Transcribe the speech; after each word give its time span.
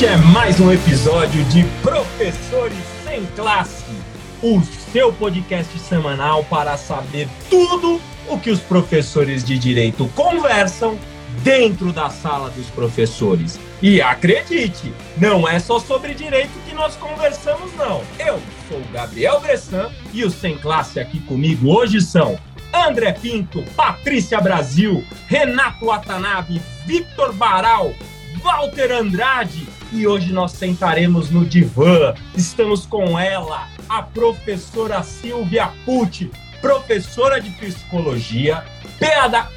Este 0.00 0.14
é 0.14 0.16
mais 0.16 0.58
um 0.58 0.72
episódio 0.72 1.44
de 1.44 1.62
Professores 1.82 2.72
Sem 3.04 3.26
Classe, 3.36 3.84
o 4.42 4.62
seu 4.90 5.12
podcast 5.12 5.78
semanal 5.78 6.42
para 6.44 6.78
saber 6.78 7.28
tudo 7.50 8.00
o 8.26 8.38
que 8.38 8.50
os 8.50 8.60
professores 8.60 9.44
de 9.44 9.58
direito 9.58 10.10
conversam 10.16 10.98
dentro 11.42 11.92
da 11.92 12.08
sala 12.08 12.48
dos 12.48 12.64
professores. 12.68 13.60
E 13.82 14.00
acredite, 14.00 14.90
não 15.18 15.46
é 15.46 15.58
só 15.58 15.78
sobre 15.78 16.14
direito 16.14 16.58
que 16.66 16.74
nós 16.74 16.96
conversamos, 16.96 17.70
não. 17.76 18.00
Eu 18.18 18.40
sou 18.70 18.78
o 18.78 18.92
Gabriel 18.94 19.38
Bressan 19.40 19.90
e 20.14 20.24
os 20.24 20.32
Sem 20.32 20.56
Classe 20.56 20.98
aqui 20.98 21.20
comigo 21.20 21.76
hoje 21.76 22.00
são 22.00 22.38
André 22.72 23.12
Pinto, 23.12 23.62
Patrícia 23.76 24.40
Brasil, 24.40 25.04
Renato 25.26 25.84
Watanabe, 25.84 26.58
Victor 26.86 27.34
Baral, 27.34 27.92
Walter 28.42 28.92
Andrade 28.92 29.68
e 29.92 30.06
hoje 30.06 30.32
nós 30.32 30.52
sentaremos 30.52 31.30
no 31.30 31.44
divã. 31.44 32.14
Estamos 32.36 32.86
com 32.86 33.18
ela, 33.18 33.68
a 33.88 34.02
professora 34.02 35.02
Silvia 35.02 35.70
Pucci, 35.84 36.30
professora 36.60 37.40
de 37.40 37.50
psicologia, 37.50 38.64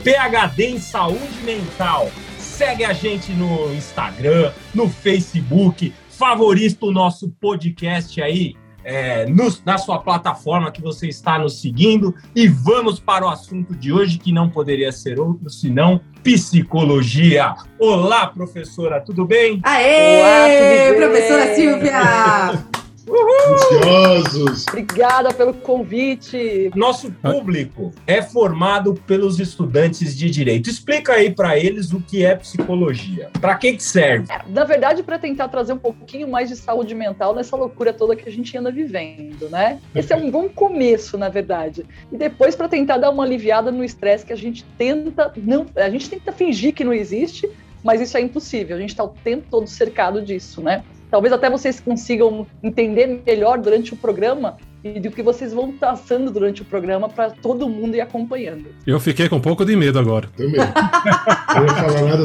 PhD 0.04 0.66
em 0.66 0.80
saúde 0.80 1.44
mental. 1.44 2.12
Segue 2.40 2.86
a 2.86 2.94
gente 2.94 3.32
no 3.32 3.74
Instagram, 3.74 4.52
no 4.74 4.90
Facebook, 4.90 5.94
favorita 6.10 6.86
o 6.86 6.92
nosso 6.92 7.30
podcast 7.40 8.22
aí 8.22 8.56
é, 8.84 9.26
no, 9.26 9.54
na 9.66 9.78
sua 9.78 10.00
plataforma 10.00 10.72
que 10.72 10.82
você 10.82 11.08
está 11.08 11.40
nos 11.40 11.60
seguindo. 11.62 12.14
E 12.36 12.48
vamos 12.48 13.00
para 13.00 13.26
o 13.26 13.30
assunto 13.30 13.76
de 13.76 13.92
hoje, 13.92 14.18
que 14.18 14.32
não 14.32 14.50
poderia 14.50 14.92
ser 14.92 15.20
outro 15.20 15.50
senão 15.50 16.02
psicologia. 16.24 17.56
Olá, 17.80 18.28
professora, 18.28 19.02
tudo 19.02 19.26
bem? 19.26 19.60
Aê, 19.64 20.22
Olá, 20.22 20.96
professora 20.98 21.56
Silvia! 21.56 22.74
Ansiosos. 23.10 24.66
Obrigada 24.68 25.34
pelo 25.34 25.54
convite. 25.54 26.72
Nosso 26.76 27.12
público 27.12 27.92
é 28.08 28.22
formado 28.22 28.94
pelos 28.94 29.40
estudantes 29.40 30.16
de 30.16 30.30
direito. 30.30 30.70
Explica 30.70 31.14
aí 31.14 31.32
para 31.32 31.58
eles 31.58 31.92
o 31.92 32.00
que 32.00 32.24
é 32.24 32.36
psicologia. 32.36 33.30
Para 33.40 33.56
que 33.56 33.74
que 33.74 33.84
serve? 33.84 34.32
É, 34.32 34.42
na 34.48 34.64
verdade, 34.64 35.04
para 35.04 35.20
tentar 35.20 35.50
trazer 35.50 35.74
um 35.74 35.78
pouquinho 35.78 36.28
mais 36.28 36.50
de 36.50 36.56
saúde 36.56 36.96
mental 36.96 37.36
nessa 37.36 37.56
loucura 37.56 37.94
toda 37.94 38.16
que 38.16 38.28
a 38.28 38.32
gente 38.32 38.58
anda 38.58 38.72
vivendo, 38.72 39.50
né? 39.50 39.80
Esse 39.94 40.14
é 40.14 40.16
um 40.16 40.32
bom 40.32 40.48
começo, 40.48 41.18
na 41.18 41.30
verdade. 41.30 41.86
E 42.12 42.18
depois 42.18 42.56
para 42.56 42.70
tentar 42.70 42.98
dar 42.98 43.10
uma 43.10 43.24
aliviada 43.24 43.72
no 43.72 43.84
estresse 43.84 44.26
que 44.26 44.34
a 44.34 44.38
gente 44.38 44.64
tenta 44.78 45.32
não, 45.38 45.66
a 45.76 45.90
gente 45.90 46.10
tenta 46.10 46.32
fingir 46.32 46.74
que 46.74 46.84
não 46.84 46.94
existe, 46.94 47.50
mas 47.84 48.02
isso 48.02 48.18
é 48.18 48.22
impossível. 48.22 48.78
A 48.78 48.80
gente 48.80 48.90
está 48.90 49.04
o 49.04 49.10
tempo 49.10 49.46
todo 49.50 49.68
cercado 49.68 50.22
disso, 50.22 50.62
né? 50.62 50.84
Talvez 51.14 51.32
até 51.32 51.48
vocês 51.48 51.80
consigam 51.80 52.48
entender 52.64 53.22
melhor 53.24 53.60
durante 53.60 53.94
o 53.94 53.96
programa 53.96 54.58
e 54.84 55.00
do 55.00 55.12
que 55.12 55.22
vocês 55.22 55.54
vão 55.54 55.72
passando 55.72 56.32
durante 56.32 56.64
o 56.64 56.66
programa 56.66 57.08
para 57.08 57.30
todo 57.30 57.70
mundo 57.70 57.96
ir 57.96 58.02
acompanhando. 58.02 58.66
Eu 58.86 59.00
fiquei 59.00 59.30
com 59.30 59.36
um 59.36 59.40
pouco 59.40 59.64
de 59.64 59.76
medo 59.76 60.00
agora. 60.00 60.28
Também. 60.36 60.60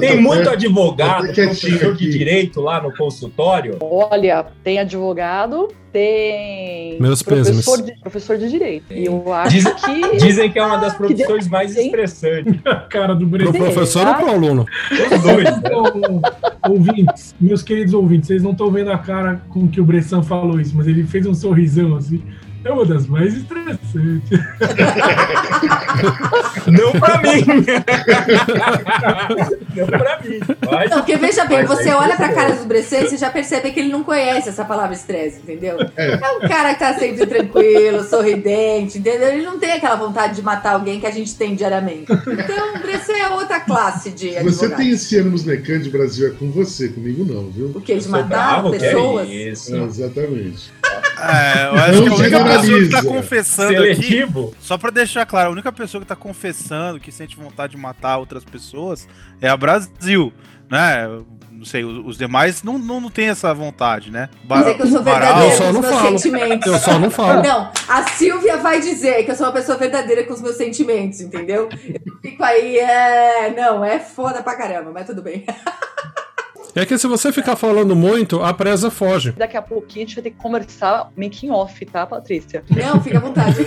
tem 0.01 0.19
muito 0.23 0.49
advogado, 0.49 1.31
professor 1.35 1.95
de 1.95 2.09
direito 2.09 2.63
lá 2.63 2.83
no 2.83 2.91
consultório? 2.97 3.77
Olha, 3.79 4.47
tem 4.65 4.79
advogado, 4.79 5.69
tem 5.93 6.99
Meus 6.99 7.23
professor 7.23 7.83
de, 7.83 7.93
professor 8.01 8.39
de 8.39 8.49
direito. 8.49 8.91
E 8.91 9.05
eu 9.05 9.31
acho 9.35 9.55
dizem, 9.55 9.75
que. 9.75 10.17
Dizem 10.17 10.51
que 10.51 10.59
é 10.59 10.65
uma 10.65 10.79
das 10.79 10.95
profissões 10.95 11.47
mais 11.47 11.77
estressantes. 11.77 12.55
Cara 12.89 13.15
do 13.15 13.27
Brasil. 13.27 13.53
Pro 13.53 13.65
professor 13.65 14.03
tá? 14.05 14.13
ou 14.13 14.17
pro 14.17 14.31
aluno? 14.31 14.67
Os 14.91 15.23
dois. 15.23 15.49
Ouvintes, 16.67 17.35
meus 17.41 17.63
queridos 17.63 17.95
ouvintes, 17.95 18.27
vocês 18.27 18.43
não 18.43 18.53
estão 18.53 18.71
vendo 18.71 18.91
a 18.91 18.99
cara 18.99 19.43
com 19.49 19.69
que 19.69 19.81
o 19.81 19.85
Bressan 19.85 20.23
falou 20.23 20.61
isso, 20.61 20.77
mas 20.77 20.87
ele 20.87 21.05
fez 21.05 21.27
um 21.27 21.35
sorrisão 21.35 21.97
assim. 21.97 22.23
É 22.65 22.73
uma 22.73 22.85
das 22.85 23.07
mais 23.07 23.37
estressantes. 23.37 24.29
Não 26.67 26.93
pra 26.93 27.19
mim. 27.19 27.45
não 29.75 29.87
pra 29.87 30.21
mim. 30.23 30.41
Mas, 30.71 30.91
não, 30.91 30.99
porque 30.99 31.17
veja 31.17 31.45
bem, 31.47 31.65
você 31.65 31.91
olha 31.91 32.17
pra 32.17 32.33
cara 32.33 32.55
do 32.55 32.65
Bressan 32.67 32.99
e 32.99 33.09
você 33.09 33.17
já 33.17 33.31
percebe 33.31 33.71
que 33.71 33.81
ele 33.81 33.91
não 33.91 34.05
conhece 34.05 34.49
essa 34.49 34.65
palavra 34.65 34.95
estresse, 34.95 35.41
entendeu? 35.41 35.79
É. 35.97 36.13
é 36.13 36.31
um 36.33 36.41
cara 36.49 36.75
que 36.75 36.81
tá 36.81 36.95
sempre 36.95 37.27
tranquilo, 37.27 38.05
sorridente, 38.05 38.99
entendeu? 38.99 39.29
Ele 39.29 39.45
não 39.45 39.59
tem 39.59 39.73
aquela 39.73 39.97
vontade 39.97 40.37
de 40.37 40.43
matar 40.43 40.75
alguém 40.75 41.01
que 41.01 41.07
a 41.07 41.11
gente 41.11 41.35
tem 41.35 41.55
diariamente. 41.55 42.13
Então, 42.13 42.75
o 42.75 42.79
Bressan 42.81 43.15
é 43.15 43.29
outra 43.31 43.61
classe 43.61 44.11
de 44.11 44.37
advogado. 44.37 44.53
Você 44.53 44.69
tem 44.71 44.91
esse 44.91 45.17
ano 45.17 45.31
nos 45.31 45.45
Necan 45.45 45.79
Brasil, 45.91 46.29
é 46.29 46.31
com 46.31 46.51
você, 46.51 46.89
comigo 46.89 47.25
não, 47.25 47.51
viu? 47.51 47.73
O 47.75 47.81
quê? 47.81 47.97
De 47.97 48.09
matar 48.09 48.63
bravo, 48.63 48.71
pessoas? 48.71 49.29
É 49.29 49.33
isso. 49.33 49.75
É, 49.75 49.83
exatamente. 49.85 50.73
É, 51.21 51.67
eu 51.67 51.75
acho 51.75 52.03
que 52.03 52.09
a 52.09 52.15
única 52.15 52.45
pessoa 52.45 52.79
que 52.81 52.89
tá 52.89 53.03
confessando 53.03 53.73
Seletivo. 53.73 54.49
aqui, 54.49 54.57
só 54.61 54.79
pra 54.79 54.91
deixar 54.91 55.27
claro, 55.27 55.49
a 55.49 55.53
única 55.53 55.73
pessoa 55.73 56.01
que 56.01 56.07
tá 56.07 56.17
confessando 56.17 57.01
que 57.01 57.11
sente 57.11 57.37
vontade 57.37 57.73
de 57.73 57.79
matar 57.79 58.19
outras 58.19 58.45
pessoas 58.45 59.09
é 59.41 59.49
a 59.49 59.57
Brasil, 59.57 60.33
né? 60.71 61.09
Não 61.51 61.65
sei, 61.65 61.85
os 61.85 62.17
demais 62.17 62.63
não, 62.63 62.79
não, 62.79 63.01
não 63.01 63.11
tem 63.11 63.29
essa 63.29 63.53
vontade, 63.53 64.13
né? 64.13 64.29
Bar 64.45 64.61
dizer 64.61 64.75
que 64.75 64.83
eu 64.83 64.87
sou 64.87 65.03
verdadeira 65.03 65.53
eu 65.53 65.59
só 65.59 65.73
não 65.73 65.83
falo. 65.83 66.19
sentimentos. 66.19 66.73
Eu 66.73 66.79
só 66.79 66.99
não 67.01 67.11
falo. 67.11 67.43
Não, 67.43 67.73
a 67.89 68.09
Silvia 68.11 68.59
vai 68.59 68.81
dizer 68.81 69.25
que 69.25 69.31
eu 69.33 69.35
sou 69.35 69.47
uma 69.47 69.53
pessoa 69.53 69.77
verdadeira 69.77 70.23
com 70.23 70.35
os 70.35 70.41
meus 70.41 70.57
sentimentos, 70.57 71.21
entendeu? 71.21 71.69
Eu 71.73 72.13
fico 72.23 72.45
aí, 72.45 72.79
é... 72.79 73.53
Não, 73.57 73.85
é 73.85 73.99
foda 73.99 74.41
pra 74.41 74.55
caramba, 74.55 74.93
mas 74.95 75.05
tudo 75.05 75.21
bem. 75.21 75.45
É 76.79 76.87
que 76.87 76.97
se 76.97 77.09
você 77.09 77.33
ficar 77.33 77.57
falando 77.57 77.97
muito, 77.97 78.41
a 78.41 78.55
presa 78.55 78.89
foge. 78.89 79.33
Daqui 79.33 79.57
a 79.57 79.63
pouquinho 79.63 80.05
a 80.05 80.07
gente 80.07 80.15
vai 80.15 80.23
ter 80.23 80.31
que 80.31 80.37
conversar 80.37 81.11
making 81.17 81.51
off, 81.51 81.85
tá, 81.85 82.07
Patrícia? 82.07 82.63
Não, 82.71 83.03
fica 83.03 83.19
à 83.19 83.21
vontade. 83.21 83.57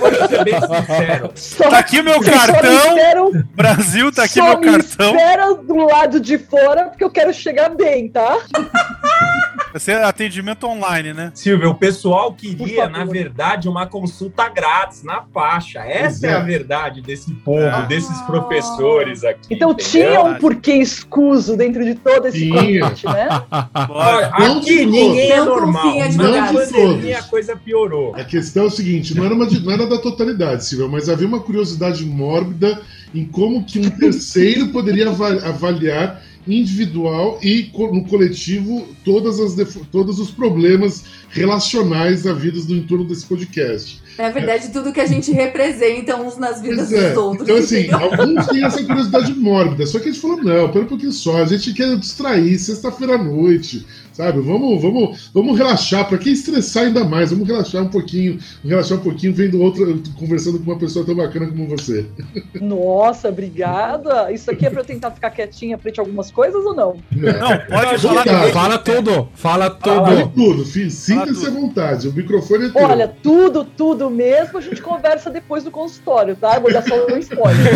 Vou 0.00 0.28
ser 0.28 0.44
bem 0.44 0.58
sincero. 0.58 1.30
Só, 1.34 1.68
tá 1.68 1.78
aqui 1.80 2.00
meu 2.00 2.18
cartão. 2.22 3.30
Brasil, 3.54 4.10
tá 4.10 4.22
aqui 4.24 4.40
meu 4.40 4.58
cartão. 4.58 5.14
Espera 5.14 5.54
do 5.54 5.76
lado 5.86 6.18
de 6.18 6.38
fora, 6.38 6.86
porque 6.86 7.04
eu 7.04 7.10
quero 7.10 7.34
chegar 7.34 7.68
bem, 7.68 8.08
tá? 8.08 8.38
Vai 9.72 9.80
ser 9.80 9.96
atendimento 10.02 10.66
online, 10.66 11.12
né? 11.12 11.30
Silvia, 11.34 11.68
o 11.68 11.74
pessoal 11.74 12.32
queria, 12.32 12.88
na 12.88 13.04
verdade, 13.04 13.68
uma 13.68 13.86
consulta 13.86 14.48
grátis 14.48 15.02
na 15.02 15.22
faixa. 15.22 15.80
Essa 15.80 16.26
é. 16.26 16.30
é. 16.30 16.34
a 16.34 16.40
verdade 16.40 17.00
desse 17.00 17.32
povo, 17.34 17.66
ah. 17.66 17.82
desses 17.82 18.20
professores 18.22 19.24
aqui. 19.24 19.54
Então 19.54 19.72
entendeu? 19.72 19.90
tinha 19.90 20.22
um 20.22 20.34
porquê 20.36 20.74
escuso 20.74 21.56
dentro 21.56 21.84
de 21.84 21.94
todo 21.94 22.28
esse 22.28 22.48
convite, 22.48 23.06
né? 23.06 23.28
aqui 23.52 24.86
ninguém 24.86 25.30
é 25.30 25.44
normal. 25.44 25.94
Não 26.16 26.54
pandemia 26.54 27.18
a 27.18 27.22
coisa 27.22 27.56
piorou. 27.56 28.14
A 28.14 28.24
questão 28.24 28.64
é 28.64 28.66
o 28.66 28.70
seguinte, 28.70 29.14
não 29.14 29.24
era, 29.24 29.34
uma, 29.34 29.46
não 29.46 29.72
era 29.72 29.86
da 29.86 29.98
totalidade, 29.98 30.64
Silvia, 30.64 30.88
mas 30.88 31.08
havia 31.08 31.26
uma 31.26 31.40
curiosidade 31.40 32.04
mórbida 32.04 32.80
em 33.14 33.24
como 33.24 33.64
que 33.64 33.78
um 33.78 33.90
terceiro 33.90 34.68
poderia 34.68 35.08
avaliar 35.08 36.22
individual 36.48 37.38
e 37.42 37.70
no 37.74 38.04
coletivo 38.04 38.86
todas 39.04 39.38
as, 39.38 39.54
todos 39.90 40.18
os 40.18 40.30
problemas 40.30 41.04
relacionais 41.30 42.26
à 42.26 42.32
vida 42.32 42.60
do 42.60 42.74
entorno 42.74 43.04
desse 43.04 43.26
podcast. 43.26 44.00
É 44.18 44.30
verdade, 44.30 44.72
tudo 44.72 44.92
que 44.92 45.00
a 45.00 45.06
gente 45.06 45.30
representa 45.30 46.16
uns 46.16 46.36
nas 46.36 46.60
vidas 46.60 46.92
é. 46.92 47.10
dos 47.10 47.18
outros. 47.18 47.48
Então, 47.48 47.56
assim, 47.56 47.90
alguns 47.92 48.46
têm 48.48 48.64
essa 48.64 48.82
curiosidade 48.82 49.32
mórbida, 49.34 49.86
só 49.86 50.00
que 50.00 50.08
a 50.08 50.12
gente 50.12 50.20
falou, 50.20 50.42
não, 50.42 50.68
pera 50.70 50.84
um 50.84 50.88
pouquinho 50.88 51.12
só, 51.12 51.42
a 51.42 51.46
gente 51.46 51.72
quer 51.72 51.96
distrair, 51.96 52.58
sexta-feira 52.58 53.14
à 53.14 53.18
noite, 53.18 53.86
sabe? 54.18 54.40
Vamos, 54.40 54.82
vamos, 54.82 55.30
vamos 55.32 55.56
relaxar, 55.56 56.08
para 56.08 56.18
quem 56.18 56.32
estressar 56.32 56.86
ainda 56.86 57.04
mais, 57.04 57.30
vamos 57.30 57.46
relaxar 57.46 57.84
um 57.84 57.88
pouquinho, 57.88 58.40
relaxar 58.64 58.98
um 58.98 59.00
pouquinho 59.00 59.32
vendo 59.32 59.62
outra, 59.62 59.86
conversando 60.18 60.58
com 60.58 60.64
uma 60.64 60.78
pessoa 60.78 61.06
tão 61.06 61.14
bacana 61.14 61.46
como 61.46 61.68
você. 61.68 62.04
Nossa, 62.60 63.28
obrigada! 63.28 64.32
Isso 64.32 64.50
aqui 64.50 64.66
é 64.66 64.70
para 64.70 64.80
eu 64.80 64.84
tentar 64.84 65.12
ficar 65.12 65.30
quietinha 65.30 65.78
frente 65.78 66.00
a 66.00 66.02
algumas 66.02 66.32
coisas 66.32 66.64
ou 66.64 66.74
não? 66.74 66.96
Não, 67.12 67.32
não 67.32 67.58
pode 67.68 67.98
falar. 68.02 68.52
Fala 68.52 68.78
tudo, 68.78 69.28
fala 69.34 69.70
tudo. 69.70 69.94
Fala 69.94 70.26
tudo, 70.26 70.64
sinta-se 70.64 71.46
à 71.46 71.50
vontade, 71.50 72.08
o 72.08 72.12
microfone 72.12 72.66
é 72.66 72.70
teu. 72.70 72.82
Olha, 72.82 73.06
tudo, 73.22 73.64
tudo 73.64 74.10
mesmo, 74.10 74.58
a 74.58 74.60
gente 74.60 74.82
conversa 74.82 75.30
depois 75.30 75.62
do 75.62 75.70
consultório, 75.70 76.34
tá? 76.34 76.56
Eu 76.56 76.62
vou 76.62 76.72
dar 76.72 76.82
só 76.82 77.06
um 77.06 77.18
spoiler. 77.18 77.72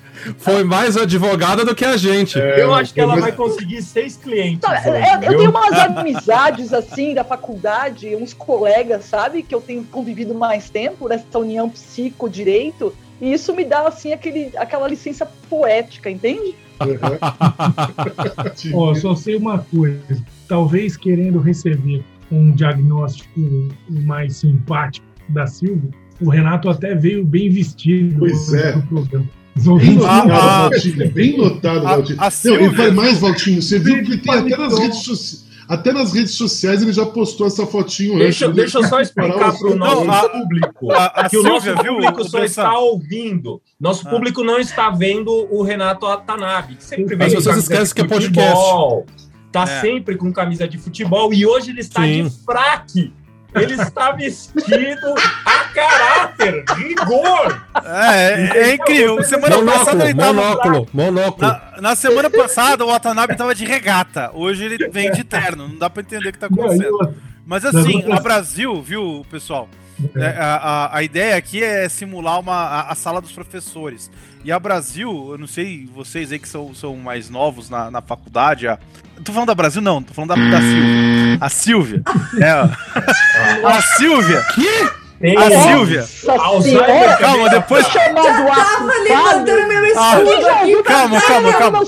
Foi 0.38 0.64
mais 0.64 0.96
advogada 0.96 1.64
do 1.64 1.74
que 1.74 1.84
a 1.84 1.96
gente. 1.96 2.38
É, 2.40 2.62
eu 2.62 2.72
acho 2.74 2.92
que 2.92 3.00
ela 3.00 3.16
vai 3.16 3.32
conseguir 3.32 3.82
seis 3.82 4.16
clientes. 4.16 4.60
Não, 4.62 4.74
eu, 4.94 5.22
eu, 5.22 5.38
tenho 5.38 5.50
umas 5.50 5.72
amizades 5.78 6.72
assim 6.72 7.14
da 7.14 7.24
faculdade, 7.24 8.14
uns 8.16 8.32
colegas, 8.32 9.04
sabe, 9.04 9.42
que 9.42 9.54
eu 9.54 9.60
tenho 9.60 9.84
convivido 9.84 10.34
mais 10.34 10.68
tempo 10.70 11.08
nessa 11.08 11.38
união 11.38 11.68
psico-direito, 11.68 12.94
e 13.20 13.32
isso 13.32 13.54
me 13.54 13.64
dá 13.64 13.86
assim 13.86 14.12
aquele, 14.12 14.50
aquela 14.56 14.88
licença 14.88 15.26
poética, 15.48 16.10
entende? 16.10 16.54
Ó, 18.74 18.90
oh, 18.90 18.94
só 18.94 19.14
sei 19.14 19.36
uma 19.36 19.58
coisa. 19.58 20.24
Talvez 20.48 20.96
querendo 20.96 21.38
receber 21.38 22.02
um 22.32 22.52
diagnóstico 22.52 23.40
mais 23.88 24.36
simpático 24.36 25.06
da 25.28 25.46
Silvia, 25.46 25.90
o 26.20 26.30
Renato 26.30 26.68
até 26.68 26.94
veio 26.94 27.24
bem 27.24 27.50
vestido 27.50 28.18
pois 28.18 28.52
é. 28.52 28.72
programa. 28.82 29.28
Bem 29.60 29.94
notado, 29.96 30.32
ah, 30.32 30.68
Valtinho. 30.68 31.10
Bem 31.10 31.36
notado, 31.36 31.82
Valtinho. 31.82 32.18
Não, 32.18 32.54
ele 32.54 32.68
vai 32.70 32.90
mais, 32.90 33.18
Valtinho. 33.18 33.62
Você 33.62 33.78
viu 33.78 34.02
que 34.04 34.16
tem 34.18 34.34
até 34.34 34.56
nas 34.56 34.78
redes 34.78 35.02
sociais. 35.02 35.50
Até 35.70 35.92
nas 35.92 36.12
redes 36.12 36.34
sociais 36.34 36.82
ele 36.82 36.92
já 36.92 37.06
postou 37.06 37.46
essa 37.46 37.64
fotinho 37.64 38.18
deixa, 38.18 38.46
antes. 38.46 38.56
Deixa 38.56 38.78
eu 38.78 38.84
só 38.88 39.00
explicar 39.00 39.56
para 39.56 39.70
o 39.70 39.76
nosso 39.76 40.04
não, 40.04 40.28
público 40.28 40.90
a, 40.90 41.04
a 41.06 41.28
que 41.28 41.38
o 41.38 41.44
nosso 41.44 41.72
público 41.76 42.24
só 42.28 42.42
está 42.42 42.76
ouvindo. 42.76 43.62
Nosso 43.78 44.04
ah. 44.08 44.10
público 44.10 44.42
não 44.42 44.58
está 44.58 44.90
vendo 44.90 45.30
o 45.30 45.62
Renato 45.62 46.06
Atanabe, 46.06 46.74
que 46.74 46.82
sempre 46.82 47.14
vem 47.14 47.18
Mas 47.18 47.34
vocês 47.34 47.56
esquecem 47.56 47.94
que 47.94 48.00
é 48.00 48.04
podcast. 48.04 49.04
Tá 49.52 49.62
é. 49.62 49.80
sempre 49.80 50.16
com 50.16 50.32
camisa 50.32 50.66
de 50.66 50.76
futebol 50.76 51.32
e 51.32 51.46
hoje 51.46 51.70
ele 51.70 51.80
está 51.80 52.02
Sim. 52.02 52.24
de 52.24 52.30
fraque 52.44 53.12
ele 53.54 53.74
está 53.74 54.12
vestido 54.12 55.14
a 55.44 55.64
caráter, 55.74 56.64
rigor. 56.76 57.64
É, 57.84 58.32
é, 58.32 58.70
é 58.70 58.74
incrível. 58.74 59.22
Semana 59.22 59.56
monóculo, 59.56 59.84
passada 59.84 60.04
ele 60.04 60.14
tava. 60.14 60.32
Monóculo, 60.32 60.88
monóculo. 60.92 61.46
Na, 61.46 61.80
na, 61.80 61.96
semana 61.96 62.30
passada 62.30 62.84
o 62.84 62.88
Watanabe 62.88 63.32
estava 63.32 63.54
de 63.54 63.64
regata. 63.64 64.30
Hoje 64.34 64.64
ele 64.64 64.88
vem 64.88 65.10
de 65.12 65.24
terno. 65.24 65.68
Não 65.68 65.78
dá 65.78 65.90
para 65.90 66.02
entender 66.02 66.28
o 66.28 66.32
que 66.32 66.36
está 66.36 66.46
acontecendo. 66.46 67.14
Mas 67.44 67.64
assim, 67.64 68.10
a 68.12 68.20
Brasil, 68.20 68.80
viu, 68.80 69.26
pessoal? 69.30 69.68
É, 70.14 70.28
a, 70.38 70.56
a, 70.56 70.96
a, 70.96 71.02
ideia 71.02 71.36
aqui 71.36 71.62
é 71.62 71.88
simular 71.88 72.40
uma, 72.40 72.54
a, 72.54 72.92
a, 72.92 72.94
sala 72.94 73.20
dos 73.20 73.32
professores. 73.32 74.10
E 74.44 74.50
a 74.50 74.58
Brasil, 74.58 75.28
eu 75.32 75.38
não 75.38 75.46
sei 75.46 75.86
vocês 75.86 76.32
aí 76.32 76.38
que 76.38 76.48
são, 76.48 76.74
são 76.74 76.96
mais 76.96 77.28
novos 77.28 77.68
na, 77.68 77.90
na 77.90 78.00
faculdade. 78.00 78.66
A, 78.66 78.78
tô 79.24 79.32
falando 79.32 79.48
da 79.48 79.54
Brasil, 79.54 79.82
não, 79.82 80.02
tô 80.02 80.14
falando 80.14 80.30
da, 80.30 80.36
da 80.36 80.60
Silvia. 80.60 81.38
A 81.40 81.48
Silvia. 81.48 82.02
é, 82.40 83.66
a 83.66 83.82
Silvia. 83.96 84.42
Que? 84.54 85.00
A 85.36 85.50
Silvia. 85.68 86.06
Alzheimer. 86.38 87.18
Calma, 87.18 87.50
depois. 87.50 87.86
Eu 87.86 88.14
tava 88.14 88.92
levantando 89.04 89.68
meu 89.68 89.86
estúdio 89.86 90.48
ah, 90.48 90.60
aqui. 90.60 90.82
Calma, 90.82 91.20
calma, 91.20 91.52
calma. 91.52 91.78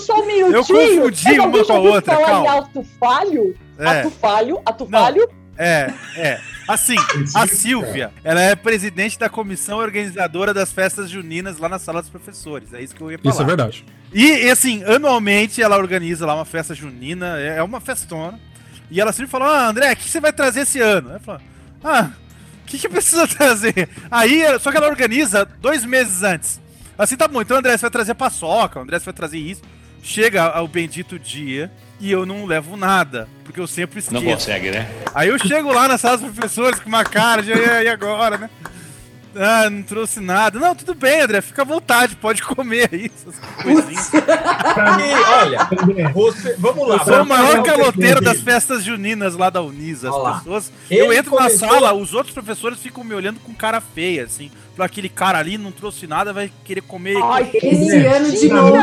Eu 0.52 0.64
confundi 0.64 1.40
uma 1.40 1.64
com 1.64 1.72
a 1.72 1.78
outra. 1.78 2.16
Calma. 2.16 2.58
Ato 2.58 2.86
falho? 3.00 3.56
É. 3.78 3.86
Ato 3.86 4.10
falho? 4.10 4.60
Falho? 4.90 5.28
É, 5.56 5.90
é. 6.16 6.40
Assim, 6.68 6.96
a 7.34 7.46
Silvia, 7.46 8.12
ela 8.22 8.40
é 8.40 8.54
presidente 8.54 9.18
da 9.18 9.28
comissão 9.28 9.78
organizadora 9.78 10.54
das 10.54 10.72
festas 10.72 11.10
juninas 11.10 11.58
lá 11.58 11.68
na 11.68 11.78
sala 11.78 12.00
dos 12.00 12.10
professores. 12.10 12.72
É 12.72 12.80
isso 12.82 12.94
que 12.94 13.00
eu 13.00 13.10
ia 13.10 13.18
falar. 13.18 13.32
Isso 13.32 13.42
é 13.42 13.44
verdade. 13.44 13.84
E, 14.12 14.50
assim, 14.50 14.84
anualmente 14.84 15.62
ela 15.62 15.76
organiza 15.76 16.26
lá 16.26 16.34
uma 16.34 16.44
festa 16.44 16.74
junina, 16.74 17.38
é, 17.38 17.58
é 17.58 17.62
uma 17.62 17.80
festona. 17.80 18.38
E 18.90 19.00
ela 19.00 19.12
sempre 19.12 19.30
fala: 19.30 19.46
Ah, 19.46 19.68
André, 19.68 19.92
o 19.92 19.96
que 19.96 20.08
você 20.08 20.20
vai 20.20 20.32
trazer 20.32 20.60
esse 20.60 20.80
ano? 20.80 21.10
Ela 21.10 21.20
fala: 21.20 21.40
Ah, 21.82 22.10
o 22.62 22.66
que, 22.66 22.78
que 22.78 22.88
precisa 22.88 23.26
trazer? 23.28 23.88
Aí, 24.10 24.42
só 24.60 24.70
que 24.70 24.76
ela 24.76 24.88
organiza 24.88 25.44
dois 25.44 25.84
meses 25.84 26.22
antes. 26.22 26.60
Assim 26.96 27.16
tá 27.16 27.26
bom, 27.26 27.40
então 27.40 27.56
André, 27.56 27.72
você 27.76 27.82
vai 27.82 27.90
trazer 27.90 28.14
paçoca, 28.14 28.80
André, 28.80 28.98
você 28.98 29.06
vai 29.06 29.14
trazer 29.14 29.38
isso. 29.38 29.62
Chega 30.02 30.60
o 30.60 30.68
bendito 30.68 31.18
dia 31.18 31.72
e 32.02 32.10
eu 32.10 32.26
não 32.26 32.44
levo 32.44 32.76
nada, 32.76 33.28
porque 33.44 33.60
eu 33.60 33.66
sempre 33.68 34.00
esqueço. 34.00 34.20
Não 34.20 34.32
consegue, 34.32 34.72
né? 34.72 34.90
Aí 35.14 35.28
eu 35.28 35.38
chego 35.38 35.72
lá 35.72 35.86
na 35.86 35.96
sala 35.96 36.18
dos 36.18 36.32
professores 36.32 36.80
com 36.80 36.88
uma 36.88 37.04
cara 37.04 37.40
de 37.40 37.52
e 37.52 37.88
agora, 37.88 38.36
né? 38.36 38.50
Ah, 39.36 39.70
não 39.70 39.82
trouxe 39.84 40.18
nada. 40.18 40.58
Não, 40.58 40.74
tudo 40.74 40.94
bem, 40.94 41.20
André, 41.20 41.40
fica 41.40 41.62
à 41.62 41.64
vontade, 41.64 42.16
pode 42.16 42.42
comer 42.42 42.90
aí, 42.92 43.10
essas 43.14 43.38
coisinhas. 43.62 44.10
olha, 45.38 46.12
você, 46.12 46.56
vamos 46.58 46.88
lá. 46.88 46.96
Eu 46.96 47.04
sou 47.04 47.22
o 47.22 47.26
maior 47.26 47.62
caloteiro 47.62 48.20
das 48.20 48.40
festas 48.40 48.82
juninas 48.82 49.36
lá 49.36 49.48
da 49.48 49.62
Unisa. 49.62 50.10
As 50.10 50.38
pessoas. 50.38 50.72
eu 50.90 51.12
entro 51.12 51.30
começou... 51.30 51.68
na 51.68 51.74
sala, 51.74 51.92
os 51.94 52.12
outros 52.12 52.34
professores 52.34 52.80
ficam 52.80 53.04
me 53.04 53.14
olhando 53.14 53.38
com 53.38 53.54
cara 53.54 53.80
feia, 53.80 54.24
assim. 54.24 54.50
Pra 54.74 54.86
aquele 54.86 55.08
cara 55.08 55.38
ali 55.38 55.58
não 55.58 55.70
trouxe 55.70 56.06
nada, 56.06 56.32
vai 56.32 56.50
querer 56.64 56.80
comer. 56.80 57.16
Ai, 57.22 57.50
esse 57.54 58.06
ano 58.06 58.30
de 58.30 58.48
novo. 58.48 58.76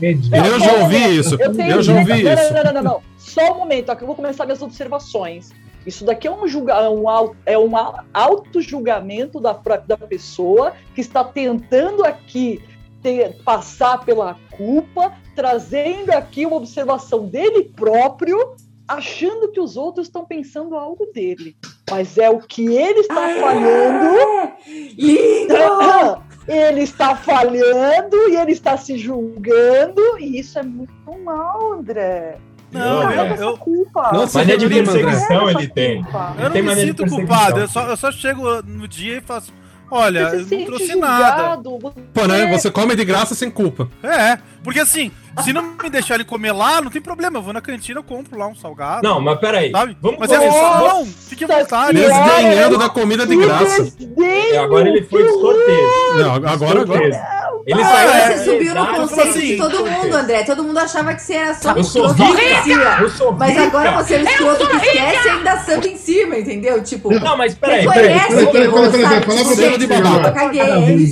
Eu 0.00 0.60
já 0.60 0.72
ouvi 0.74 1.18
isso. 1.18 1.36
Eu 1.40 1.82
já 1.82 1.94
ouvi 1.94 2.12
isso. 2.22 2.54
Não, 2.54 2.64
não, 2.64 2.72
não, 2.72 2.82
não. 2.82 3.02
Só 3.18 3.52
um 3.52 3.58
momento, 3.58 3.90
ó, 3.90 3.96
que 3.96 4.02
eu 4.02 4.06
vou 4.06 4.14
começar 4.14 4.44
minhas 4.44 4.62
observações. 4.62 5.50
Isso 5.84 6.04
daqui 6.04 6.26
é 6.26 6.30
um, 6.30 6.48
julga, 6.48 6.90
um, 6.90 7.04
é 7.44 7.56
um 7.56 7.72
auto-julgamento 8.12 9.40
da, 9.40 9.52
da 9.86 9.96
pessoa 9.96 10.72
que 10.94 11.00
está 11.00 11.22
tentando 11.22 12.04
aqui 12.04 12.60
ter, 13.02 13.36
passar 13.44 14.04
pela 14.04 14.36
culpa, 14.50 15.12
trazendo 15.36 16.10
aqui 16.10 16.44
uma 16.44 16.56
observação 16.56 17.26
dele 17.26 17.64
próprio, 17.64 18.56
achando 18.88 19.50
que 19.50 19.60
os 19.60 19.76
outros 19.76 20.06
estão 20.06 20.24
pensando 20.24 20.76
algo 20.76 21.06
dele. 21.06 21.56
Mas 21.90 22.18
é 22.18 22.28
o 22.30 22.38
que 22.38 22.66
ele 22.66 23.00
está 23.00 23.26
ah, 23.26 23.40
falhando. 23.40 24.52
Lindo! 24.96 26.26
Ele 26.48 26.82
está 26.82 27.16
falhando 27.16 28.16
e 28.28 28.36
ele 28.36 28.52
está 28.52 28.76
se 28.76 28.96
julgando, 28.96 30.00
e 30.20 30.38
isso 30.38 30.56
é 30.60 30.62
muito 30.62 30.92
mal, 31.24 31.72
André. 31.72 32.38
Não, 32.70 33.10
eu, 33.10 33.34
eu, 33.34 33.58
culpa. 33.58 34.12
Não, 34.12 34.26
mania 34.32 34.56
de 34.56 34.68
perseguição 34.68 35.50
ele 35.50 35.68
tem. 35.68 36.04
Eu 36.38 36.50
não 36.50 36.62
me 36.62 36.76
sinto 36.76 37.06
culpado, 37.06 37.60
eu 37.60 37.68
só, 37.68 37.88
eu 37.88 37.96
só 37.96 38.12
chego 38.12 38.62
no 38.62 38.86
dia 38.86 39.18
e 39.18 39.20
faço. 39.20 39.52
Olha, 39.90 40.18
eu 40.34 40.46
não 40.58 40.64
trouxe 40.64 40.86
julgado, 40.88 41.80
nada. 41.80 41.94
Pô, 42.12 42.26
né? 42.26 42.46
Você 42.46 42.70
come 42.70 42.96
de 42.96 43.04
graça 43.04 43.34
sem 43.34 43.50
culpa. 43.50 43.88
É, 44.02 44.38
porque 44.64 44.80
assim, 44.80 45.12
se 45.44 45.52
não 45.52 45.62
me 45.80 45.90
deixarem 45.90 46.24
comer 46.26 46.52
lá, 46.52 46.80
não 46.80 46.90
tem 46.90 47.00
problema. 47.00 47.38
Eu 47.38 47.42
vou 47.42 47.52
na 47.52 47.60
cantina, 47.60 48.00
eu 48.00 48.04
compro 48.04 48.38
lá 48.38 48.46
um 48.46 48.54
salgado. 48.54 49.06
Não, 49.06 49.20
mas 49.20 49.38
peraí. 49.38 49.70
Sabe? 49.70 49.96
Vamos 50.00 50.18
mas 50.18 50.30
é 50.30 50.50
só, 50.50 50.88
não, 50.88 51.06
fique 51.06 51.44
à 51.44 51.46
vontade. 51.46 51.98
Desdenhando 51.98 52.78
da 52.78 52.88
comida 52.88 53.26
de 53.26 53.36
graça. 53.36 53.92
É, 54.18 54.58
agora 54.58 54.88
ele 54.88 55.02
foi 55.02 55.22
descortês. 55.22 55.88
Não, 56.16 56.34
agora, 56.34 56.80
agora. 56.82 57.35
Ele 57.66 57.82
ah, 57.82 57.84
saiu. 57.84 58.38
Você 58.38 58.44
subiu 58.44 58.74
no 58.76 58.86
conceito 58.86 59.28
assim, 59.28 59.40
de 59.40 59.56
todo 59.56 59.84
mundo, 59.84 60.14
André. 60.14 60.44
Todo 60.44 60.62
mundo 60.62 60.78
achava 60.78 61.12
que 61.14 61.22
você 61.22 61.34
era 61.34 61.54
só 61.54 61.72
eu 61.72 61.82
sou 61.82 62.12
rica, 62.12 62.98
eu 63.00 63.10
sou 63.10 63.32
Mas 63.32 63.58
agora 63.58 64.02
você 64.02 64.14
é 64.14 64.18
o 64.20 64.22
escroto 64.22 64.68
que 64.68 64.76
esquece 64.76 65.26
e 65.26 65.30
ainda 65.30 65.58
samba 65.58 65.88
em 65.88 65.96
cima, 65.96 66.38
entendeu? 66.38 66.80
Tipo, 66.84 67.12
não, 67.12 67.36
mas 67.36 67.54
peraí, 67.54 67.84
peraí. 67.88 68.20
Peraí, 68.28 68.46
peraí, 68.52 68.90
peraí. 68.92 69.20
Palavra 69.24 69.78
de 69.78 69.86
babaca. 69.88 70.32
Caguei. 70.32 70.60
Ele 70.62 71.06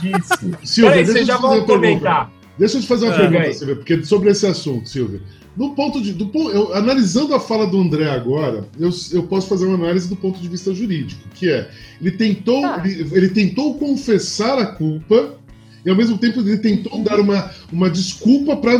disse. 0.00 0.56
Silvia, 0.64 1.04
deixa 1.04 1.24
já 1.26 1.36
vamos 1.36 1.66
comentar. 1.66 2.32
Deixa 2.58 2.78
eu 2.78 2.80
te 2.80 2.86
fazer 2.86 3.06
uma 3.06 3.16
pergunta, 3.16 3.52
Silvia, 3.52 3.76
porque 3.76 4.04
sobre 4.04 4.30
esse 4.30 4.46
assunto, 4.46 4.88
Silvia. 4.88 5.20
Do 5.56 5.70
ponto 5.70 6.00
de. 6.00 6.12
Do, 6.12 6.30
eu, 6.50 6.74
analisando 6.74 7.34
a 7.34 7.40
fala 7.40 7.66
do 7.66 7.78
André 7.80 8.08
agora, 8.08 8.68
eu, 8.78 8.90
eu 9.12 9.22
posso 9.24 9.48
fazer 9.48 9.66
uma 9.66 9.74
análise 9.74 10.08
do 10.08 10.16
ponto 10.16 10.38
de 10.38 10.48
vista 10.48 10.72
jurídico, 10.72 11.22
que 11.34 11.50
é 11.50 11.70
ele 12.00 12.12
tentou, 12.12 12.64
ah. 12.64 12.80
ele, 12.84 13.08
ele 13.12 13.28
tentou 13.28 13.74
confessar 13.74 14.58
a 14.58 14.66
culpa 14.66 15.34
e 15.84 15.90
ao 15.90 15.96
mesmo 15.96 16.18
tempo 16.18 16.40
ele 16.40 16.58
tentou 16.58 17.02
dar 17.02 17.18
uma, 17.18 17.50
uma 17.72 17.90
desculpa 17.90 18.56
para 18.56 18.72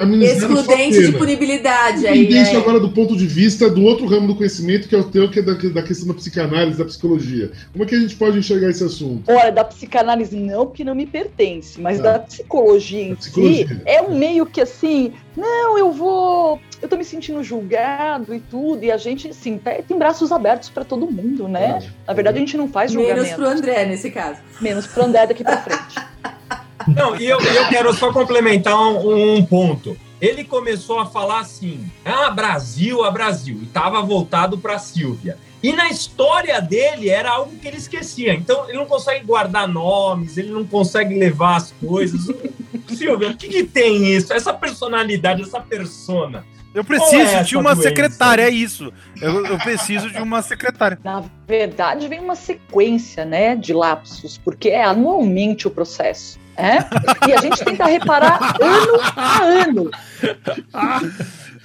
amenizar 0.00 0.50
Excludente 0.50 1.06
de 1.06 1.12
punibilidade. 1.12 2.06
Aí, 2.06 2.26
é. 2.26 2.42
isso 2.42 2.56
agora 2.56 2.80
do 2.80 2.90
ponto 2.90 3.16
de 3.16 3.26
vista 3.26 3.68
do 3.68 3.82
outro 3.82 4.06
ramo 4.06 4.26
do 4.26 4.34
conhecimento, 4.34 4.88
que 4.88 4.94
é 4.94 4.98
o 4.98 5.04
teu, 5.04 5.30
que 5.30 5.40
é 5.40 5.42
da, 5.42 5.54
da 5.54 5.82
questão 5.82 6.08
da 6.08 6.14
psicanálise, 6.14 6.78
da 6.78 6.84
psicologia. 6.84 7.50
Como 7.72 7.84
é 7.84 7.86
que 7.86 7.94
a 7.94 8.00
gente 8.00 8.14
pode 8.16 8.38
enxergar 8.38 8.70
esse 8.70 8.84
assunto? 8.84 9.30
Olha, 9.30 9.52
da 9.52 9.64
psicanálise 9.64 10.36
não, 10.36 10.66
porque 10.66 10.84
não 10.84 10.94
me 10.94 11.06
pertence, 11.06 11.80
mas 11.80 12.00
ah, 12.00 12.02
da 12.02 12.18
psicologia 12.20 13.02
em 13.02 13.14
psicologia. 13.14 13.66
si, 13.68 13.80
é 13.84 14.02
um 14.02 14.16
meio 14.16 14.46
que 14.46 14.60
assim, 14.60 15.12
não, 15.36 15.78
eu 15.78 15.92
vou, 15.92 16.60
eu 16.80 16.88
tô 16.88 16.96
me 16.96 17.04
sentindo 17.04 17.42
julgado 17.42 18.34
e 18.34 18.40
tudo, 18.40 18.84
e 18.84 18.90
a 18.90 18.96
gente, 18.96 19.28
assim, 19.28 19.60
tem 19.86 19.98
braços 19.98 20.32
abertos 20.32 20.70
para 20.70 20.84
todo 20.84 21.10
mundo, 21.10 21.46
né? 21.46 21.82
Na 22.06 22.14
verdade, 22.14 22.38
a 22.38 22.40
gente 22.40 22.56
não 22.56 22.68
faz 22.68 22.92
julgamento. 22.92 23.22
Menos 23.22 23.34
pro 23.36 23.46
André, 23.46 23.84
nesse 23.86 24.10
caso. 24.10 24.40
Menos 24.60 24.86
pro 24.86 25.04
André 25.04 25.26
daqui 25.26 25.44
para 25.44 25.58
frente. 25.58 25.96
Não, 26.86 27.16
e 27.16 27.26
eu, 27.26 27.40
eu 27.40 27.68
quero 27.68 27.92
só 27.92 28.12
complementar 28.12 28.76
um, 28.76 29.36
um, 29.36 29.44
ponto. 29.44 29.96
Ele 30.20 30.44
começou 30.44 30.98
a 30.98 31.06
falar 31.06 31.40
assim: 31.40 31.90
ah, 32.04 32.30
Brasil, 32.30 33.04
a 33.04 33.10
Brasil, 33.10 33.58
e 33.60 33.64
estava 33.64 34.00
voltado 34.02 34.58
para 34.58 34.78
Silvia. 34.78 35.36
E 35.62 35.72
na 35.72 35.88
história 35.88 36.60
dele 36.60 37.08
era 37.08 37.30
algo 37.30 37.56
que 37.56 37.66
ele 37.66 37.76
esquecia. 37.78 38.34
Então 38.34 38.68
ele 38.68 38.78
não 38.78 38.86
consegue 38.86 39.24
guardar 39.24 39.66
nomes, 39.66 40.36
ele 40.36 40.50
não 40.50 40.64
consegue 40.64 41.14
levar 41.18 41.56
as 41.56 41.72
coisas. 41.72 42.26
Silvia, 42.88 43.30
o 43.30 43.36
que, 43.36 43.48
que 43.48 43.64
tem 43.64 44.06
isso? 44.06 44.32
Essa 44.32 44.52
personalidade, 44.52 45.42
essa 45.42 45.60
persona. 45.60 46.44
Eu 46.76 46.84
preciso 46.84 47.36
é 47.36 47.42
de 47.42 47.56
uma 47.56 47.74
doença? 47.74 47.88
secretária, 47.88 48.42
é 48.42 48.50
isso. 48.50 48.92
Eu, 49.20 49.46
eu, 49.46 49.56
preciso 49.56 50.10
de 50.10 50.20
uma 50.20 50.42
secretária. 50.42 50.98
Na 51.02 51.24
verdade, 51.48 52.06
vem 52.06 52.20
uma 52.20 52.36
sequência, 52.36 53.24
né, 53.24 53.56
de 53.56 53.72
lapsos, 53.72 54.36
porque 54.36 54.68
é 54.68 54.84
anualmente 54.84 55.66
o 55.66 55.70
processo. 55.70 56.38
É? 56.56 57.28
E 57.28 57.34
a 57.34 57.40
gente 57.40 57.64
tenta 57.64 57.84
reparar 57.86 58.56
ano 58.60 59.00
a 59.16 59.42
ano. 59.42 59.90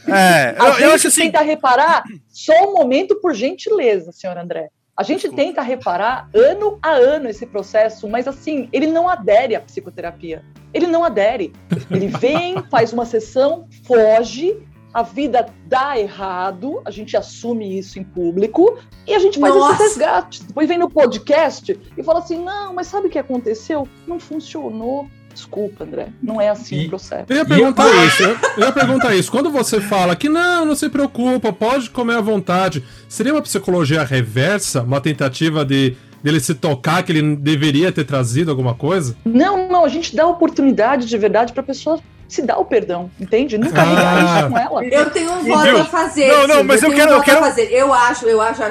É, 0.07 0.55
eu, 0.57 0.63
a 0.63 0.71
gente 0.71 0.83
eu 0.83 0.91
acho 0.91 1.07
assim... 1.07 1.21
tenta 1.23 1.41
reparar 1.41 2.03
só 2.27 2.53
um 2.69 2.73
momento 2.73 3.15
por 3.21 3.33
gentileza, 3.33 4.11
senhor 4.11 4.37
André. 4.37 4.69
A 4.97 5.03
gente 5.03 5.21
Desculpa. 5.21 5.43
tenta 5.43 5.61
reparar 5.61 6.29
ano 6.35 6.77
a 6.81 6.91
ano 6.91 7.29
esse 7.29 7.45
processo, 7.45 8.07
mas 8.09 8.27
assim, 8.27 8.67
ele 8.73 8.87
não 8.87 9.07
adere 9.07 9.55
à 9.55 9.61
psicoterapia. 9.61 10.43
Ele 10.73 10.85
não 10.85 11.03
adere. 11.03 11.53
Ele 11.89 12.07
vem, 12.07 12.61
faz 12.69 12.91
uma 12.91 13.05
sessão, 13.05 13.67
foge 13.85 14.57
a 14.93 15.03
vida 15.03 15.47
dá 15.67 15.97
errado, 15.97 16.81
a 16.83 16.91
gente 16.91 17.15
assume 17.15 17.77
isso 17.77 17.97
em 17.97 18.03
público 18.03 18.77
e 19.07 19.13
a 19.13 19.19
gente 19.19 19.39
faz 19.39 19.55
Nossa. 19.55 19.73
esse 19.73 19.83
resgate. 19.83 20.43
Depois 20.43 20.67
vem 20.67 20.77
no 20.77 20.89
podcast 20.89 21.79
e 21.97 22.03
fala 22.03 22.19
assim: 22.19 22.43
não, 22.43 22.73
mas 22.73 22.87
sabe 22.87 23.07
o 23.07 23.09
que 23.09 23.19
aconteceu? 23.19 23.87
Não 24.05 24.19
funcionou. 24.19 25.07
Desculpa, 25.33 25.85
André. 25.85 26.09
Não 26.21 26.41
é 26.41 26.49
assim 26.49 26.81
e, 26.81 26.85
o 26.87 26.89
processo. 26.89 27.25
Eu 27.29 27.37
ia 27.37 27.45
perguntar 27.45 27.87
e... 27.87 28.07
isso. 28.07 28.23
Eu, 28.23 28.37
eu 28.57 28.63
ia 28.67 28.71
perguntar 28.73 29.15
isso. 29.15 29.31
Quando 29.31 29.49
você 29.49 29.79
fala 29.79 30.13
que 30.13 30.27
não, 30.27 30.65
não 30.65 30.75
se 30.75 30.89
preocupa, 30.89 31.53
pode 31.53 31.89
comer 31.89 32.15
à 32.15 32.21
vontade, 32.21 32.83
seria 33.07 33.33
uma 33.33 33.41
psicologia 33.41 34.03
reversa? 34.03 34.81
Uma 34.81 34.99
tentativa 34.99 35.63
de 35.63 35.95
dele 36.21 36.39
se 36.39 36.53
tocar 36.53 37.01
que 37.01 37.11
ele 37.11 37.35
deveria 37.35 37.91
ter 37.91 38.03
trazido 38.03 38.51
alguma 38.51 38.75
coisa? 38.75 39.15
Não, 39.25 39.67
não, 39.67 39.83
a 39.83 39.87
gente 39.87 40.15
dá 40.15 40.27
oportunidade 40.27 41.07
de 41.07 41.17
verdade 41.17 41.51
para 41.53 41.63
pessoa 41.63 41.99
se 42.31 42.41
dar 42.41 42.57
o 42.57 42.65
perdão, 42.65 43.11
entende? 43.19 43.57
Nunca 43.57 43.81
ah. 43.81 44.39
isso 44.39 44.49
com 44.49 44.57
ela. 44.57 44.85
Eu 44.85 45.09
tenho 45.11 45.33
um 45.33 45.43
voto 45.43 45.77
a 45.77 45.85
fazer. 45.85 46.27
Não, 46.27 46.47
não, 46.47 46.63
mas 46.63 46.81
eu, 46.81 46.89
eu 46.89 46.95
quero, 46.95 47.11
um 47.11 47.15
eu 47.15 47.21
quero 47.21 47.39
fazer. 47.39 47.73
Eu 47.73 47.93
acho, 47.93 48.25
eu 48.25 48.41
acho, 48.41 48.61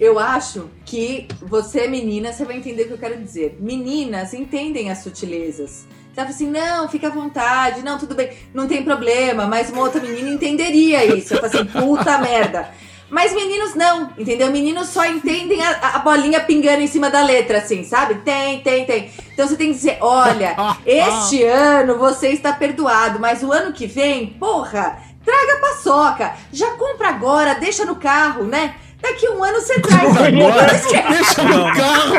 eu 0.00 0.18
acho 0.18 0.70
que 0.86 1.28
você 1.42 1.86
menina, 1.86 2.32
você 2.32 2.44
vai 2.44 2.56
entender 2.56 2.84
o 2.84 2.86
que 2.86 2.92
eu 2.92 2.98
quero 2.98 3.18
dizer. 3.18 3.58
Meninas 3.60 4.32
entendem 4.32 4.90
as 4.90 4.98
sutilezas. 4.98 5.86
Você 6.08 6.14
fala 6.14 6.28
assim, 6.30 6.50
não, 6.50 6.88
fica 6.88 7.08
à 7.08 7.10
vontade, 7.10 7.82
não, 7.82 7.98
tudo 7.98 8.14
bem, 8.14 8.30
não 8.54 8.66
tem 8.66 8.82
problema, 8.82 9.46
mas 9.46 9.70
uma 9.70 9.82
outra 9.82 10.00
menina 10.00 10.30
entenderia 10.30 11.04
isso. 11.04 11.34
Eu 11.34 11.40
falo 11.40 11.52
assim, 11.54 11.64
puta 11.66 12.16
merda. 12.18 12.70
Mas 13.10 13.32
meninos 13.32 13.74
não, 13.74 14.10
entendeu? 14.16 14.50
Meninos 14.50 14.88
só 14.88 15.04
entendem 15.04 15.60
a, 15.62 15.94
a, 15.94 15.98
bolinha 15.98 16.40
pingando 16.40 16.80
em 16.80 16.86
cima 16.86 17.10
da 17.10 17.22
letra, 17.22 17.58
assim, 17.58 17.82
sabe? 17.82 18.16
Tem, 18.16 18.60
tem, 18.60 18.86
tem. 18.86 19.10
Então 19.32 19.48
você 19.48 19.56
tem 19.56 19.68
que 19.68 19.74
dizer: 19.74 19.98
olha, 20.00 20.56
este 20.86 21.42
ano 21.42 21.98
você 21.98 22.28
está 22.28 22.52
perdoado, 22.52 23.18
mas 23.18 23.42
o 23.42 23.52
ano 23.52 23.72
que 23.72 23.86
vem, 23.86 24.28
porra, 24.28 24.98
traga 25.24 25.60
paçoca. 25.60 26.34
Já 26.52 26.70
compra 26.72 27.08
agora, 27.08 27.54
deixa 27.54 27.84
no 27.84 27.96
carro, 27.96 28.44
né? 28.44 28.76
Daqui 29.02 29.28
um 29.28 29.42
ano 29.42 29.60
você 29.60 29.80
traz. 29.80 30.16
Agora, 30.16 30.66
deixa 31.08 31.42
no 31.42 31.64
carro. 31.74 32.14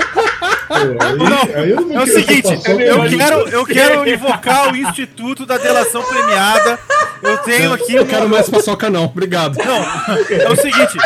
Não, 1.18 2.00
é 2.00 2.04
o 2.04 2.08
seguinte, 2.08 2.50
eu 2.68 3.18
quero, 3.18 3.50
eu 3.50 3.66
quero 3.66 4.10
invocar 4.10 4.74
o 4.74 4.76
Instituto 4.76 5.46
da 5.46 5.58
Delação 5.58 6.04
Premiada. 6.04 6.80
Eu 7.22 7.38
tenho 7.40 7.74
aqui. 7.74 7.96
Eu 7.96 8.06
quero 8.06 8.28
mais 8.28 8.50
paçoca, 8.50 8.90
não. 8.90 9.06
Obrigado. 9.06 9.58
Não, 9.58 9.84
é 10.30 10.50
o 10.50 10.56
seguinte. 10.56 10.98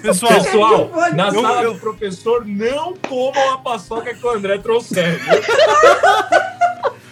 Pessoal, 0.00 0.32
Pessoal 0.34 0.90
na 1.14 1.28
eu, 1.28 1.42
sala 1.42 1.62
eu... 1.62 1.74
do 1.74 1.80
professor, 1.80 2.44
não 2.46 2.94
comam 2.96 3.52
a 3.52 3.58
paçoca 3.58 4.14
que 4.14 4.24
o 4.24 4.30
André 4.30 4.58
trouxer. 4.58 5.20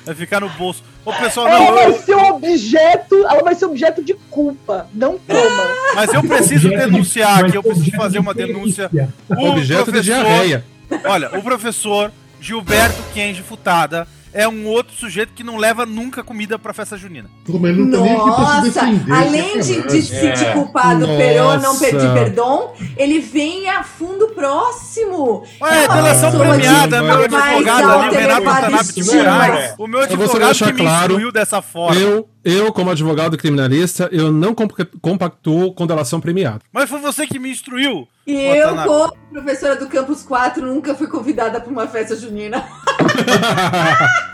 Vai 0.04 0.14
ficar 0.14 0.40
no 0.40 0.48
bolso. 0.50 0.82
Ô, 1.04 1.12
pessoal, 1.12 1.48
não. 1.48 1.56
Ela 1.56 1.72
vai 1.72 1.92
ser 1.94 2.14
objeto, 2.14 3.14
ela 3.14 3.42
vai 3.42 3.54
ser 3.54 3.64
objeto 3.66 4.04
de 4.04 4.14
culpa, 4.30 4.86
não 4.92 5.18
coma. 5.18 5.64
Mas 5.94 6.12
eu 6.12 6.22
preciso 6.22 6.68
denunciar 6.68 7.44
aqui, 7.44 7.56
eu 7.56 7.62
preciso 7.62 7.90
fazer 7.92 8.18
uma 8.18 8.34
denúncia. 8.34 8.90
O 9.28 9.48
objeto 9.48 9.84
professor, 9.84 9.92
de 9.92 10.02
diarreia. 10.02 10.64
Olha, 11.04 11.38
o 11.38 11.42
professor 11.42 12.12
Gilberto 12.40 13.02
Kenji 13.14 13.42
Futada 13.42 14.06
é 14.32 14.48
um 14.48 14.66
outro 14.66 14.94
sujeito 14.94 15.32
que 15.32 15.42
não 15.42 15.56
leva 15.56 15.84
nunca 15.84 16.22
comida 16.22 16.58
pra 16.58 16.72
festa 16.72 16.96
junina. 16.96 17.30
Nossa, 17.48 18.82
além 19.10 19.60
de, 19.60 19.82
de 19.82 20.02
se 20.02 20.14
é. 20.14 20.36
sentir 20.36 20.52
culpado 20.52 21.06
por 21.06 21.60
não 21.60 21.78
pedir 21.78 22.12
perdão, 22.12 22.72
ele 22.96 23.18
vem 23.20 23.68
a 23.68 23.82
fundo 23.82 24.28
próximo. 24.28 25.44
Ué, 25.60 25.84
é 25.84 25.88
delação 25.88 26.30
premiada, 26.30 27.02
meu 27.02 27.24
advogado 27.24 27.90
ali, 27.90 28.08
o 28.08 28.18
Renato 28.18 28.44
Watanabe 28.44 28.92
de 28.92 29.04
Moraes. 29.04 29.74
O 29.78 29.86
meu 29.86 30.00
advogado 30.00 30.58
que 30.58 30.72
me 30.72 30.80
claro, 30.80 31.12
instruiu 31.12 31.32
dessa 31.32 31.62
forma. 31.62 32.00
Eu 32.00 32.28
eu, 32.42 32.72
como 32.72 32.90
advogado 32.90 33.36
criminalista, 33.36 34.08
eu 34.10 34.32
não 34.32 34.54
compactuo 34.54 35.74
com 35.74 35.86
delação 35.86 36.20
premiada. 36.20 36.60
Mas 36.72 36.88
foi 36.88 36.98
você 36.98 37.26
que 37.26 37.38
me 37.38 37.50
instruiu. 37.50 38.08
E 38.26 38.32
eu, 38.32 38.76
como 38.76 39.12
professora 39.30 39.76
do 39.76 39.86
Campus 39.88 40.22
4, 40.22 40.64
nunca 40.64 40.94
fui 40.94 41.06
convidada 41.06 41.60
para 41.60 41.70
uma 41.70 41.86
festa 41.86 42.16
junina. 42.16 42.66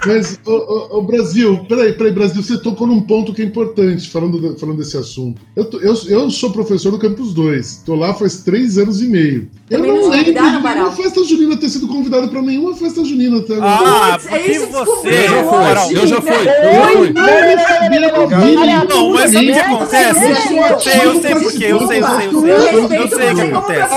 Mas, 0.07 0.39
o, 0.47 1.03
Brasil, 1.03 1.65
peraí, 1.69 1.93
peraí, 1.93 2.13
Brasil, 2.13 2.43
você 2.43 2.59
tocou 2.59 2.87
num 2.87 3.01
ponto 3.01 3.33
que 3.35 3.43
é 3.43 3.45
importante, 3.45 4.09
falando, 4.09 4.57
falando 4.59 4.79
desse 4.79 4.97
assunto. 4.97 5.41
Eu, 5.55 5.65
tô, 5.65 5.79
eu, 5.81 5.95
eu 6.09 6.31
sou 6.31 6.53
professor 6.53 6.91
do 6.93 6.99
Campus 6.99 7.35
2, 7.35 7.67
estou 7.67 7.97
lá 7.97 8.15
faz 8.15 8.43
três 8.43 8.79
anos 8.79 9.03
e 9.03 9.09
meio. 9.09 9.49
Eu 9.69 9.79
Também 9.81 9.95
não 10.01 10.09
lembro 10.09 10.33
de 10.33 10.41
nenhuma 10.41 10.93
festa 10.93 11.25
junina 11.25 11.57
ter 11.57 11.69
sido 11.69 11.89
convidado 11.89 12.29
para 12.29 12.41
nenhuma 12.41 12.77
festa 12.77 13.05
junina 13.05 13.39
até 13.39 13.55
agora. 13.55 14.15
Ah, 14.15 14.19
porque 14.19 14.35
é 14.35 14.51
isso 14.53 14.67
você... 14.69 15.09
Eu 15.09 15.29
já 15.29 15.43
fui, 15.45 15.97
eu 15.97 16.07
já 16.07 16.23
fui, 16.23 16.33
eu 16.33 16.75
já 16.75 16.93
fui. 16.93 17.13
Não, 18.89 19.11
mas 19.11 19.33
sabe 19.33 19.51
o 19.51 19.55
que 19.55 19.59
acontece? 19.59 20.25
Eu 20.25 20.81
sei, 20.81 21.01
eu 21.05 21.21
sei 21.21 21.35
porque, 21.35 21.65
eu 21.65 21.87
sei, 21.87 22.01
eu 22.01 22.09
sei, 22.09 22.27
eu 22.29 22.89
sei. 22.89 22.99
Eu 22.99 23.09
sei 23.09 23.33
o 23.33 23.35
que 23.35 23.41
acontece. 23.41 23.95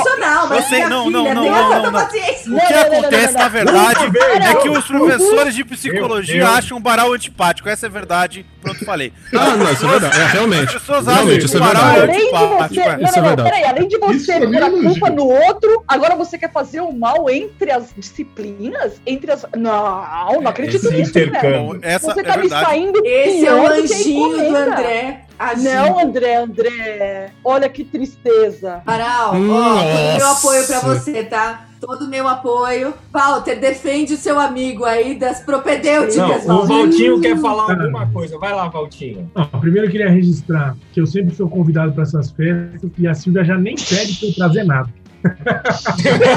Eu 0.52 0.62
sei, 0.64 0.88
não, 0.88 1.10
não, 1.10 1.34
não, 1.34 1.44
não, 1.44 1.92
não. 1.92 2.00
O 2.02 2.68
que 2.68 2.74
acontece, 2.74 3.34
na 3.34 3.50
verdade, 3.50 4.12
é 4.42 4.56
que 4.62 4.70
os 4.70 4.86
professores 4.86 5.56
de 5.56 5.64
psicologia 5.66 6.48
acham 6.50 6.78
o 6.78 6.80
Baral 6.80 7.14
antipático. 7.14 7.70
Essa 7.70 7.86
é 7.86 7.90
a 7.90 7.92
verdade. 7.92 8.46
Pronto, 8.62 8.84
falei. 8.84 9.14
Ah, 9.34 9.56
não, 9.56 9.72
isso 9.72 9.86
é 9.86 9.90
verdade. 9.90 10.20
É, 10.20 10.26
realmente. 10.28 10.76
As 10.76 10.82
pessoas 10.82 11.08
acham 11.08 11.28
que 11.28 11.46
o 11.46 11.60
Baral 11.60 11.92
é 11.92 12.00
antipático. 12.02 13.04
Isso 13.04 13.20
é 13.20 13.22
verdade. 13.22 13.44
Peraí, 13.44 13.64
além 13.66 13.88
de 13.88 13.98
você 13.98 14.40
pôr 14.40 14.64
a 14.64 14.70
culpa 14.70 15.10
no 15.10 15.26
outro, 15.26 15.84
agora 15.88 16.16
você 16.16 16.38
quer 16.38 16.52
fazer 16.52 16.82
o 16.82 16.92
mal 16.92 17.30
entre 17.30 17.72
as 17.72 17.94
disciplinas? 17.96 19.02
Entre 19.06 19.32
as. 19.32 19.46
Não, 19.56 20.42
não 20.42 20.48
acredito 20.50 20.90
nisso, 20.92 21.14
né? 21.18 22.00
Você 22.00 22.24
tá 22.24 22.38
me 22.38 22.50
saindo. 22.50 23.02
Esse 23.06 23.46
é 23.46 23.54
o 23.54 23.68
anjinho 23.68 24.50
do 24.50 24.56
André. 24.56 25.26
Não, 25.58 26.00
André, 26.00 26.36
André. 26.36 27.32
Olha 27.44 27.70
que 27.70 27.84
tristeza. 27.84 28.82
Aral, 28.86 29.32
ó, 29.36 30.18
meu 30.18 30.28
apoio 30.32 30.68
pra 30.68 30.80
você, 30.80 31.24
tá? 31.24 31.66
Todo 31.80 32.06
o 32.06 32.08
meu 32.08 32.28
apoio. 32.28 32.94
Walter, 33.12 33.60
defende 33.60 34.14
o 34.14 34.18
seu 34.18 34.40
amigo 34.40 34.86
aí 34.86 35.18
das 35.18 35.42
propedêuticas. 35.42 36.46
Não, 36.46 36.64
o 36.64 36.68
Valtinho 36.68 37.22
quer 37.22 37.38
falar 37.38 37.72
alguma 37.72 38.08
coisa. 38.08 38.38
Vai 38.38 38.54
lá, 38.54 38.68
Valtinho. 38.68 39.30
Não, 39.34 39.46
primeiro 39.60 39.88
eu 39.88 39.92
queria 39.92 40.10
registrar 40.10 40.76
que 40.92 41.00
eu 41.00 41.08
sempre 41.08 41.34
sou 41.36 41.50
convidado 41.50 41.94
para 41.94 42.04
essas 42.04 42.32
festas 42.32 42.90
e 42.98 43.08
a 43.08 43.14
Silvia 43.14 43.44
já 43.44 43.58
nem 43.58 43.76
pede 43.76 44.18
para 44.18 44.28
eu 44.28 44.36
trazer 44.36 44.64
nada. 44.64 44.90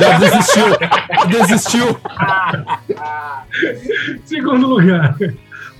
Já 0.01 0.19
desistiu. 0.19 0.65
Desistiu. 1.29 1.97
Segundo 4.25 4.67
lugar, 4.67 5.17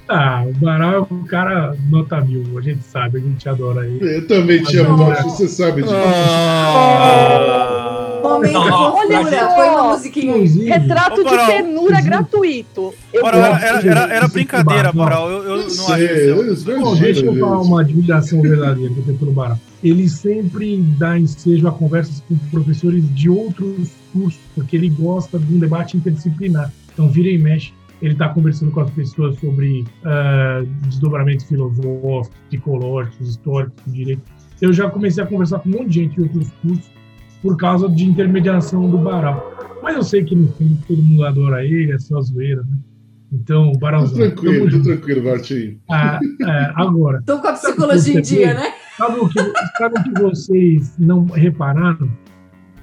ah, 0.09 0.45
o 0.47 0.53
Baral 0.55 1.09
é 1.11 1.15
um 1.15 1.25
cara 1.25 1.75
nota 1.89 2.21
mil, 2.21 2.59
a 2.59 2.61
gente 2.61 2.83
sabe, 2.85 3.19
a 3.19 3.21
gente 3.21 3.49
adora 3.49 3.87
ele. 3.87 4.17
Eu 4.17 4.27
também 4.27 4.63
te 4.63 4.77
amo, 4.79 4.97
você 5.25 5.49
sabe 5.49 5.83
disso. 5.83 5.95
Ah. 5.95 7.82
Momento 8.23 8.63
fofura, 8.63 9.55
foi 9.55 9.69
uma 9.69 9.89
musiquinha. 9.89 10.79
Retrato 10.79 11.25
de 11.25 11.47
ternura 11.47 12.01
gratuito. 12.01 12.95
Baral, 13.21 13.57
era, 13.57 13.87
era, 13.87 14.15
era 14.15 14.29
brincadeira, 14.29 14.93
Baral. 14.93 15.31
Eu, 15.31 15.43
eu, 15.45 15.57
não 15.63 15.71
sei, 15.71 16.07
acho 16.07 16.71
eu, 16.71 16.97
Deixa 16.97 17.27
eu 17.27 17.39
falar 17.39 17.61
uma 17.61 17.81
admiração 17.81 18.41
verdadeira 18.41 18.93
que 18.93 19.01
eu 19.01 19.05
tenho 19.05 19.19
pelo 19.19 19.33
Baral. 19.33 19.59
Ele 19.83 20.09
sempre 20.09 20.77
dá 20.99 21.19
ensejo 21.19 21.67
a 21.67 21.73
conversas 21.73 22.23
com 22.29 22.37
professores 22.51 23.05
de 23.15 23.29
outros 23.29 23.91
cursos, 24.13 24.41
porque 24.55 24.77
ele 24.77 24.89
gosta 24.89 25.39
de 25.39 25.55
um 25.55 25.59
debate 25.59 25.97
interdisciplinar. 25.97 26.73
Então, 26.93 27.09
vira 27.09 27.29
e 27.29 27.39
mexe 27.39 27.73
ele 28.03 28.15
está 28.15 28.29
conversando 28.29 28.73
com 28.73 28.81
as 28.81 28.91
pessoas 28.91 29.39
sobre 29.39 29.83
uh, 29.83 30.67
desdobramentos 30.89 31.47
filosóficos, 31.47 32.37
psicológicos, 32.51 33.29
históricos, 33.29 33.81
direito. 33.87 34.23
Eu 34.61 34.73
já 34.73 34.91
comecei 34.91 35.23
a 35.23 35.27
conversar 35.27 35.61
com 35.61 35.69
um 35.69 35.73
monte 35.73 35.89
de 35.89 35.95
gente 35.95 36.19
em 36.19 36.25
outros 36.25 36.51
cursos 36.61 36.91
por 37.43 37.57
causa 37.57 37.89
de 37.89 38.05
intermediação 38.05 38.89
do 38.89 38.97
Baral. 38.97 39.53
Mas 39.83 39.97
eu 39.97 40.03
sei 40.03 40.25
que 40.25 40.35
no 40.35 40.49
fundo 40.53 40.79
todo 40.87 41.03
mundo 41.03 41.25
adora 41.25 41.65
ele, 41.65 41.93
é 41.93 41.99
só 41.99 42.21
zoeira, 42.21 42.63
né? 42.63 42.79
Então, 43.33 43.73
o 43.73 43.79
Baral. 43.79 44.07
Tô 44.07 44.15
tranquilo, 44.15 44.71
tô 44.71 44.83
tranquilo, 44.83 45.25
Martinho. 45.25 45.79
Ah, 45.91 46.21
é, 46.43 46.73
agora. 46.77 47.23
Tô 47.27 47.41
com 47.41 47.49
a 47.49 47.53
psicologia 47.55 48.19
em 48.19 48.23
dia, 48.23 48.55
né? 48.55 48.75
Sabe 48.97 49.21
o, 49.21 49.29
que, 49.29 49.41
sabe 49.79 49.99
o 49.99 50.03
que 50.05 50.21
vocês 50.21 50.95
não 50.99 51.25
repararam? 51.25 52.11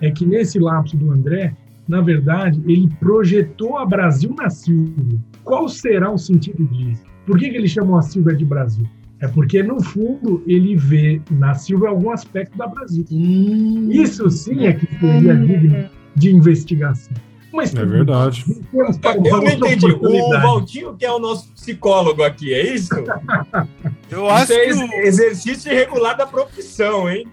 É 0.01 0.10
que 0.10 0.25
nesse 0.25 0.58
lapso 0.58 0.98
do 0.98 1.12
André, 1.12 1.56
na 1.88 2.01
verdade, 2.01 2.62
ele 2.66 2.89
projetou 3.00 3.78
a 3.78 3.86
Brasil 3.86 4.34
na 4.36 4.50
Silvia. 4.50 5.20
Qual 5.44 5.70
será 5.70 6.12
o 6.12 6.18
sentido 6.18 6.66
disso? 6.66 7.04
Por 7.25 7.38
que, 7.38 7.50
que 7.50 7.58
ele 7.58 7.68
chamou 7.68 7.98
a 7.98 8.01
Silvia 8.01 8.36
de 8.36 8.44
Brasil? 8.44 8.88
É 9.21 9.27
porque, 9.27 9.61
no 9.61 9.83
fundo, 9.83 10.41
ele 10.47 10.75
vê 10.75 11.21
na 11.29 11.53
Silvia 11.53 11.89
algum 11.89 12.09
aspecto 12.09 12.57
da 12.57 12.67
Brasil. 12.67 13.05
Hum. 13.11 13.89
Isso 13.91 14.29
sim 14.29 14.65
é 14.65 14.73
que 14.73 14.88
seria 14.99 15.35
digno 15.35 15.89
de 16.15 16.33
investigação. 16.33 17.13
Mas, 17.51 17.73
é 17.73 17.83
verdade. 17.83 18.45
Eu 18.73 19.41
não 19.41 19.47
entendi. 19.47 19.85
O 19.91 20.29
Valtinho, 20.29 20.95
que 20.95 21.05
é 21.05 21.11
o 21.11 21.19
nosso 21.19 21.51
psicólogo 21.51 22.23
aqui, 22.23 22.53
é 22.53 22.75
isso? 22.75 22.93
Eu 24.09 24.29
acho 24.29 24.53
isso 24.53 24.81
é 24.83 24.88
que... 24.88 24.95
exercício 24.95 25.71
irregular 25.71 26.15
da 26.15 26.25
profissão, 26.25 27.09
hein? 27.09 27.27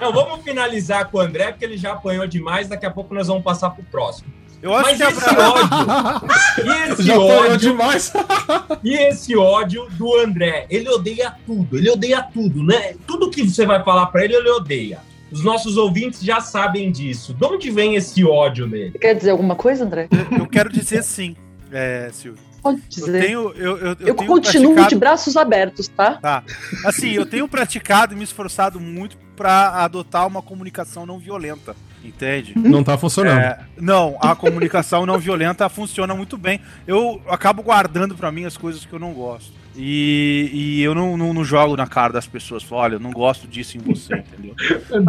Não, 0.00 0.12
vamos 0.12 0.42
finalizar 0.42 1.10
com 1.10 1.18
o 1.18 1.20
André, 1.20 1.52
porque 1.52 1.64
ele 1.64 1.76
já 1.76 1.92
apanhou 1.92 2.26
demais. 2.26 2.68
Daqui 2.68 2.86
a 2.86 2.90
pouco 2.90 3.14
nós 3.14 3.28
vamos 3.28 3.42
passar 3.42 3.70
pro 3.70 3.84
próximo. 3.84 4.32
Eu 4.64 4.74
acho 4.74 4.88
Mas 4.88 4.96
que 4.96 5.02
esse 5.02 5.36
ódio. 5.36 6.64
e 6.64 6.90
esse 6.90 7.02
já 7.02 7.18
ódio. 7.18 7.58
demais. 7.58 8.12
e 8.82 8.94
esse 8.94 9.36
ódio 9.36 9.86
do 9.90 10.16
André. 10.16 10.66
Ele 10.70 10.88
odeia 10.88 11.34
tudo. 11.44 11.76
Ele 11.76 11.90
odeia 11.90 12.22
tudo, 12.22 12.64
né? 12.64 12.94
Tudo 13.06 13.30
que 13.30 13.42
você 13.42 13.66
vai 13.66 13.84
falar 13.84 14.06
para 14.06 14.24
ele, 14.24 14.36
ele 14.36 14.48
odeia. 14.48 15.00
Os 15.30 15.44
nossos 15.44 15.76
ouvintes 15.76 16.22
já 16.22 16.40
sabem 16.40 16.90
disso. 16.90 17.34
De 17.34 17.44
onde 17.44 17.70
vem 17.70 17.96
esse 17.96 18.24
ódio 18.24 18.66
nele? 18.66 18.98
Quer 18.98 19.14
dizer 19.14 19.32
alguma 19.32 19.54
coisa, 19.54 19.84
André? 19.84 20.08
Eu 20.30 20.46
quero 20.46 20.72
dizer 20.72 21.02
sim. 21.04 21.36
é, 21.70 22.08
Silvio. 22.10 22.42
Pode 22.62 22.80
dizer. 22.88 23.16
Eu, 23.16 23.20
tenho, 23.20 23.40
eu, 23.40 23.52
eu, 23.52 23.76
eu, 23.76 23.96
eu 24.00 24.14
tenho 24.14 24.26
continuo 24.26 24.72
praticado... 24.72 24.88
de 24.88 24.94
braços 24.94 25.36
abertos, 25.36 25.88
tá? 25.88 26.12
Tá. 26.14 26.42
Assim, 26.86 27.10
eu 27.10 27.26
tenho 27.26 27.46
praticado 27.46 28.14
e 28.14 28.16
me 28.16 28.24
esforçado 28.24 28.80
muito 28.80 29.18
para 29.36 29.84
adotar 29.84 30.26
uma 30.26 30.40
comunicação 30.40 31.04
não 31.04 31.18
violenta. 31.18 31.76
Entende? 32.04 32.52
Não 32.56 32.84
tá 32.84 32.98
funcionando. 32.98 33.38
É, 33.38 33.58
não, 33.80 34.16
a 34.20 34.36
comunicação 34.36 35.06
não 35.06 35.18
violenta 35.18 35.68
funciona 35.70 36.14
muito 36.14 36.36
bem. 36.36 36.60
Eu 36.86 37.20
acabo 37.28 37.62
guardando 37.62 38.14
para 38.14 38.30
mim 38.30 38.44
as 38.44 38.56
coisas 38.56 38.84
que 38.84 38.92
eu 38.92 38.98
não 38.98 39.14
gosto. 39.14 39.52
E, 39.76 40.50
e 40.52 40.82
eu 40.82 40.94
não, 40.94 41.16
não, 41.16 41.34
não, 41.34 41.44
jogo 41.44 41.76
na 41.76 41.86
cara 41.86 42.12
das 42.12 42.28
pessoas, 42.28 42.62
falo, 42.62 42.82
olha, 42.82 42.94
eu 42.94 43.00
não 43.00 43.10
gosto 43.10 43.48
disso 43.48 43.76
em 43.76 43.80
você, 43.80 44.14
entendeu? 44.14 44.54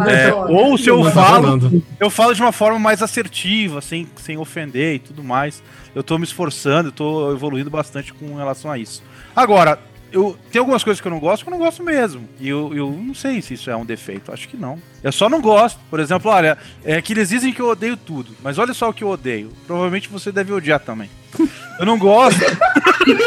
É, 0.08 0.34
ou 0.34 0.76
se 0.76 0.88
eu 0.88 1.04
tá 1.04 1.10
falo, 1.12 1.82
eu 2.00 2.10
falo 2.10 2.34
de 2.34 2.42
uma 2.42 2.50
forma 2.50 2.76
mais 2.76 3.00
assertiva, 3.00 3.80
sem, 3.80 4.08
sem 4.16 4.36
ofender 4.36 4.96
e 4.96 4.98
tudo 4.98 5.22
mais. 5.22 5.62
Eu 5.94 6.02
tô 6.02 6.18
me 6.18 6.24
esforçando, 6.24 6.88
eu 6.88 6.92
tô 6.92 7.32
evoluindo 7.32 7.70
bastante 7.70 8.12
com 8.12 8.34
relação 8.34 8.68
a 8.68 8.76
isso. 8.76 9.04
Agora, 9.36 9.78
eu 10.16 10.36
tem 10.50 10.58
algumas 10.58 10.82
coisas 10.82 11.00
que 11.00 11.06
eu 11.06 11.12
não 11.12 11.20
gosto 11.20 11.44
que 11.44 11.50
eu 11.50 11.52
não 11.52 11.58
gosto 11.58 11.82
mesmo. 11.82 12.26
E 12.40 12.48
eu, 12.48 12.74
eu 12.74 12.90
não 12.90 13.14
sei 13.14 13.42
se 13.42 13.54
isso 13.54 13.70
é 13.70 13.76
um 13.76 13.84
defeito. 13.84 14.32
Acho 14.32 14.48
que 14.48 14.56
não. 14.56 14.80
Eu 15.02 15.12
só 15.12 15.28
não 15.28 15.40
gosto. 15.40 15.78
Por 15.90 16.00
exemplo, 16.00 16.30
olha, 16.30 16.56
é 16.84 17.00
que 17.02 17.12
eles 17.12 17.28
dizem 17.28 17.52
que 17.52 17.60
eu 17.60 17.68
odeio 17.68 17.96
tudo. 17.96 18.34
Mas 18.42 18.58
olha 18.58 18.72
só 18.72 18.88
o 18.88 18.94
que 18.94 19.04
eu 19.04 19.08
odeio. 19.08 19.52
Provavelmente 19.66 20.08
você 20.08 20.32
deve 20.32 20.52
odiar 20.52 20.80
também. 20.80 21.10
Eu 21.78 21.84
não 21.84 21.98
gosto. 21.98 22.40
ele, 23.06 23.22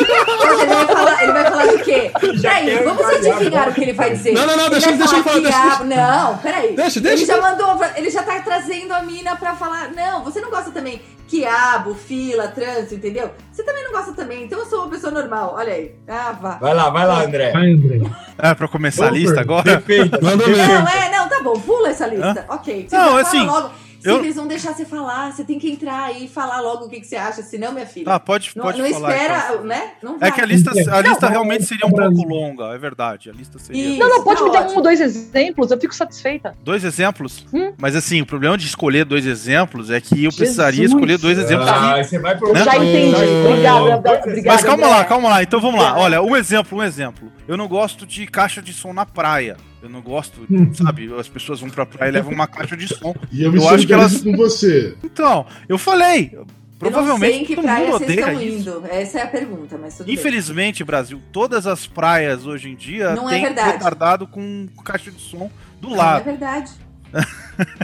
vai 0.65 0.87
falar, 0.87 1.23
ele 1.23 1.31
vai 1.31 1.43
falar 1.45 1.65
do 1.67 1.79
quê? 1.83 2.11
Peraí, 2.41 2.83
vamos 2.83 3.05
adivinhar 3.05 3.69
o 3.69 3.73
que 3.73 3.81
ele 3.81 3.93
vai 3.93 4.09
dizer. 4.11 4.33
Não, 4.33 4.47
não, 4.47 4.57
não, 4.57 4.69
deixa 4.71 4.89
ele 4.89 4.97
deixa 4.97 5.17
eu 5.17 5.23
falar. 5.23 5.39
Deixa, 5.39 5.83
Não, 5.83 6.37
peraí. 6.39 6.75
Deixa, 6.75 6.99
deixa. 6.99 7.17
Ele 7.17 7.25
já 7.25 7.39
mandou, 7.39 7.79
ele 7.95 8.09
já 8.09 8.23
tá 8.23 8.41
trazendo 8.41 8.91
a 8.93 9.03
mina 9.03 9.35
pra 9.35 9.55
falar. 9.55 9.91
Não, 9.91 10.23
você 10.23 10.41
não 10.41 10.49
gosta 10.49 10.71
também. 10.71 10.99
Quiabo, 11.29 11.93
fila, 11.93 12.47
trânsito, 12.47 12.95
entendeu? 12.95 13.29
Você 13.51 13.61
também 13.61 13.83
não 13.83 13.91
gosta 13.91 14.13
também, 14.13 14.45
então 14.45 14.57
eu 14.57 14.65
sou 14.65 14.81
uma 14.81 14.89
pessoa 14.89 15.13
normal. 15.13 15.53
Olha 15.55 15.73
aí. 15.73 15.93
Ah, 16.07 16.31
vá. 16.31 16.57
Vai 16.57 16.73
lá, 16.73 16.89
vai 16.89 17.05
lá, 17.05 17.23
André. 17.23 17.51
Vai, 17.51 17.71
André. 17.71 18.01
É, 18.35 18.55
pra 18.55 18.67
começar 18.67 19.09
a 19.09 19.11
lista 19.11 19.39
agora? 19.39 19.63
Depende. 19.63 20.09
Não, 20.19 20.87
é, 20.87 21.11
não, 21.11 21.29
tá 21.29 21.39
bom, 21.43 21.53
pula 21.59 21.89
essa 21.89 22.07
lista. 22.07 22.47
Hã? 22.49 22.55
Ok. 22.55 22.87
Você 22.89 22.97
não, 22.97 23.15
assim. 23.17 23.45
Logo. 23.45 23.69
Eu... 24.03 24.15
Sim, 24.15 24.23
eles 24.23 24.35
vão 24.35 24.47
deixar 24.47 24.73
você 24.73 24.85
falar, 24.85 25.31
você 25.31 25.43
tem 25.43 25.59
que 25.59 25.69
entrar 25.69 26.05
aí 26.05 26.25
e 26.25 26.27
falar 26.27 26.61
logo 26.61 26.85
o 26.85 26.89
que, 26.89 26.99
que 27.01 27.07
você 27.07 27.15
acha, 27.15 27.41
senão, 27.41 27.73
minha 27.73 27.85
filha. 27.85 28.05
Ah, 28.07 28.19
pode, 28.19 28.51
não, 28.55 28.63
pode 28.63 28.81
não 28.81 28.89
falar. 28.89 29.11
espera, 29.11 29.45
então. 29.49 29.63
né? 29.65 29.91
Não 30.01 30.19
vai. 30.19 30.29
É 30.29 30.31
que 30.31 30.41
a 30.41 30.45
lista, 30.45 30.71
a 30.71 31.01
lista 31.01 31.25
não, 31.25 31.29
realmente 31.29 31.65
seria 31.65 31.85
um 31.85 31.91
pouco 31.91 32.23
longa, 32.27 32.73
é 32.73 32.77
verdade. 32.77 33.29
A 33.29 33.33
lista 33.33 33.59
seria. 33.59 33.89
Isso, 33.89 33.99
não, 33.99 34.09
não, 34.09 34.23
pode 34.23 34.43
me 34.43 34.51
dar 34.51 34.67
um 34.67 34.75
ou 34.75 34.81
dois 34.81 35.01
exemplos, 35.01 35.71
eu 35.71 35.79
fico 35.79 35.93
satisfeita. 35.93 36.55
Dois 36.63 36.83
exemplos? 36.83 37.45
Hum? 37.53 37.73
Mas 37.77 37.95
assim, 37.95 38.21
o 38.21 38.25
problema 38.25 38.57
de 38.57 38.65
escolher 38.65 39.05
dois 39.05 39.25
exemplos 39.25 39.89
é 39.89 39.99
que 39.99 40.15
eu 40.15 40.31
Jesus. 40.31 40.35
precisaria 40.35 40.85
escolher 40.85 41.17
dois 41.17 41.37
exemplos. 41.37 41.67
Ah, 41.67 41.95
que... 41.95 42.03
você 42.05 42.19
vai 42.19 42.37
pro... 42.37 42.53
né? 42.53 42.63
Já 42.63 42.77
entendi. 42.77 43.15
Obrigada, 43.47 44.19
obrigada. 44.19 44.43
Mas 44.45 44.63
calma 44.63 44.87
lá, 44.87 45.05
calma 45.05 45.29
lá. 45.29 45.43
Então 45.43 45.59
vamos 45.59 45.81
lá. 45.81 45.97
Olha, 45.97 46.21
um 46.21 46.35
exemplo, 46.35 46.77
um 46.77 46.83
exemplo. 46.83 47.31
Eu 47.47 47.57
não 47.57 47.67
gosto 47.67 48.05
de 48.05 48.25
caixa 48.27 48.61
de 48.61 48.73
som 48.73 48.93
na 48.93 49.05
praia. 49.05 49.57
Eu 49.81 49.89
não 49.89 50.01
gosto, 50.01 50.45
sabe? 50.73 51.13
As 51.17 51.27
pessoas 51.27 51.59
vão 51.59 51.69
pra 51.69 51.85
praia 51.85 52.09
e 52.09 52.13
levam 52.13 52.33
uma 52.33 52.47
caixa 52.47 52.75
de 52.75 52.87
som. 52.87 53.15
E 53.31 53.43
eu 53.43 53.51
me 53.51 53.59
eu 53.59 53.69
acho 53.69 53.85
que 53.85 53.93
elas 53.93 54.21
com 54.21 54.35
você. 54.35 54.95
Então, 55.03 55.45
eu 55.67 55.77
falei. 55.77 56.37
Provavelmente 56.79 57.51
eu 57.51 57.55
todo 57.57 57.67
mundo 57.67 57.95
odeia 57.95 58.33
isso. 58.33 58.69
Indo. 58.69 58.85
Essa 58.89 59.19
é 59.19 59.23
a 59.23 59.27
pergunta, 59.27 59.77
mas 59.77 59.97
tudo 59.97 60.09
Infelizmente, 60.09 60.83
bem. 60.83 60.87
Brasil, 60.87 61.21
todas 61.31 61.67
as 61.67 61.85
praias 61.85 62.45
hoje 62.45 62.69
em 62.69 62.75
dia 62.75 63.13
não 63.15 63.29
é 63.29 63.33
têm 63.33 63.45
é 63.45 63.63
retardado 63.71 64.25
com 64.25 64.67
caixa 64.83 65.11
de 65.11 65.19
som 65.19 65.51
do 65.81 65.89
não 65.89 65.97
lado. 65.97 66.23
Não 66.25 66.31
é 66.31 66.37
verdade. 66.37 66.71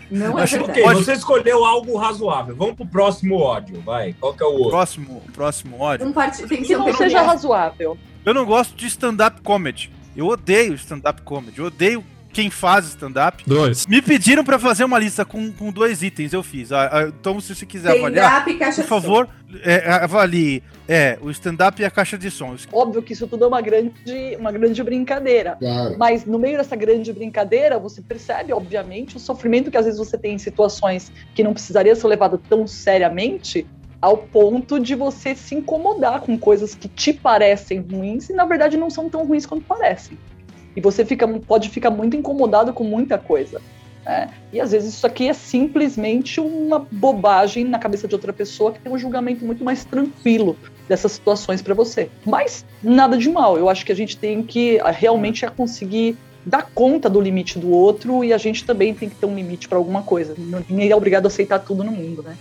Não 0.10 0.40
é 0.40 0.46
verdade. 0.46 0.82
Okay, 0.82 0.84
você 0.94 1.14
escolheu 1.14 1.66
algo 1.66 1.98
razoável. 1.98 2.56
Vamos 2.56 2.76
pro 2.76 2.86
próximo 2.86 3.36
ódio, 3.38 3.82
vai. 3.82 4.14
Qual 4.14 4.34
que 4.34 4.44
é 4.44 4.46
o 4.46 4.52
outro? 4.52 4.70
Próximo, 4.70 5.22
próximo 5.34 5.82
ódio. 5.82 6.08
Um 6.08 6.14
part... 6.14 6.38
Tem 6.44 6.60
que, 6.60 6.68
que 6.68 6.76
não 6.76 6.94
seja 6.94 7.22
razoável. 7.22 7.98
Eu 8.24 8.34
não 8.34 8.46
gosto 8.46 8.76
de 8.76 8.88
stand-up 8.88 9.42
comedy. 9.42 9.92
Eu 10.16 10.28
odeio 10.28 10.74
stand-up 10.76 11.22
comedy. 11.22 11.60
Eu 11.60 11.66
odeio 11.66 12.04
quem 12.36 12.50
faz 12.50 12.86
stand-up. 12.88 13.44
Dois. 13.48 13.88
Me 13.88 14.02
pediram 14.02 14.44
para 14.44 14.60
fazer 14.60 14.84
uma 14.84 15.00
lista 15.00 15.24
com, 15.24 15.54
com 15.54 15.72
dois 15.72 16.04
itens, 16.04 16.34
eu 16.34 16.44
fiz. 16.44 16.70
Ah, 16.70 16.90
ah, 16.92 17.02
então, 17.08 17.40
se 17.40 17.56
você 17.56 17.66
quiser 17.66 17.98
avaliar, 17.98 18.44
por 18.44 18.84
favor, 18.84 19.30
é, 19.64 19.90
avalie 19.90 20.62
é, 20.86 21.18
o 21.22 21.32
stand-up 21.32 21.82
e 21.82 21.86
a 21.86 21.90
caixa 21.90 22.18
de 22.18 22.30
sons. 22.30 22.68
Óbvio 22.74 23.02
que 23.02 23.14
isso 23.14 23.26
tudo 23.26 23.46
é 23.46 23.48
uma 23.48 23.62
grande, 23.62 24.36
uma 24.38 24.52
grande 24.52 24.84
brincadeira. 24.84 25.56
Claro. 25.58 25.96
Mas 25.98 26.26
no 26.26 26.38
meio 26.38 26.58
dessa 26.58 26.76
grande 26.76 27.14
brincadeira, 27.14 27.80
você 27.80 28.02
percebe, 28.02 28.52
obviamente, 28.52 29.16
o 29.16 29.20
sofrimento 29.20 29.72
que 29.72 29.78
às 29.78 29.86
vezes 29.86 29.98
você 29.98 30.18
tem 30.18 30.34
em 30.34 30.38
situações 30.38 31.14
que 31.34 31.42
não 31.42 31.54
precisaria 31.54 31.96
ser 31.96 32.08
levado 32.08 32.38
tão 32.50 32.68
seriamente, 32.68 33.66
ao 34.06 34.18
ponto 34.18 34.80
de 34.80 34.94
você 34.94 35.34
se 35.34 35.56
incomodar 35.56 36.22
com 36.22 36.38
coisas 36.38 36.76
que 36.76 36.88
te 36.88 37.12
parecem 37.12 37.80
ruins 37.80 38.30
e 38.30 38.34
na 38.34 38.46
verdade 38.46 38.78
não 38.78 38.88
são 38.88 39.10
tão 39.10 39.26
ruins 39.26 39.48
quanto 39.48 39.66
parecem. 39.66 40.16
E 40.76 40.82
você 40.82 41.04
fica, 41.04 41.28
pode 41.28 41.70
ficar 41.70 41.90
muito 41.90 42.16
incomodado 42.16 42.72
com 42.72 42.84
muita 42.84 43.18
coisa. 43.18 43.60
Né? 44.06 44.30
E 44.54 44.62
às 44.62 44.74
vezes 44.74 44.94
isso 44.94 45.08
aqui 45.08 45.28
é 45.28 45.34
simplesmente 45.34 46.40
uma 46.40 46.86
bobagem 46.92 47.66
na 47.66 47.80
cabeça 47.80 48.08
de 48.08 48.14
outra 48.14 48.32
pessoa 48.32 48.72
que 48.72 48.80
tem 48.80 48.94
um 48.94 48.98
julgamento 49.00 49.44
muito 49.44 49.64
mais 49.64 49.84
tranquilo 49.84 50.56
dessas 50.88 51.14
situações 51.14 51.64
para 51.64 51.74
você. 51.74 52.08
Mas 52.24 52.64
nada 52.84 53.18
de 53.18 53.28
mal. 53.28 53.58
Eu 53.58 53.68
acho 53.70 53.84
que 53.84 53.92
a 53.92 53.96
gente 53.96 54.16
tem 54.16 54.44
que 54.44 54.80
ah, 54.82 54.92
realmente 54.92 55.46
é 55.46 55.50
conseguir 55.50 56.16
dar 56.46 56.70
conta 56.76 57.10
do 57.10 57.20
limite 57.20 57.58
do 57.58 57.72
outro 57.72 58.24
e 58.24 58.32
a 58.32 58.38
gente 58.38 58.66
também 58.66 58.94
tem 58.94 59.10
que 59.10 59.16
ter 59.16 59.26
um 59.26 59.34
limite 59.34 59.68
para 59.68 59.80
alguma 59.80 60.04
coisa. 60.04 60.36
Ninguém 60.70 60.92
é 60.92 60.96
obrigado 60.96 61.26
a 61.26 61.28
aceitar 61.28 61.58
tudo 61.58 61.84
no 61.84 61.92
mundo, 61.92 62.22
né? 62.22 62.38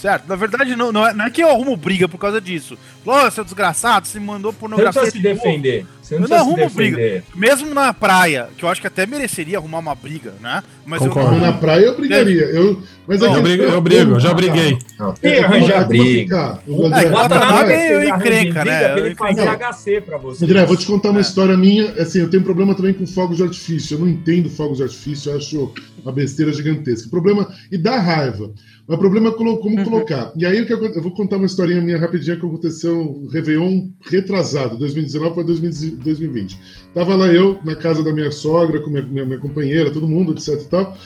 Certo. 0.00 0.28
Na 0.28 0.36
verdade, 0.36 0.76
não, 0.76 0.92
não, 0.92 1.04
é, 1.04 1.12
não 1.12 1.24
é 1.24 1.30
que 1.30 1.42
eu 1.42 1.50
arrumo 1.50 1.76
briga 1.76 2.08
por 2.08 2.18
causa 2.18 2.40
disso. 2.40 2.78
Ô, 3.04 3.30
seu 3.32 3.42
desgraçado, 3.42 4.06
você 4.06 4.20
mandou 4.20 4.52
pornografia. 4.52 4.92
Você 4.92 4.98
não 4.98 5.10
precisa 5.10 5.34
se 5.34 5.34
defender. 5.34 5.86
Você 6.00 6.14
não, 6.14 6.22
eu 6.22 6.28
não 6.28 6.36
arrumo 6.36 6.70
briga. 6.70 7.24
Mesmo 7.34 7.74
na 7.74 7.92
praia, 7.92 8.48
que 8.56 8.64
eu 8.64 8.68
acho 8.68 8.80
que 8.80 8.86
até 8.86 9.04
mereceria 9.06 9.58
arrumar 9.58 9.80
uma 9.80 9.96
briga, 9.96 10.34
né? 10.40 10.62
Mas 10.86 11.00
Concordo. 11.00 11.34
eu, 11.34 11.40
na 11.40 11.52
praia 11.52 11.86
eu 11.86 11.96
brigaria. 11.96 12.44
Eu, 12.44 12.80
mas 13.08 13.20
não, 13.20 13.34
eu, 13.34 13.42
brigo, 13.42 13.62
eu 13.64 13.80
brigo, 13.80 14.12
eu 14.12 14.20
já 14.20 14.32
briguei. 14.32 14.78
Tem 15.20 15.38
arranjar 15.40 15.88
briga. 15.88 16.60
É, 16.66 17.08
Guatanaba 17.08 17.72
é 17.72 18.08
encrenca, 18.08 18.64
né? 18.64 18.98
Ele 19.00 19.14
faz 19.16 19.36
HC 19.36 20.00
pra 20.02 20.16
você. 20.16 20.44
André, 20.44 20.64
vou 20.64 20.76
te 20.76 20.86
contar 20.86 21.10
uma 21.10 21.18
é. 21.18 21.22
história 21.22 21.56
minha. 21.56 21.90
Assim, 22.00 22.20
eu 22.20 22.30
tenho 22.30 22.44
problema 22.44 22.72
também 22.74 22.94
com 22.94 23.06
fogos 23.06 23.38
de 23.38 23.42
artifício. 23.42 23.96
Eu 23.96 24.00
não 24.00 24.08
entendo 24.08 24.48
fogos 24.48 24.78
de 24.78 24.84
artifício, 24.84 25.32
eu 25.32 25.36
acho 25.36 25.74
uma 26.04 26.12
besteira 26.12 26.52
gigantesca. 26.52 27.10
Problema. 27.10 27.52
E 27.70 27.76
dá 27.76 27.98
raiva. 27.98 28.52
Mas 28.88 28.96
o 28.96 29.00
problema 29.00 29.28
é 29.28 29.32
como 29.32 29.50
uhum. 29.50 29.84
colocar. 29.84 30.32
E 30.34 30.46
aí 30.46 30.66
eu 30.66 31.02
vou 31.02 31.12
contar 31.12 31.36
uma 31.36 31.44
historinha 31.44 31.82
minha 31.82 31.98
rapidinha 31.98 32.36
que 32.36 32.46
aconteceu 32.46 33.28
Réveillon 33.30 33.88
retrasado, 34.00 34.78
2019 34.78 35.34
para 35.34 35.42
2020. 35.42 36.58
Tava 36.94 37.14
lá 37.14 37.26
eu, 37.26 37.58
na 37.62 37.76
casa 37.76 38.02
da 38.02 38.14
minha 38.14 38.30
sogra, 38.30 38.80
com 38.80 38.88
minha, 38.88 39.02
minha, 39.02 39.26
minha 39.26 39.38
companheira, 39.38 39.90
todo 39.90 40.08
mundo, 40.08 40.32
etc 40.32 40.62
e 40.62 40.68
tal. 40.68 40.96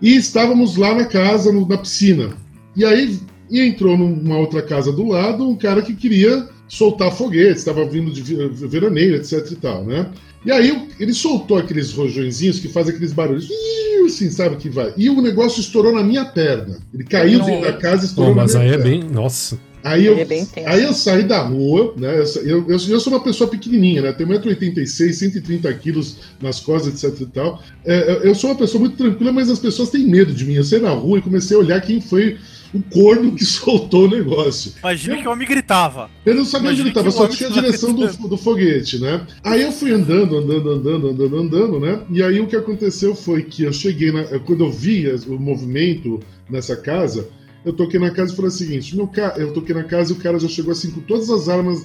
E 0.00 0.16
estávamos 0.16 0.76
lá 0.76 0.94
na 0.94 1.04
casa, 1.04 1.52
no, 1.52 1.68
na 1.68 1.76
piscina. 1.76 2.30
E 2.74 2.82
aí 2.82 3.18
e 3.50 3.60
entrou 3.60 3.96
numa 3.96 4.36
outra 4.36 4.62
casa 4.62 4.92
do 4.92 5.06
lado 5.06 5.48
um 5.48 5.56
cara 5.56 5.82
que 5.82 5.94
queria 5.94 6.48
soltar 6.68 7.10
foguetes, 7.10 7.58
estava 7.58 7.84
vindo 7.84 8.10
de 8.10 8.22
veraneio, 8.66 9.16
etc 9.16 9.50
e 9.50 9.56
tal, 9.56 9.84
né? 9.84 10.10
E 10.44 10.52
aí 10.52 10.88
ele 11.00 11.12
soltou 11.12 11.56
aqueles 11.56 11.92
rojõezinhos 11.92 12.60
que 12.60 12.68
fazem 12.68 12.94
aqueles 12.94 13.12
barulhos, 13.12 13.48
assim, 14.06 14.30
sabe 14.30 14.56
que 14.56 14.68
vai. 14.68 14.92
E 14.96 15.10
o 15.10 15.20
negócio 15.20 15.60
estourou 15.60 15.92
na 15.92 16.02
minha 16.02 16.24
perna. 16.24 16.78
Ele 16.94 17.04
caiu 17.04 17.42
dentro 17.42 17.62
da 17.62 17.72
casa 17.72 18.02
e 18.04 18.06
estourou 18.06 18.34
na 18.34 18.44
minha 18.44 18.58
perna. 18.58 18.68
Mas 18.68 18.74
aí 18.74 18.80
é 18.80 18.82
bem, 18.82 19.10
nossa. 19.10 19.58
Aí 19.84 20.04
eu, 20.04 20.18
é 20.18 20.66
aí 20.66 20.82
eu 20.82 20.92
saí 20.92 21.22
da 21.22 21.40
rua, 21.40 21.94
né? 21.96 22.22
Eu, 22.44 22.68
eu, 22.68 22.80
eu 22.88 23.00
sou 23.00 23.12
uma 23.12 23.22
pessoa 23.22 23.48
pequenininha, 23.48 24.02
né? 24.02 24.12
Tenho 24.12 24.28
1,86m, 24.28 25.12
130 25.12 25.72
quilos 25.74 26.16
nas 26.40 26.60
costas, 26.60 27.02
etc 27.02 27.20
e 27.20 27.26
tal. 27.26 27.62
É, 27.84 28.20
eu 28.22 28.34
sou 28.34 28.50
uma 28.50 28.56
pessoa 28.56 28.80
muito 28.80 28.96
tranquila, 28.96 29.32
mas 29.32 29.48
as 29.48 29.58
pessoas 29.58 29.90
têm 29.90 30.06
medo 30.06 30.32
de 30.32 30.44
mim. 30.44 30.54
Eu 30.54 30.64
saí 30.64 30.80
na 30.80 30.90
rua 30.90 31.18
e 31.18 31.22
comecei 31.22 31.56
a 31.56 31.60
olhar 31.60 31.80
quem 31.80 32.00
foi 32.00 32.36
o 32.72 32.82
corno 32.82 33.34
que 33.34 33.44
soltou 33.46 34.04
o 34.04 34.10
negócio. 34.10 34.72
Imagina 34.80 35.16
eu, 35.16 35.22
que 35.22 35.28
o 35.28 35.30
homem 35.30 35.48
gritava. 35.48 36.10
Eu 36.24 36.34
não 36.34 36.44
sabia 36.44 36.70
onde 36.70 36.80
ele 36.80 36.88
estava, 36.90 37.10
só 37.10 37.28
tinha 37.28 37.48
a 37.48 37.52
direção 37.52 37.92
do, 37.92 38.06
do 38.28 38.36
foguete, 38.36 38.98
né? 38.98 39.26
Aí 39.42 39.62
eu 39.62 39.72
fui 39.72 39.92
andando, 39.92 40.36
andando, 40.36 40.70
andando, 40.70 41.08
andando, 41.08 41.36
andando, 41.38 41.80
né? 41.80 42.00
E 42.10 42.22
aí 42.22 42.40
o 42.40 42.46
que 42.46 42.56
aconteceu 42.56 43.14
foi 43.14 43.42
que 43.42 43.62
eu 43.64 43.72
cheguei, 43.72 44.12
na, 44.12 44.24
quando 44.40 44.64
eu 44.64 44.70
vi 44.70 45.08
o 45.26 45.38
movimento 45.38 46.20
nessa 46.48 46.76
casa, 46.76 47.28
eu 47.64 47.72
toquei 47.72 47.98
na 47.98 48.10
casa 48.10 48.32
e 48.32 48.36
falei 48.36 48.48
o 48.48 48.54
seguinte: 48.54 48.96
meu 48.96 49.06
ca... 49.06 49.34
eu 49.36 49.52
toquei 49.52 49.74
na 49.74 49.84
casa 49.84 50.12
e 50.12 50.16
o 50.16 50.18
cara 50.18 50.38
já 50.38 50.48
chegou 50.48 50.72
assim 50.72 50.90
com 50.90 51.00
todas 51.00 51.28
as 51.30 51.48
armas, 51.48 51.84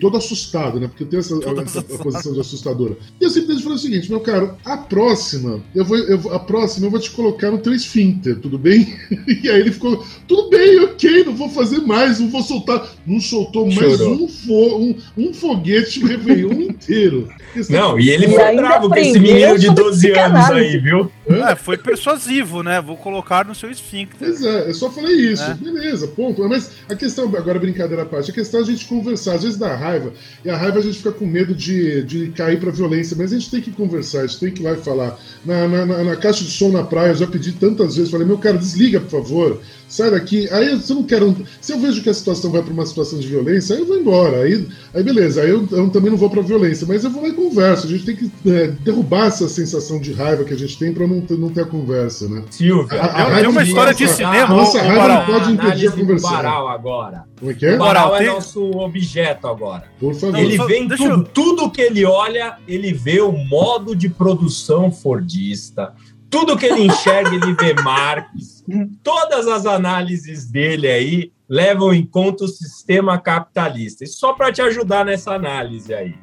todo 0.00 0.16
assustado, 0.16 0.78
né? 0.78 0.88
Porque 0.88 1.04
eu 1.04 1.08
tenho 1.08 1.20
essa, 1.20 1.34
essa 1.62 1.82
posição 1.82 2.32
de 2.32 2.40
assustadora. 2.40 2.96
E 3.20 3.24
eu 3.24 3.30
simplesmente 3.30 3.62
falei 3.62 3.76
o 3.76 3.80
seguinte: 3.80 4.10
meu 4.10 4.20
caro, 4.20 4.56
a 4.64 4.76
próxima, 4.76 5.62
eu 5.74 5.84
vou, 5.84 5.96
eu, 5.96 6.32
a 6.32 6.38
próxima 6.38 6.86
eu 6.86 6.90
vou 6.90 7.00
te 7.00 7.10
colocar 7.10 7.50
no 7.50 7.58
teu 7.58 7.72
esfíncter, 7.72 8.38
tudo 8.38 8.58
bem? 8.58 8.96
E 9.26 9.50
aí 9.50 9.60
ele 9.60 9.72
ficou, 9.72 10.04
tudo 10.26 10.48
bem, 10.48 10.80
ok, 10.80 11.24
não 11.24 11.34
vou 11.34 11.48
fazer 11.48 11.80
mais, 11.80 12.18
não 12.18 12.28
vou 12.30 12.42
soltar. 12.42 12.88
Não 13.06 13.20
soltou 13.20 13.66
mais 13.66 14.00
um, 14.00 14.28
fo... 14.28 14.78
um, 14.78 14.96
um 15.16 15.34
foguete 15.34 16.04
Réveillon 16.04 16.52
inteiro. 16.52 17.28
Não, 17.68 17.98
e 17.98 18.10
ele 18.10 18.28
foi 18.28 18.56
bravo 18.56 18.88
com 18.88 18.96
esse 18.96 19.18
menino 19.18 19.58
de 19.58 19.72
12 19.72 20.10
anos 20.12 20.50
aí, 20.50 20.78
viu? 20.78 21.10
É, 21.28 21.56
foi 21.56 21.76
persuasivo, 21.76 22.62
né? 22.62 22.80
Vou 22.80 22.96
colocar 22.96 23.44
no 23.44 23.54
seu 23.54 23.70
esfíncter. 23.70 24.16
Pois 24.18 24.42
é, 24.42 24.68
eu 24.68 24.74
só 24.74 24.90
falei 24.90 25.05
É 25.06 25.12
isso, 25.12 25.42
é. 25.42 25.54
beleza, 25.54 26.08
ponto. 26.08 26.46
Mas 26.48 26.70
a 26.88 26.94
questão, 26.94 27.24
agora 27.36 27.58
brincadeira 27.58 28.02
à 28.02 28.06
parte, 28.06 28.30
a 28.30 28.34
questão 28.34 28.60
é 28.60 28.62
a 28.62 28.66
gente 28.66 28.86
conversar, 28.86 29.34
às 29.34 29.42
vezes 29.42 29.58
dá 29.58 29.74
raiva, 29.74 30.12
e 30.44 30.50
a 30.50 30.56
raiva 30.56 30.78
a 30.78 30.82
gente 30.82 30.98
fica 30.98 31.12
com 31.12 31.26
medo 31.26 31.54
de, 31.54 32.02
de 32.02 32.28
cair 32.30 32.58
pra 32.58 32.70
violência, 32.70 33.16
mas 33.18 33.32
a 33.32 33.38
gente 33.38 33.50
tem 33.50 33.60
que 33.60 33.70
conversar, 33.70 34.20
a 34.20 34.26
gente 34.26 34.40
tem 34.40 34.52
que 34.52 34.62
ir 34.62 34.64
lá 34.64 34.72
e 34.72 34.76
falar. 34.76 35.18
Na, 35.44 35.68
na, 35.68 35.86
na, 35.86 36.04
na 36.04 36.16
caixa 36.16 36.44
de 36.44 36.50
som 36.50 36.70
na 36.70 36.82
praia, 36.82 37.10
eu 37.10 37.16
já 37.16 37.26
pedi 37.26 37.52
tantas 37.52 37.96
vezes, 37.96 38.10
falei, 38.10 38.26
meu 38.26 38.38
cara, 38.38 38.58
desliga, 38.58 39.00
por 39.00 39.10
favor 39.10 39.60
sai 39.88 40.10
daqui. 40.10 40.48
Aí 40.50 40.70
eu, 40.70 40.80
se 40.80 40.92
eu 40.92 40.96
não 40.96 41.02
quero. 41.04 41.36
Se 41.60 41.72
eu 41.72 41.78
vejo 41.78 42.02
que 42.02 42.08
a 42.08 42.14
situação 42.14 42.50
vai 42.50 42.62
para 42.62 42.72
uma 42.72 42.86
situação 42.86 43.18
de 43.18 43.26
violência, 43.26 43.74
aí 43.74 43.82
eu 43.82 43.86
vou 43.86 43.98
embora. 43.98 44.42
Aí, 44.42 44.66
aí 44.94 45.02
beleza, 45.02 45.42
aí 45.42 45.50
eu, 45.50 45.66
eu 45.70 45.90
também 45.90 46.10
não 46.10 46.18
vou 46.18 46.30
para 46.30 46.42
violência, 46.42 46.86
mas 46.86 47.04
eu 47.04 47.10
vou 47.10 47.22
lá 47.22 47.28
e 47.28 47.32
converso. 47.32 47.86
A 47.86 47.90
gente 47.90 48.04
tem 48.04 48.16
que 48.16 48.30
é, 48.46 48.68
derrubar 48.68 49.26
essa 49.26 49.48
sensação 49.48 50.00
de 50.00 50.12
raiva 50.12 50.44
que 50.44 50.54
a 50.54 50.58
gente 50.58 50.78
tem 50.78 50.92
para 50.92 51.06
não, 51.06 51.20
ter, 51.20 51.38
não 51.38 51.50
ter 51.50 51.62
a 51.62 51.66
conversa, 51.66 52.28
né? 52.28 52.44
Silvia, 52.50 53.00
a, 53.00 53.36
a 53.36 53.40
é 53.40 53.48
uma 53.48 53.62
história 53.62 53.94
de 53.94 54.08
cinema. 54.08 54.54
A 54.54 54.56
nossa 54.56 54.82
raiva 54.82 55.08
não 55.08 55.26
pode 55.26 55.52
impedir 55.52 55.88
a 55.88 55.92
conversa. 55.92 56.30
Baral 56.30 56.68
agora. 56.68 57.24
Como 57.38 57.50
é 57.50 57.54
que 57.54 57.66
é? 57.66 57.74
O 57.74 57.78
Baral 57.78 58.16
é 58.16 58.26
nosso 58.26 58.70
objeto 58.78 59.46
agora. 59.46 59.84
Por 59.98 60.14
favor. 60.14 60.38
Ele 60.38 60.58
vê 60.66 60.78
em 60.78 60.88
tudo, 60.88 61.04
eu... 61.04 61.24
tudo 61.24 61.70
que 61.70 61.80
ele 61.80 62.04
olha, 62.04 62.56
ele 62.66 62.92
vê 62.92 63.20
o 63.20 63.32
modo 63.32 63.94
de 63.94 64.08
produção 64.08 64.90
fordista 64.90 65.92
tudo 66.30 66.56
que 66.56 66.66
ele 66.66 66.82
enxerga, 66.82 67.34
ele 67.34 67.54
vê 67.54 67.74
Marx. 67.82 68.64
Todas 69.02 69.46
as 69.46 69.64
análises 69.66 70.50
dele 70.50 70.88
aí 70.88 71.32
levam 71.48 71.94
em 71.94 72.04
conta 72.04 72.44
o 72.44 72.48
sistema 72.48 73.18
capitalista. 73.18 74.04
E 74.04 74.06
só 74.06 74.32
para 74.32 74.52
te 74.52 74.60
ajudar 74.60 75.04
nessa 75.04 75.32
análise 75.32 75.94
aí. 75.94 76.14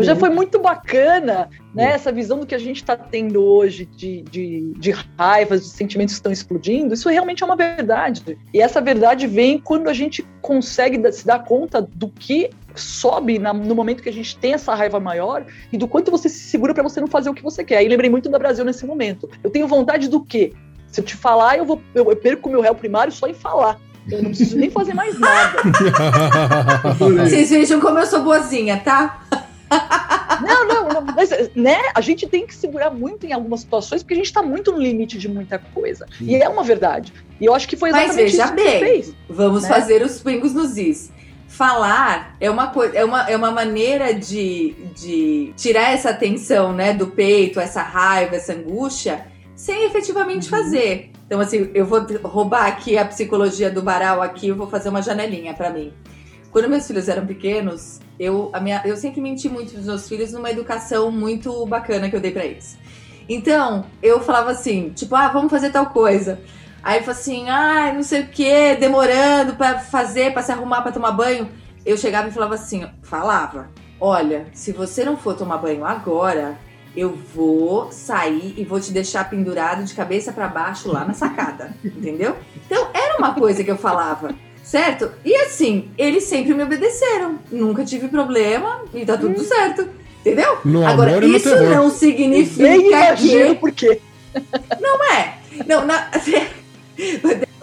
Já 0.00 0.14
foi 0.14 0.28
muito 0.28 0.58
bacana 0.58 1.48
né, 1.74 1.92
essa 1.92 2.12
visão 2.12 2.40
do 2.40 2.46
que 2.46 2.54
a 2.54 2.58
gente 2.58 2.76
está 2.76 2.96
tendo 2.96 3.42
hoje 3.42 3.86
de, 3.86 4.22
de, 4.22 4.74
de 4.76 4.90
raivas, 5.16 5.62
de 5.62 5.68
sentimentos 5.68 6.14
que 6.14 6.18
estão 6.18 6.32
explodindo. 6.32 6.92
Isso 6.92 7.08
realmente 7.08 7.42
é 7.42 7.46
uma 7.46 7.56
verdade. 7.56 8.38
E 8.52 8.60
essa 8.60 8.80
verdade 8.80 9.26
vem 9.26 9.58
quando 9.58 9.88
a 9.88 9.94
gente 9.94 10.26
consegue 10.42 11.10
se 11.12 11.26
dar 11.26 11.44
conta 11.44 11.80
do 11.80 12.08
que 12.08 12.50
sobe 12.80 13.38
na, 13.38 13.52
no 13.52 13.74
momento 13.74 14.02
que 14.02 14.08
a 14.08 14.12
gente 14.12 14.36
tem 14.36 14.54
essa 14.54 14.74
raiva 14.74 14.98
maior 15.00 15.44
e 15.72 15.76
do 15.76 15.88
quanto 15.88 16.10
você 16.10 16.28
se 16.28 16.38
segura 16.38 16.74
para 16.74 16.82
você 16.82 17.00
não 17.00 17.08
fazer 17.08 17.30
o 17.30 17.34
que 17.34 17.42
você 17.42 17.64
quer. 17.64 17.78
Aí 17.78 17.88
lembrei 17.88 18.10
muito 18.10 18.28
do 18.28 18.38
Brasil 18.38 18.64
nesse 18.64 18.86
momento. 18.86 19.28
Eu 19.42 19.50
tenho 19.50 19.66
vontade 19.66 20.08
do 20.08 20.24
quê? 20.24 20.52
Se 20.88 21.00
eu 21.00 21.04
te 21.04 21.16
falar, 21.16 21.58
eu 21.58 21.64
vou 21.64 21.82
eu, 21.94 22.08
eu 22.10 22.16
perco 22.16 22.48
meu 22.48 22.60
réu 22.60 22.74
primário 22.74 23.12
só 23.12 23.26
em 23.26 23.34
falar. 23.34 23.78
Eu 24.10 24.22
não 24.22 24.30
preciso 24.30 24.56
nem 24.56 24.70
fazer 24.70 24.94
mais 24.94 25.18
nada. 25.18 25.62
Vocês 26.98 27.50
vejam 27.50 27.80
como 27.80 27.98
eu 27.98 28.06
sou 28.06 28.22
boazinha, 28.22 28.78
tá? 28.78 29.20
Não, 30.42 30.66
não, 30.66 30.88
não, 30.88 31.02
mas, 31.02 31.30
né? 31.56 31.76
A 31.94 32.00
gente 32.00 32.26
tem 32.26 32.46
que 32.46 32.54
segurar 32.54 32.90
muito 32.90 33.26
em 33.26 33.32
algumas 33.32 33.60
situações 33.60 34.02
porque 34.02 34.14
a 34.14 34.16
gente 34.16 34.26
está 34.26 34.42
muito 34.42 34.70
no 34.70 34.78
limite 34.78 35.18
de 35.18 35.28
muita 35.28 35.58
coisa. 35.58 36.06
Sim. 36.18 36.26
E 36.26 36.36
é 36.36 36.48
uma 36.48 36.62
verdade. 36.62 37.12
E 37.40 37.44
eu 37.44 37.54
acho 37.54 37.66
que 37.66 37.76
foi 37.76 37.88
exatamente 37.88 38.16
mas 38.16 38.32
veja 38.32 38.44
isso 38.44 38.54
que 38.54 38.62
bem, 38.62 38.78
fez. 38.80 39.14
Vamos 39.28 39.62
né? 39.64 39.68
fazer 39.68 40.02
os 40.02 40.20
pingos 40.20 40.54
nos 40.54 40.76
is 40.76 41.10
falar 41.48 42.36
é 42.40 42.50
uma 42.50 42.68
coisa, 42.68 42.96
é 42.96 43.04
uma, 43.04 43.30
é 43.30 43.36
uma 43.36 43.50
maneira 43.50 44.12
de, 44.12 44.74
de 44.94 45.52
tirar 45.56 45.92
essa 45.92 46.12
tensão, 46.12 46.72
né, 46.72 46.92
do 46.92 47.06
peito, 47.08 47.60
essa 47.60 47.82
raiva, 47.82 48.36
essa 48.36 48.52
angústia, 48.52 49.26
sem 49.54 49.84
efetivamente 49.84 50.44
uhum. 50.44 50.58
fazer. 50.58 51.10
Então, 51.26 51.40
assim, 51.40 51.70
eu 51.74 51.84
vou 51.84 52.06
roubar 52.22 52.66
aqui 52.66 52.96
a 52.96 53.04
psicologia 53.04 53.70
do 53.70 53.82
Baral 53.82 54.22
aqui, 54.22 54.48
eu 54.48 54.56
vou 54.56 54.68
fazer 54.68 54.88
uma 54.88 55.02
janelinha 55.02 55.54
para 55.54 55.70
mim. 55.70 55.92
Quando 56.52 56.68
meus 56.68 56.86
filhos 56.86 57.08
eram 57.08 57.26
pequenos, 57.26 58.00
eu, 58.18 58.50
a 58.52 58.60
minha, 58.60 58.80
eu 58.84 58.96
sempre 58.96 59.20
menti 59.20 59.48
muito 59.48 59.74
dos 59.74 59.86
meus 59.86 60.08
filhos 60.08 60.32
numa 60.32 60.50
educação 60.50 61.10
muito 61.10 61.66
bacana 61.66 62.08
que 62.08 62.16
eu 62.16 62.20
dei 62.20 62.30
para 62.30 62.44
eles. 62.44 62.78
Então, 63.28 63.84
eu 64.02 64.20
falava 64.20 64.52
assim, 64.52 64.90
tipo, 64.90 65.14
ah, 65.16 65.28
vamos 65.28 65.50
fazer 65.50 65.70
tal 65.70 65.86
coisa. 65.86 66.40
Aí 66.86 67.00
falou 67.00 67.18
assim, 67.18 67.48
ah, 67.48 67.92
não 67.92 68.04
sei 68.04 68.20
o 68.20 68.28
que, 68.28 68.76
demorando 68.76 69.56
para 69.56 69.80
fazer, 69.80 70.32
para 70.32 70.40
se 70.40 70.52
arrumar 70.52 70.82
para 70.82 70.92
tomar 70.92 71.10
banho. 71.10 71.48
Eu 71.84 71.96
chegava 71.96 72.28
e 72.28 72.30
falava 72.30 72.54
assim, 72.54 72.86
falava, 73.02 73.68
olha, 74.00 74.46
se 74.52 74.70
você 74.70 75.04
não 75.04 75.16
for 75.16 75.34
tomar 75.34 75.58
banho 75.58 75.84
agora, 75.84 76.56
eu 76.96 77.12
vou 77.34 77.90
sair 77.90 78.54
e 78.56 78.64
vou 78.64 78.78
te 78.78 78.92
deixar 78.92 79.28
pendurado 79.28 79.82
de 79.82 79.94
cabeça 79.94 80.32
para 80.32 80.46
baixo 80.46 80.88
lá 80.88 81.04
na 81.04 81.12
sacada, 81.12 81.74
entendeu? 81.84 82.36
Então 82.64 82.86
era 82.94 83.18
uma 83.18 83.34
coisa 83.34 83.64
que 83.64 83.70
eu 83.72 83.76
falava, 83.76 84.32
certo? 84.62 85.10
E 85.24 85.34
assim, 85.34 85.90
eles 85.98 86.22
sempre 86.22 86.54
me 86.54 86.62
obedeceram, 86.62 87.40
nunca 87.50 87.84
tive 87.84 88.06
problema 88.06 88.82
e 88.94 89.04
tá 89.04 89.16
tudo 89.16 89.40
hum. 89.40 89.44
certo, 89.44 89.88
entendeu? 90.20 90.58
No 90.64 90.86
Agora 90.86 91.26
isso 91.26 91.52
não 91.64 91.90
significa 91.90 93.16
que 93.16 93.56
por 93.56 93.72
quê? 93.72 94.00
Não 94.80 95.02
é. 95.12 95.38
Não, 95.66 95.84
na... 95.84 96.10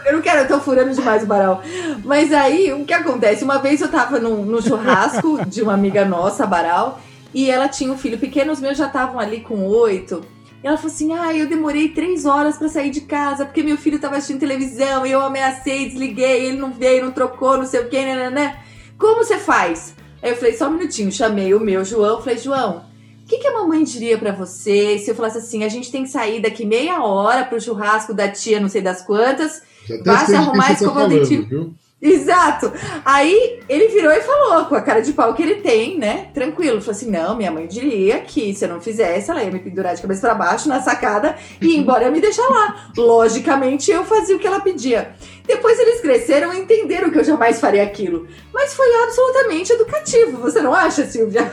Eu 0.06 0.13
não 0.13 0.22
quero, 0.22 0.41
eu 0.41 0.48
tô 0.48 0.60
furando 0.60 0.93
demais 0.93 1.24
o 1.24 1.26
baral. 1.26 1.62
Mas 2.04 2.34
aí, 2.34 2.74
o 2.74 2.86
que 2.86 2.93
acontece? 2.93 3.43
Uma 3.43 3.60
vez 3.60 3.82
eu 3.82 3.89
tava 3.89 4.19
num, 4.19 4.43
num 4.43 4.62
churrasco 4.62 5.43
de 5.48 5.62
uma 5.62 5.74
amiga 5.74 6.04
nossa, 6.04 6.46
Baral, 6.46 7.00
e 7.34 7.50
ela 7.50 7.67
tinha 7.67 7.91
um 7.91 7.98
filho 7.98 8.17
pequeno, 8.17 8.52
os 8.52 8.60
meus 8.60 8.78
já 8.78 8.88
estavam 8.88 9.19
ali 9.19 9.39
com 9.39 9.65
oito. 9.65 10.24
E 10.63 10.67
ela 10.67 10.78
falou 10.78 10.91
assim: 10.91 11.13
Ah, 11.13 11.34
eu 11.34 11.48
demorei 11.48 11.89
três 11.89 12.26
horas 12.26 12.58
para 12.58 12.69
sair 12.69 12.89
de 12.89 13.02
casa 13.02 13.46
porque 13.46 13.63
meu 13.63 13.78
filho 13.78 14.00
tava 14.00 14.15
assistindo 14.15 14.39
televisão 14.39 15.06
e 15.06 15.12
eu 15.12 15.22
ameacei, 15.22 15.89
desliguei, 15.89 16.48
ele 16.48 16.58
não 16.58 16.72
veio, 16.72 17.06
não 17.06 17.12
trocou, 17.12 17.58
não 17.58 17.65
sei 17.65 17.82
o 17.82 17.89
que, 17.89 17.98
né, 17.98 18.15
né, 18.15 18.30
né. 18.30 18.60
Como 18.98 19.24
você 19.24 19.38
faz? 19.38 19.96
Aí 20.22 20.32
eu 20.32 20.36
falei: 20.36 20.54
Só 20.54 20.67
um 20.67 20.72
minutinho, 20.72 21.12
chamei 21.12 21.54
o 21.54 21.60
meu 21.60 21.84
João, 21.84 22.22
falei: 22.22 22.38
João, 22.38 22.86
o 23.24 23.26
que, 23.26 23.38
que, 23.38 23.48
a 23.48 23.54
mamãe 23.54 23.84
diria 23.84 24.18
para 24.18 24.34
você 24.34 24.98
se 25.00 25.10
eu 25.10 25.16
falasse 25.16 25.38
assim: 25.38 25.64
a 25.64 25.70
gente 25.70 25.90
tem 25.90 26.04
que 26.04 26.10
sair 26.10 26.42
daqui 26.42 26.66
meia 26.66 27.02
hora 27.02 27.46
pro 27.46 27.60
churrasco 27.60 28.14
da 28.14 28.28
tia, 28.28 28.60
não 28.60 28.68
sei 28.68 28.82
das 28.82 29.02
quantas, 29.02 29.62
vá 30.06 30.26
se 30.26 30.36
arrumar 30.36 30.72
e 30.72 30.74
escovar 30.74 31.06
o 31.06 31.10
dentinho. 31.10 31.74
Exato. 32.04 32.70
Aí 33.06 33.62
ele 33.70 33.88
virou 33.88 34.12
e 34.12 34.20
falou, 34.20 34.66
com 34.66 34.76
a 34.76 34.82
cara 34.82 35.00
de 35.00 35.14
pau 35.14 35.34
que 35.34 35.42
ele 35.42 35.56
tem, 35.62 35.98
né? 35.98 36.28
Tranquilo. 36.34 36.82
Falou 36.82 36.92
assim: 36.92 37.10
não, 37.10 37.38
minha 37.38 37.50
mãe 37.50 37.66
diria 37.66 38.20
que 38.20 38.54
se 38.54 38.66
eu 38.66 38.70
não 38.70 38.82
fizesse, 38.82 39.32
ela 39.32 39.42
ia 39.42 39.50
me 39.50 39.60
pendurar 39.60 39.96
de 39.96 40.02
cabeça 40.02 40.20
para 40.20 40.36
baixo 40.36 40.68
na 40.68 40.82
sacada 40.82 41.38
e 41.62 41.68
ir 41.68 41.78
embora 41.78 42.12
me 42.12 42.20
deixar 42.20 42.46
lá. 42.50 42.92
Logicamente, 42.98 43.90
eu 43.90 44.04
fazia 44.04 44.36
o 44.36 44.40
que 44.40 44.46
ela 44.46 44.60
pedia. 44.60 45.16
Depois 45.48 45.80
eles 45.80 46.02
cresceram 46.02 46.54
e 46.54 46.60
entenderam 46.60 47.10
que 47.10 47.20
eu 47.20 47.24
jamais 47.24 47.62
faria 47.62 47.84
aquilo. 47.84 48.28
Mas 48.54 48.74
foi 48.74 48.94
absolutamente 49.04 49.72
educativo, 49.72 50.40
você 50.40 50.62
não 50.62 50.74
acha, 50.74 51.06
Silvia? 51.06 51.50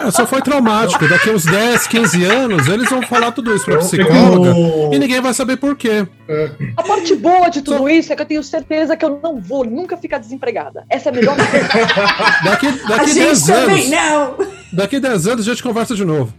É, 0.00 0.10
só 0.10 0.26
foi 0.26 0.40
traumático. 0.42 1.06
Daqui 1.08 1.30
uns 1.30 1.44
10, 1.44 1.86
15 1.86 2.24
anos, 2.24 2.66
eles 2.68 2.88
vão 2.88 3.02
falar 3.02 3.32
tudo 3.32 3.54
isso 3.54 3.64
pra 3.64 3.78
psicóloga 3.78 4.54
e 4.92 4.98
ninguém 4.98 5.20
vai 5.20 5.34
saber 5.34 5.56
por 5.56 5.76
quê. 5.76 6.06
É. 6.28 6.50
A 6.76 6.82
parte 6.82 7.14
boa 7.14 7.48
de 7.48 7.62
tudo 7.62 7.88
isso 7.88 8.12
é 8.12 8.16
que 8.16 8.22
eu 8.22 8.26
tenho 8.26 8.42
certeza 8.42 8.96
que 8.96 9.04
eu 9.04 9.20
não 9.22 9.40
vou 9.40 9.64
nunca 9.64 9.96
ficar 9.96 10.18
desempregada. 10.18 10.84
Essa 10.88 11.08
é 11.08 11.12
a 11.12 11.14
melhor 11.14 11.36
coisa. 11.36 11.68
daqui, 12.44 12.72
daqui 12.88 13.14
10 13.14 13.50
anos. 13.50 13.90
Não. 13.90 14.36
Daqui 14.72 15.00
10 15.00 15.26
anos 15.26 15.46
a 15.46 15.50
gente 15.50 15.62
conversa 15.62 15.94
de 15.94 16.04
novo. 16.04 16.32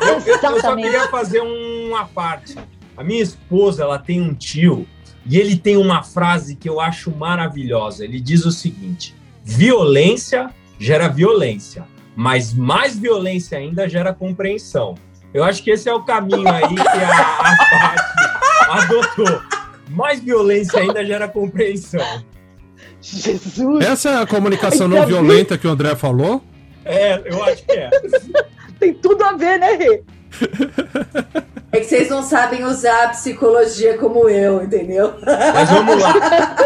Eu, 0.00 0.20
eu 0.20 0.60
só 0.60 0.76
queria 0.76 1.08
fazer 1.08 1.40
uma 1.40 2.04
parte. 2.06 2.56
A 2.96 3.02
minha 3.02 3.22
esposa, 3.22 3.82
ela 3.82 3.98
tem 3.98 4.20
um 4.20 4.34
tio 4.34 4.86
e 5.28 5.38
ele 5.38 5.56
tem 5.56 5.76
uma 5.76 6.02
frase 6.02 6.54
que 6.54 6.68
eu 6.68 6.80
acho 6.80 7.10
maravilhosa. 7.10 8.04
Ele 8.04 8.20
diz 8.20 8.44
o 8.44 8.52
seguinte: 8.52 9.14
violência 9.42 10.50
gera 10.78 11.08
violência 11.08 11.84
mas 12.16 12.54
mais 12.54 12.98
violência 12.98 13.58
ainda 13.58 13.86
gera 13.86 14.12
compreensão. 14.14 14.94
Eu 15.34 15.44
acho 15.44 15.62
que 15.62 15.70
esse 15.70 15.86
é 15.86 15.92
o 15.92 16.02
caminho 16.02 16.48
aí 16.48 16.62
que 16.62 16.80
a, 16.80 17.20
a 17.40 17.56
parte 17.70 18.16
adotou. 18.70 19.42
Mais 19.90 20.18
violência 20.20 20.80
ainda 20.80 21.04
gera 21.04 21.28
compreensão. 21.28 22.24
Jesus! 23.02 23.84
Essa 23.84 24.10
é 24.10 24.22
a 24.22 24.26
comunicação 24.26 24.88
não 24.88 25.04
violenta 25.06 25.58
que 25.58 25.66
o 25.66 25.70
André 25.70 25.94
falou? 25.94 26.42
É, 26.84 27.20
eu 27.24 27.44
acho 27.44 27.62
que 27.64 27.72
é. 27.72 27.90
Tem 28.80 28.94
tudo 28.94 29.22
a 29.22 29.32
ver, 29.34 29.58
né, 29.58 29.74
Rê? 29.74 30.02
É 31.72 31.80
que 31.80 31.84
vocês 31.84 32.08
não 32.08 32.22
sabem 32.22 32.64
usar 32.64 33.04
a 33.04 33.08
psicologia 33.08 33.98
como 33.98 34.28
eu, 34.28 34.62
entendeu? 34.62 35.14
Mas 35.54 35.70
vamos 35.70 36.00
lá. 36.00 36.14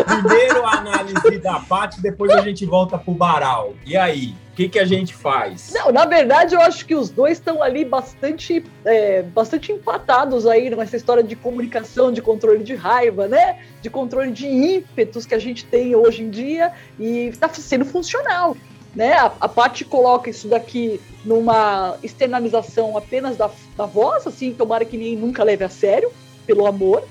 Primeiro 0.05 0.65
a 0.65 0.77
análise 0.77 1.39
da 1.39 1.59
parte, 1.61 2.01
depois 2.01 2.31
a 2.31 2.41
gente 2.43 2.65
volta 2.65 2.97
pro 2.97 3.13
Baral. 3.13 3.75
E 3.85 3.97
aí? 3.97 4.35
Que, 4.61 4.69
que 4.69 4.79
a 4.79 4.85
gente 4.85 5.15
faz? 5.15 5.73
Não, 5.73 5.91
na 5.91 6.05
verdade, 6.05 6.55
eu 6.55 6.61
acho 6.61 6.85
que 6.85 6.95
os 6.95 7.09
dois 7.09 7.39
estão 7.39 7.63
ali 7.63 7.83
bastante, 7.83 8.63
é, 8.85 9.23
bastante 9.23 9.73
empatados 9.73 10.47
aí 10.47 10.69
nessa 10.69 10.99
história 10.99 11.23
de 11.23 11.35
comunicação, 11.35 12.13
de 12.13 12.21
controle 12.21 12.63
de 12.63 12.75
raiva, 12.75 13.27
né? 13.27 13.59
De 13.81 13.89
controle 13.89 14.31
de 14.31 14.47
ímpetos 14.47 15.25
que 15.25 15.35
a 15.35 15.39
gente 15.39 15.65
tem 15.65 15.97
hoje 15.97 16.23
em 16.23 16.29
dia 16.29 16.73
e 16.99 17.29
está 17.29 17.49
sendo 17.49 17.87
funcional. 17.87 18.55
Né? 18.95 19.15
A, 19.15 19.33
a 19.41 19.49
Paty 19.49 19.83
coloca 19.87 20.29
isso 20.29 20.47
daqui 20.47 21.01
numa 21.25 21.97
externalização 22.03 22.99
apenas 22.99 23.39
da, 23.39 23.51
da 23.79 23.87
voz, 23.87 24.27
assim, 24.27 24.53
tomara 24.53 24.85
que 24.85 24.99
ninguém 24.99 25.17
nunca 25.17 25.43
leve 25.43 25.65
a 25.65 25.71
sério, 25.71 26.13
pelo 26.45 26.67
amor. 26.67 27.03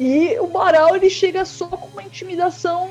E 0.00 0.38
o 0.40 0.46
Baral, 0.46 0.96
ele 0.96 1.10
chega 1.10 1.44
só 1.44 1.66
com 1.66 1.88
uma 1.88 2.02
intimidação 2.02 2.88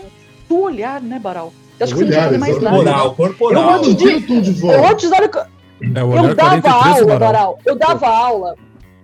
do 0.48 0.60
olhar, 0.60 1.02
né, 1.02 1.18
Baral? 1.18 1.52
Eu 1.80 1.84
acho 1.84 1.96
que 1.96 2.06
você 2.06 2.06
não 2.06 2.28
precisa 2.28 2.40
mais 2.40 2.62
nada. 2.62 2.76
Corporal, 2.78 3.16
corporal. 3.16 3.64
Eu 3.64 3.70
antes, 3.76 3.96
de, 3.96 4.64
eu 4.64 4.88
antes 4.88 5.12
olha, 5.12 5.32
é, 5.82 6.30
eu 6.30 6.36
dava 6.36 6.70
aula, 6.70 7.20
Baral. 7.20 7.60
Eu 7.66 7.76
dava 7.76 8.08
aula. 8.08 8.56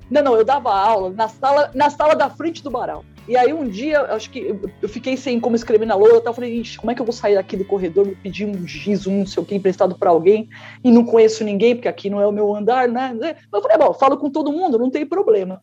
Não, 0.10 0.24
não, 0.24 0.36
eu 0.36 0.44
dava 0.44 0.74
aula 0.74 1.10
na 1.12 1.28
sala, 1.28 1.72
na 1.74 1.90
sala 1.90 2.16
da 2.16 2.30
frente 2.30 2.64
do 2.64 2.70
Baral. 2.70 3.04
E 3.28 3.38
aí 3.38 3.54
um 3.54 3.68
dia, 3.68 4.02
acho 4.14 4.30
que 4.30 4.60
eu 4.82 4.90
fiquei 4.90 5.16
sem 5.16 5.40
como 5.40 5.56
escrever 5.56 5.86
na 5.86 5.96
lousa, 5.96 6.24
eu 6.26 6.34
falei, 6.34 6.62
como 6.78 6.92
é 6.92 6.96
que 6.96 7.02
eu 7.02 7.06
vou 7.06 7.14
sair 7.14 7.36
daqui 7.36 7.56
do 7.56 7.64
corredor, 7.64 8.06
me 8.06 8.16
pedir 8.16 8.46
um 8.46 8.68
giz, 8.68 9.08
um 9.08 9.20
não 9.20 9.26
sei 9.26 9.42
o 9.42 9.46
que, 9.46 9.56
emprestado 9.56 9.96
para 9.98 10.10
alguém, 10.10 10.50
e 10.84 10.92
não 10.92 11.06
conheço 11.06 11.44
ninguém, 11.44 11.76
porque 11.76 11.88
aqui 11.88 12.10
não 12.10 12.20
é 12.20 12.28
o 12.28 12.34
meu 12.34 12.54
andar, 12.54 12.88
né? 12.88 13.16
Eu 13.52 13.62
falei, 13.62 13.78
bom, 13.78 13.94
falo 13.94 14.18
com 14.18 14.30
todo 14.30 14.52
mundo, 14.52 14.78
não 14.78 14.90
tem 14.90 15.06
problema. 15.06 15.62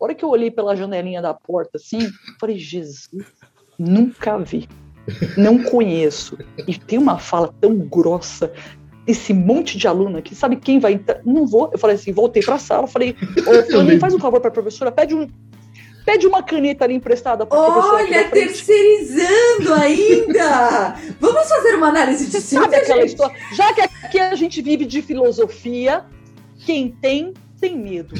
A 0.00 0.04
hora 0.04 0.14
que 0.14 0.24
eu 0.24 0.30
olhei 0.30 0.50
pela 0.50 0.74
janelinha 0.74 1.20
da 1.20 1.34
porta, 1.34 1.72
assim, 1.76 2.08
falei, 2.40 2.58
Jesus, 2.58 3.10
nunca 3.78 4.38
vi, 4.38 4.66
não 5.36 5.62
conheço. 5.62 6.38
E 6.66 6.78
tem 6.78 6.98
uma 6.98 7.18
fala 7.18 7.52
tão 7.60 7.76
grossa, 7.76 8.52
esse 9.06 9.32
monte 9.32 9.76
de 9.76 9.88
aluno 9.88 10.18
aqui, 10.18 10.34
sabe 10.34 10.56
quem 10.56 10.78
vai 10.78 10.94
entrar? 10.94 11.20
Não 11.24 11.46
vou. 11.46 11.70
Eu 11.72 11.78
falei 11.78 11.96
assim, 11.96 12.12
voltei 12.12 12.42
para 12.42 12.54
a 12.54 12.58
sala, 12.58 12.86
falei, 12.86 13.16
ô, 13.46 13.98
faz 13.98 14.14
um 14.14 14.18
favor 14.18 14.40
para 14.40 14.48
a 14.48 14.52
professora, 14.52 14.92
pede 14.92 15.14
um, 15.14 15.26
Pede 16.04 16.26
uma 16.26 16.42
caneta 16.42 16.84
ali 16.84 16.94
emprestada 16.94 17.46
para 17.46 17.58
Olha, 17.58 18.28
terceirizando 18.28 19.72
ainda! 19.74 20.96
Vamos 21.20 21.48
fazer 21.48 21.76
uma 21.76 21.88
análise 21.88 22.26
de 22.26 22.40
Sabe 22.40 22.74
aquela 22.74 23.04
história? 23.04 23.36
Já 23.52 23.72
que 23.72 23.80
aqui 23.80 24.18
a 24.18 24.34
gente 24.34 24.60
vive 24.60 24.84
de 24.84 25.00
filosofia, 25.00 26.04
quem 26.66 26.90
tem, 26.90 27.32
tem 27.60 27.78
medo. 27.78 28.14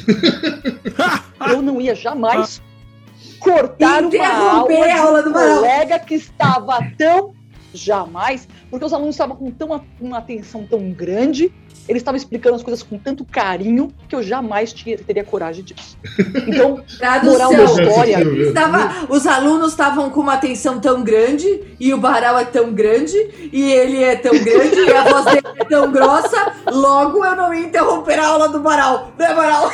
Eu 1.51 1.61
não 1.61 1.81
ia 1.81 1.95
jamais 1.95 2.63
cortar 3.43 4.03
uma 4.05 4.27
aula, 4.27 4.87
a 4.87 5.01
aula 5.01 5.23
do 5.23 5.31
um 5.31 5.33
colega 5.33 5.99
que 5.99 6.15
estava 6.15 6.79
tão 6.97 7.35
jamais, 7.75 8.47
porque 8.71 8.85
os 8.85 8.93
alunos 8.93 9.15
estavam 9.15 9.37
com 9.37 9.51
tão, 9.51 9.83
uma 10.01 10.19
atenção 10.19 10.67
tão 10.67 10.91
grande 10.91 11.53
ele 11.89 11.99
estava 11.99 12.17
explicando 12.17 12.57
as 12.57 12.63
coisas 12.63 12.83
com 12.83 12.97
tanto 12.97 13.25
carinho 13.25 13.93
que 14.09 14.15
eu 14.15 14.23
jamais 14.23 14.73
tinha, 14.73 14.97
teria 14.97 15.25
coragem 15.25 15.65
disso. 15.65 15.99
Então, 16.47 16.83
moral 17.25 17.53
da 17.53 17.65
história. 17.65 18.23
Estava, 18.47 19.07
os 19.09 19.27
alunos 19.27 19.73
estavam 19.73 20.11
com 20.11 20.21
uma 20.21 20.35
atenção 20.35 20.79
tão 20.79 21.03
grande, 21.03 21.77
e 21.81 21.93
o 21.93 21.99
Baral 21.99 22.39
é 22.39 22.45
tão 22.45 22.73
grande, 22.73 23.17
e 23.53 23.73
ele 23.73 24.03
é 24.03 24.17
tão 24.17 24.33
grande, 24.33 24.81
e 24.81 24.93
a 24.93 25.05
voz 25.05 25.25
dele 25.25 25.43
é 25.57 25.65
tão 25.65 25.91
grossa, 25.91 26.53
logo 26.71 27.25
eu 27.25 27.35
não 27.35 27.53
ia 27.53 27.67
interromper 27.67 28.19
a 28.19 28.29
aula 28.29 28.49
do 28.49 28.61
Baral. 28.61 29.13
Né, 29.19 29.35
Baral? 29.35 29.71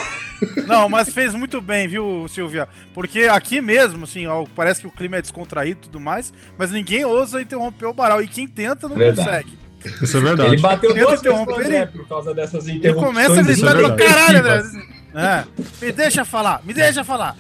Não, 0.67 0.89
mas 0.89 1.11
fez 1.11 1.35
muito 1.35 1.61
bem, 1.61 1.89
viu, 1.89 2.27
Silvia? 2.29 2.69
Porque 2.95 3.23
aqui 3.23 3.61
mesmo, 3.61 4.05
assim, 4.05 4.27
ó, 4.27 4.45
parece 4.55 4.81
que 4.81 4.87
o 4.87 4.91
clima 4.91 5.17
é 5.17 5.23
descontraído 5.23 5.81
e 5.81 5.83
tudo 5.85 6.01
mais, 6.01 6.33
mas 6.57 6.71
ninguém 6.71 7.05
ousa 7.05 7.41
interromper 7.43 7.87
o 7.87 7.95
Baral. 7.95 8.23
E 8.23 8.29
quem 8.29 8.47
tenta 8.47 8.89
não 8.89 8.97
Verdade. 8.97 9.27
consegue. 9.29 9.59
Isso 10.03 10.17
é 10.17 10.21
verdade. 10.21 10.55
Ele 10.55 10.63
bateu 10.63 10.95
duas 10.95 11.23
vezes 11.23 11.69
né, 11.69 11.87
por 11.87 12.09
causa 12.09 12.35
dessas 12.35 12.69
interrupções. 12.69 12.85
Ele 12.85 13.37
começa 13.37 13.41
a 13.41 13.75
gritar 13.75 14.03
é 14.03 14.09
caralho, 14.09 14.43
né? 14.43 14.89
É. 15.15 15.85
Me 15.85 15.93
deixa 15.93 16.25
falar, 16.25 16.61
me 16.65 16.75
deixa 16.75 17.05
falar. 17.05 17.37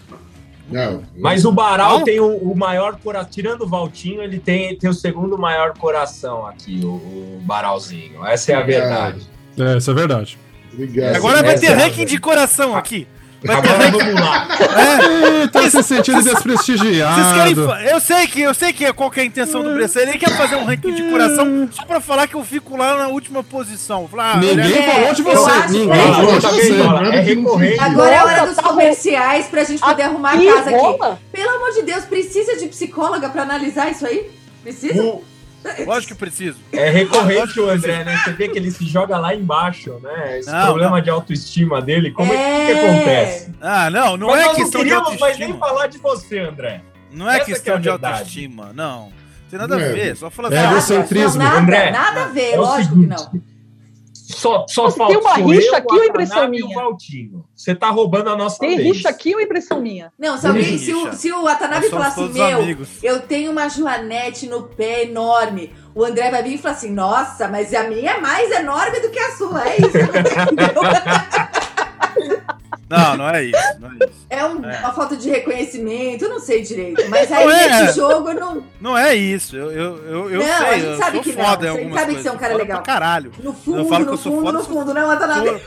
Não, 0.71 1.03
Mas 1.17 1.47
o 1.47 1.53
Baral 1.53 1.99
não? 1.99 2.05
tem 2.05 2.21
o, 2.21 2.37
o, 2.37 2.55
maior 2.55 2.97
coração. 2.97 3.31
Tirando 3.31 3.63
o 3.63 3.67
Valtinho, 3.67 4.23
ele 4.23 4.39
tem, 4.39 4.77
tem 4.77 4.89
o 4.91 4.93
segundo 4.93 5.39
maior 5.39 5.73
coração 5.77 6.47
aqui, 6.47 6.81
o, 6.85 6.89
o 6.89 7.41
Baralzinho. 7.43 8.25
Essa 8.27 8.53
é 8.53 8.55
a 8.55 8.63
verdade. 8.63 9.27
É, 9.59 9.77
essa 9.77 9.91
é 9.91 9.95
verdade. 9.95 10.39
Obrigado. 10.73 11.17
Agora 11.17 11.43
vai 11.43 11.59
ter 11.59 11.67
é 11.67 11.75
ranking 11.75 12.05
de 12.05 12.19
coração 12.19 12.77
aqui. 12.77 13.07
Agora 13.47 13.91
vamos 13.91 14.15
lá. 14.15 14.49
É, 14.59 15.47
tá 15.47 15.71
se 15.71 15.83
sentindo 15.83 16.23
desprestigiado. 16.23 17.35
Querem, 17.35 17.91
eu 17.91 18.01
sei 18.01 18.27
que 18.27 18.41
eu 18.41 18.53
sei 18.53 18.73
que 18.73 18.85
é 18.85 18.93
qual 18.93 19.11
que 19.11 19.21
é 19.21 19.23
a 19.23 19.27
intenção 19.27 19.63
do 19.63 19.73
Bressan. 19.75 20.01
Ele 20.01 20.19
quer 20.19 20.37
fazer 20.37 20.57
um 20.57 20.65
ranking 20.65 20.93
de 20.93 21.05
coração 21.05 21.69
só 21.71 21.85
pra 21.85 22.01
falar 22.01 22.27
que 22.27 22.35
eu 22.35 22.45
fico 22.45 22.77
lá 22.77 22.97
na 22.97 23.09
última 23.09 23.45
posição. 23.45 24.09
Falar, 24.09 24.33
ah, 24.33 24.37
Ninguém 24.39 24.79
é, 24.79 24.93
falou 24.93 25.15
de 25.15 25.23
você. 25.23 25.69
Ninguém 25.69 26.15
falou 26.15 26.39
de 26.39 26.47
você. 26.47 27.17
É 27.17 27.21
recorrente. 27.21 27.81
Agora 27.81 28.15
é 28.15 28.25
hora 28.25 28.47
dos 28.47 28.57
comerciais 28.57 29.47
pra 29.47 29.63
gente 29.63 29.81
poder 29.81 30.03
arrumar 30.03 30.33
a 30.33 30.45
casa 30.45 30.71
aqui. 30.71 31.19
Pelo 31.31 31.51
amor 31.51 31.71
de 31.75 31.83
Deus, 31.83 32.05
precisa 32.05 32.57
de 32.57 32.67
psicóloga 32.67 33.29
pra 33.29 33.43
analisar 33.43 33.91
isso 33.91 34.05
aí? 34.05 34.29
Precisa? 34.65 35.21
Lógico 35.85 36.14
que 36.14 36.18
preciso. 36.18 36.59
É 36.73 36.88
recorrente 36.88 37.59
o 37.61 37.68
André, 37.68 38.05
né? 38.05 38.16
Você 38.25 38.33
vê 38.33 38.49
que 38.49 38.59
ele 38.59 38.71
se 38.71 38.87
joga 38.87 39.18
lá 39.18 39.35
embaixo, 39.35 39.99
né? 40.03 40.38
Esse 40.38 40.51
não, 40.51 40.66
problema 40.66 40.97
não. 40.97 41.01
de 41.03 41.11
autoestima 41.11 41.83
dele, 41.83 42.11
como 42.11 42.33
é... 42.33 42.37
é 42.37 42.66
que, 42.66 42.73
que 42.73 42.87
acontece? 42.87 43.53
Ah, 43.61 43.90
não, 43.90 44.16
não 44.16 44.29
Mas 44.29 44.47
é 44.47 44.55
questão 44.55 44.85
de 44.85 44.92
autoestima. 44.92 45.29
Mas 45.29 45.38
nem 45.38 45.59
falar 45.59 45.87
de 45.88 45.99
você, 45.99 46.38
André. 46.38 46.83
Não 47.11 47.29
é 47.29 47.37
Essa 47.37 47.47
questão 47.47 47.75
que 47.75 47.79
é 47.79 47.83
de 47.83 47.88
autoestima, 47.88 48.73
não. 48.73 49.12
Tem 49.51 49.59
nada 49.59 49.77
a 49.77 49.81
é. 49.81 49.92
ver, 49.92 50.16
só 50.16 50.31
falar 50.31 50.53
é 50.53 50.59
assim. 50.59 50.66
É 50.66 50.71
egocentrismo. 50.71 51.42
Nada, 51.42 51.59
André, 51.59 51.90
nada 51.90 52.25
a 52.25 52.29
ver, 52.29 52.53
é 52.53 52.57
lógico 52.57 53.01
que 53.01 53.07
não. 53.07 53.31
Só, 54.29 54.67
só 54.69 54.91
falta 54.91 55.14
tem 55.14 55.23
uma 55.23 55.37
rixa 55.37 55.79
aqui 55.79 55.95
ou 55.95 56.05
impressão 56.05 56.47
minha? 56.49 56.75
Valtinho. 56.75 57.47
Você 57.57 57.75
tá 57.75 57.88
roubando 57.88 58.29
a 58.29 58.37
nossa 58.37 58.59
Tem 58.59 58.77
vez. 58.77 58.97
rixa 58.97 59.09
aqui 59.09 59.35
ou 59.35 59.41
impressão 59.41 59.81
minha? 59.81 60.12
Não, 60.19 60.37
se, 60.37 60.47
alguém, 60.47 60.77
se, 60.77 60.93
o, 60.93 61.14
se 61.14 61.33
o 61.33 61.45
Watanabe 61.45 61.88
falar 61.88 62.09
assim, 62.09 62.29
meu, 62.29 62.59
amigos. 62.59 63.03
eu 63.03 63.23
tenho 63.23 63.51
uma 63.51 63.71
joanete 63.71 64.47
no 64.47 64.64
pé 64.64 65.05
enorme, 65.05 65.73
o 65.95 66.05
André 66.05 66.31
vai 66.31 66.43
vir 66.43 66.57
e 66.57 66.59
falar 66.59 66.75
assim, 66.75 66.93
nossa, 66.93 67.49
mas 67.49 67.73
a 67.73 67.85
minha 67.85 68.11
é 68.12 68.21
mais 68.21 68.51
enorme 68.51 69.01
do 69.01 69.09
que 69.11 69.19
a 69.19 69.31
sua, 69.33 69.67
é 69.67 69.79
isso. 69.79 69.88
Não, 72.88 73.16
não 73.18 73.29
é 73.29 73.44
isso. 73.44 73.81
Não 73.81 73.90
é, 73.90 73.94
isso. 73.94 74.27
é, 74.31 74.44
um, 74.44 74.64
é. 74.64 74.79
uma 74.79 74.92
falta 74.92 75.16
de 75.16 75.29
reconhecimento, 75.29 76.24
eu 76.24 76.31
não 76.31 76.40
sei 76.40 76.62
direito. 76.62 77.09
Mas 77.11 77.31
aí 77.31 77.44
não 77.44 77.53
é. 77.53 77.83
nesse 77.83 77.96
jogo 77.96 78.29
eu 78.31 78.35
não. 78.35 78.64
Não 78.81 78.98
é 78.98 79.14
isso. 79.14 79.57
Eu, 79.57 79.70
eu, 79.70 79.96
eu, 80.05 80.31
eu 80.31 80.40
não, 80.40 80.46
sei. 80.46 80.66
A 80.66 80.79
gente 80.79 80.96
sabe 80.96 81.20
que 81.20 81.33
não. 81.33 81.44
Você 81.44 81.51
sabe 81.51 81.66
coisas. 81.68 82.07
que 82.07 82.22
você 82.22 82.29
é 82.29 82.33
um 82.33 82.38
cara 82.38 82.57
legal. 82.57 82.83
Caralho. 82.83 83.33
No 83.42 83.53
fundo, 83.53 83.79
eu 83.79 83.85
falo 83.87 84.05
no 84.07 84.16
fundo, 84.16 84.40
foda, 84.42 84.59
no 84.59 84.64
fundo, 84.64 84.94
não 84.94 85.12
é 85.12 85.18
nada. 85.18 85.61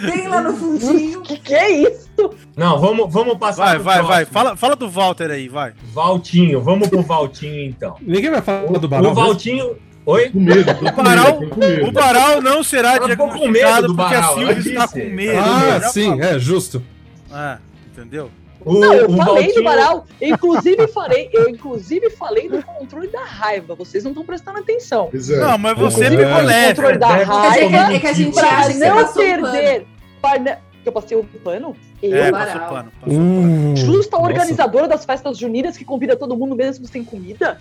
Bem 0.00 0.28
lá 0.28 0.40
no 0.40 0.56
fundinho. 0.56 1.20
que, 1.22 1.38
que 1.38 1.54
é 1.54 1.70
isso? 1.70 2.08
Não, 2.56 2.80
vamos, 2.80 3.12
vamos 3.12 3.38
passar. 3.38 3.78
Vai, 3.78 3.78
vai, 3.78 4.02
vai. 4.02 4.24
Fala, 4.24 4.56
fala 4.56 4.74
do 4.74 4.88
Walter 4.88 5.30
aí, 5.30 5.48
vai. 5.48 5.72
Valtinho, 5.92 6.60
vamos 6.60 6.88
pro 6.88 7.02
Valtinho 7.02 7.62
então. 7.62 7.96
Ninguém 8.00 8.30
vai 8.30 8.42
falar 8.42 8.70
o, 8.70 8.78
do 8.78 8.88
Barão. 8.88 9.10
O 9.10 9.14
Valtinho. 9.14 9.76
Oi? 10.08 10.30
Com 10.30 10.40
medo, 10.40 10.70
o, 10.70 11.02
Baral, 11.02 11.38
o 11.86 11.92
Baral 11.92 12.40
não 12.40 12.64
será 12.64 12.96
eu 12.96 13.08
diagnosticado 13.08 13.94
porque 13.94 14.14
a 14.14 14.22
Silvia 14.22 14.58
está 14.58 14.88
com 14.88 15.04
medo. 15.04 15.38
Ah, 15.38 15.80
sim, 15.90 16.18
é 16.22 16.38
justo. 16.38 16.82
É, 17.30 17.58
entendeu? 17.92 18.30
O, 18.64 18.72
não, 18.72 18.94
eu 18.94 19.10
falei 19.10 19.26
Valtinho... 19.26 19.54
do 19.54 19.62
Baral. 19.64 20.06
Inclusive 20.18 20.88
falei, 20.88 21.28
eu 21.30 21.50
inclusive 21.50 22.08
falei 22.08 22.48
do 22.48 22.62
controle 22.62 23.08
da 23.08 23.22
raiva. 23.22 23.74
Vocês 23.74 24.02
não 24.02 24.12
estão 24.12 24.24
prestando 24.24 24.60
atenção. 24.60 25.10
Exato. 25.12 25.42
Não, 25.42 25.58
mas 25.58 25.76
você 25.76 26.06
é. 26.06 26.10
ficou 26.10 26.42
leve. 26.42 26.74
controle 26.74 26.98
da 26.98 27.08
raiva. 27.08 27.76
É 27.92 28.00
que 28.00 28.06
a 28.06 28.12
gente 28.14 28.32
que 28.32 28.78
não 28.78 29.12
perder. 29.12 29.86
Para, 30.22 30.58
eu 30.86 30.92
passei 30.92 31.18
o 31.18 31.24
pano? 31.24 31.76
Eu, 32.02 32.16
é, 32.16 32.32
passou 32.32 32.60
pano. 32.62 32.92
Passou 32.98 33.18
hum, 33.20 33.76
Justa 33.76 34.16
organizadora 34.16 34.88
das 34.88 35.04
festas 35.04 35.36
juninas 35.36 35.76
que 35.76 35.84
convida 35.84 36.16
todo 36.16 36.34
mundo 36.34 36.56
mesmo 36.56 36.88
sem 36.88 37.04
comida? 37.04 37.58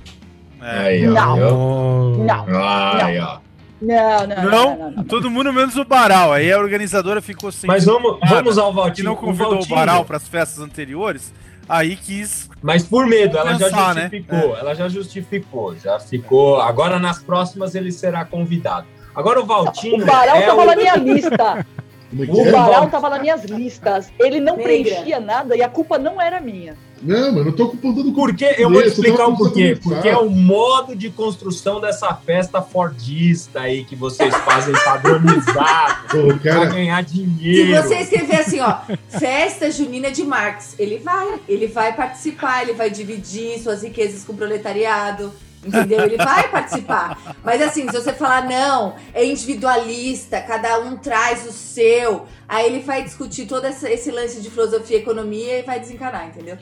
É, 0.68 1.00
não. 1.08 1.38
Não. 1.38 2.18
Não. 2.18 2.46
Ai, 2.60 3.20
ó. 3.20 3.38
Não, 3.80 4.28
não, 4.28 4.28
não, 4.28 4.78
não, 4.78 4.92
não, 4.92 5.04
Todo 5.04 5.30
mundo 5.30 5.54
menos 5.54 5.78
o 5.78 5.86
Baral. 5.86 6.34
Aí 6.34 6.52
a 6.52 6.58
organizadora 6.58 7.22
ficou 7.22 7.52
sem. 7.52 7.68
Mas 7.68 7.86
vamos, 7.86 8.20
vamos 8.28 8.58
ao 8.58 8.74
Valtinho. 8.74 8.96
Que 8.96 9.04
não 9.04 9.16
convidou 9.16 9.48
o, 9.48 9.52
Valtinho. 9.52 9.74
o 9.74 9.80
Baral 9.80 10.04
para 10.04 10.18
as 10.18 10.28
festas 10.28 10.64
anteriores. 10.64 11.32
Aí 11.70 11.96
quis. 11.96 12.50
Mas 12.62 12.84
por 12.84 13.06
medo, 13.06 13.38
ela 13.38 13.52
pensar, 13.52 13.70
já 13.70 13.94
né? 13.94 14.02
justificou. 14.02 14.54
Né? 14.54 14.60
Ela 14.60 14.74
já 14.74 14.90
justificou. 14.90 15.76
Já 15.76 16.00
ficou. 16.00 16.62
Agora 16.62 16.98
nas 16.98 17.20
próximas 17.20 17.76
ele 17.76 17.92
será 17.92 18.26
convidado. 18.26 18.88
Agora 19.16 19.40
o 19.40 19.46
Valtinho. 19.46 20.04
O 20.04 20.06
Baral 20.06 20.38
é 20.38 20.46
tava 20.46 20.62
o... 20.64 20.66
na 20.66 20.76
minha 20.76 20.96
lista. 20.96 21.66
O 22.14 22.52
Baral 22.52 22.90
tava 22.90 23.10
nas 23.10 23.22
minhas 23.22 23.44
listas. 23.46 24.10
Ele 24.20 24.40
não 24.40 24.58
Negra. 24.58 24.64
preenchia 24.64 25.20
nada 25.20 25.56
e 25.56 25.62
a 25.62 25.70
culpa 25.70 25.98
não 25.98 26.22
era 26.22 26.40
minha. 26.40 26.76
Não, 27.02 27.32
mas 27.32 27.46
não 27.46 27.52
tô 27.52 27.70
culpando 27.70 28.04
do 28.04 28.12
Porque 28.12 28.56
eu 28.58 28.70
vou 28.70 28.82
explicar 28.82 29.28
o 29.28 29.38
porquê. 29.38 29.78
Porque 29.82 30.08
é 30.08 30.18
o 30.18 30.30
modo 30.30 30.96
de 30.96 31.10
construção 31.10 31.80
dessa 31.80 32.14
festa 32.14 32.62
fordista 32.62 33.62
aí 33.62 33.84
que 33.84 33.96
vocês 33.96 34.34
fazem 34.38 34.74
padronizado 34.74 36.08
Pô, 36.10 36.40
cara... 36.44 36.62
pra 36.62 36.66
ganhar 36.70 37.04
dinheiro. 37.04 37.82
Se 37.82 37.88
você 37.88 37.96
escrever 37.98 38.38
assim, 38.38 38.60
ó, 38.62 38.80
festa 39.10 39.70
junina 39.70 40.10
de 40.10 40.24
Marx, 40.24 40.76
ele 40.80 40.98
vai, 40.98 41.40
ele 41.48 41.68
vai 41.68 41.94
participar, 41.94 42.64
ele 42.64 42.74
vai 42.74 42.90
dividir 42.90 43.60
suas 43.60 43.84
riquezas 43.84 44.24
com 44.24 44.34
o 44.34 44.38
proletariado. 44.38 45.32
Entendeu? 45.66 46.04
Ele 46.04 46.18
vai 46.18 46.50
participar. 46.50 47.36
Mas 47.44 47.62
assim, 47.62 47.90
se 47.90 47.94
você 47.94 48.14
falar, 48.14 48.46
não, 48.48 48.96
é 49.14 49.26
individualista, 49.26 50.42
cada 50.42 50.80
um 50.80 50.98
traz 50.98 51.46
o 51.48 51.52
seu, 51.52 52.26
aí 52.48 52.66
ele 52.66 52.80
vai 52.80 53.04
discutir 53.04 53.48
todo 53.48 53.66
esse 53.66 54.12
lance 54.12 54.42
de 54.42 54.50
filosofia 54.50 54.98
e 54.98 55.02
economia 55.02 55.60
e 55.60 55.64
vai 55.64 55.80
desencanar, 55.80 56.28
entendeu? 56.28 56.58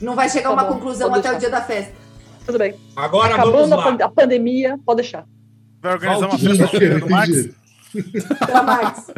Não 0.00 0.14
vai 0.14 0.28
chegar 0.28 0.50
a 0.50 0.56
tá 0.56 0.62
uma 0.62 0.68
bom, 0.68 0.74
conclusão 0.74 1.14
até 1.14 1.32
o 1.32 1.38
dia 1.38 1.50
da 1.50 1.62
festa. 1.62 1.94
Tudo 2.44 2.58
bem. 2.58 2.74
Agora 2.96 3.34
Acabando 3.34 3.68
vamos 3.68 3.98
lá. 4.00 4.06
A, 4.06 4.08
pandemia, 4.08 4.78
pode 4.84 5.02
deixar. 5.02 5.24
Vai 5.80 5.94
organizar 5.94 6.28
uma 6.28 6.38
festa 6.38 6.98
do 6.98 7.08
Max? 7.08 7.48
Pra 8.38 8.62
Max. 8.62 9.12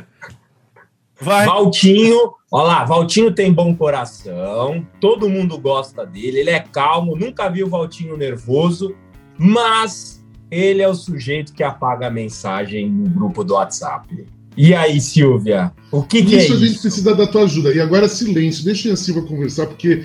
Vai. 1.20 1.46
Valtinho, 1.46 2.34
olha 2.50 2.66
lá, 2.66 2.84
Valtinho 2.84 3.32
tem 3.32 3.52
bom 3.52 3.74
coração, 3.74 4.86
todo 5.00 5.28
mundo 5.28 5.56
gosta 5.56 6.04
dele, 6.04 6.40
ele 6.40 6.50
é 6.50 6.60
calmo, 6.60 7.16
nunca 7.16 7.48
vi 7.48 7.62
o 7.62 7.68
Valtinho 7.68 8.16
nervoso, 8.16 8.94
mas 9.38 10.22
ele 10.50 10.82
é 10.82 10.88
o 10.88 10.94
sujeito 10.94 11.52
que 11.52 11.62
apaga 11.62 12.06
a 12.06 12.10
mensagem 12.10 12.88
no 12.90 13.08
grupo 13.08 13.42
do 13.42 13.54
WhatsApp. 13.54 14.26
E 14.56 14.72
aí, 14.72 15.00
Silvia? 15.00 15.72
O 15.90 16.02
que, 16.02 16.22
que 16.22 16.36
isso 16.36 16.52
é 16.52 16.54
isso? 16.56 16.64
a 16.64 16.66
gente 16.66 16.80
precisa 16.80 17.14
da 17.14 17.26
tua 17.26 17.42
ajuda. 17.42 17.72
E 17.72 17.80
agora, 17.80 18.08
silêncio. 18.08 18.64
Deixa 18.64 18.92
a 18.92 18.96
Silvia 18.96 19.24
conversar, 19.24 19.66
porque 19.66 20.04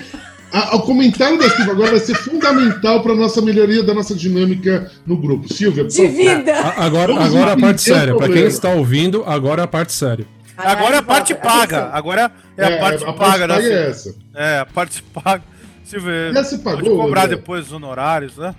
a, 0.51 0.75
o 0.75 0.81
comentário 0.81 1.37
da 1.37 1.49
Silvia 1.49 1.73
agora 1.73 1.91
vai 1.91 1.99
ser 1.99 2.15
fundamental 2.15 3.03
para 3.03 3.13
nossa 3.15 3.41
melhoria 3.41 3.83
da 3.83 3.93
nossa 3.93 4.15
dinâmica 4.15 4.91
no 5.05 5.17
grupo. 5.17 5.51
Silvia, 5.53 5.83
De 5.83 6.07
vida! 6.07 6.55
agora, 6.77 7.13
agora 7.23 7.53
a 7.53 7.57
parte 7.57 7.81
séria. 7.81 8.15
Para 8.15 8.27
quem 8.27 8.45
está 8.45 8.69
ouvindo, 8.69 9.23
agora 9.25 9.61
é 9.61 9.65
a 9.65 9.67
parte 9.67 9.93
séria. 9.93 10.25
Agora 10.57 10.95
é 10.95 10.99
a 10.99 11.03
parte 11.03 11.35
paga. 11.35 11.89
Agora 11.93 12.31
é 12.57 12.65
a 12.65 12.69
é, 12.69 12.79
parte 12.79 13.03
a 13.03 13.13
paga. 13.13 13.47
Parte 13.47 13.47
paga 13.47 13.63
é 13.63 13.89
essa. 13.89 14.15
É, 14.35 14.59
a 14.59 14.65
parte 14.65 15.03
paga. 15.03 15.43
Silvia, 15.83 16.33
Já 16.33 16.43
se 16.43 16.57
pagou, 16.59 16.97
cobrar 16.97 17.23
né? 17.23 17.35
depois 17.35 17.67
os 17.67 17.71
honorários, 17.71 18.37
né? 18.37 18.53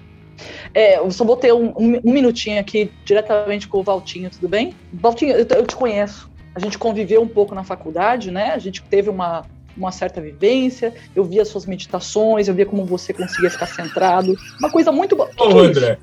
É, 0.74 0.98
eu 0.98 1.10
só 1.10 1.24
vou 1.24 1.36
ter 1.36 1.52
um, 1.52 1.68
um, 1.76 2.00
um, 2.04 2.12
minutinho 2.12 2.60
aqui 2.60 2.90
diretamente 3.04 3.68
com 3.68 3.78
o 3.78 3.82
Valtinho, 3.82 4.30
tudo 4.30 4.48
bem? 4.48 4.74
Valtinho, 4.92 5.32
eu, 5.32 5.46
eu 5.46 5.66
te 5.66 5.76
conheço. 5.76 6.30
A 6.54 6.60
gente 6.60 6.78
conviveu 6.78 7.22
um 7.22 7.28
pouco 7.28 7.54
na 7.54 7.64
faculdade, 7.64 8.30
né? 8.30 8.52
A 8.52 8.58
gente 8.58 8.82
teve 8.82 9.08
uma, 9.08 9.44
uma 9.76 9.92
certa 9.92 10.20
vivência, 10.20 10.92
eu 11.14 11.24
via 11.24 11.44
suas 11.44 11.66
meditações, 11.66 12.48
eu 12.48 12.54
via 12.54 12.66
como 12.66 12.84
você 12.84 13.12
conseguia 13.12 13.50
ficar 13.50 13.66
centrado. 13.66 14.34
Uma 14.58 14.70
coisa 14.70 14.90
muito 14.90 15.16
boa. 15.16 15.30
Ô, 15.38 15.58
André. 15.58 15.98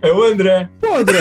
É 0.00 0.12
o 0.12 0.22
André. 0.22 0.68
Ô, 0.82 0.94
André. 0.94 1.18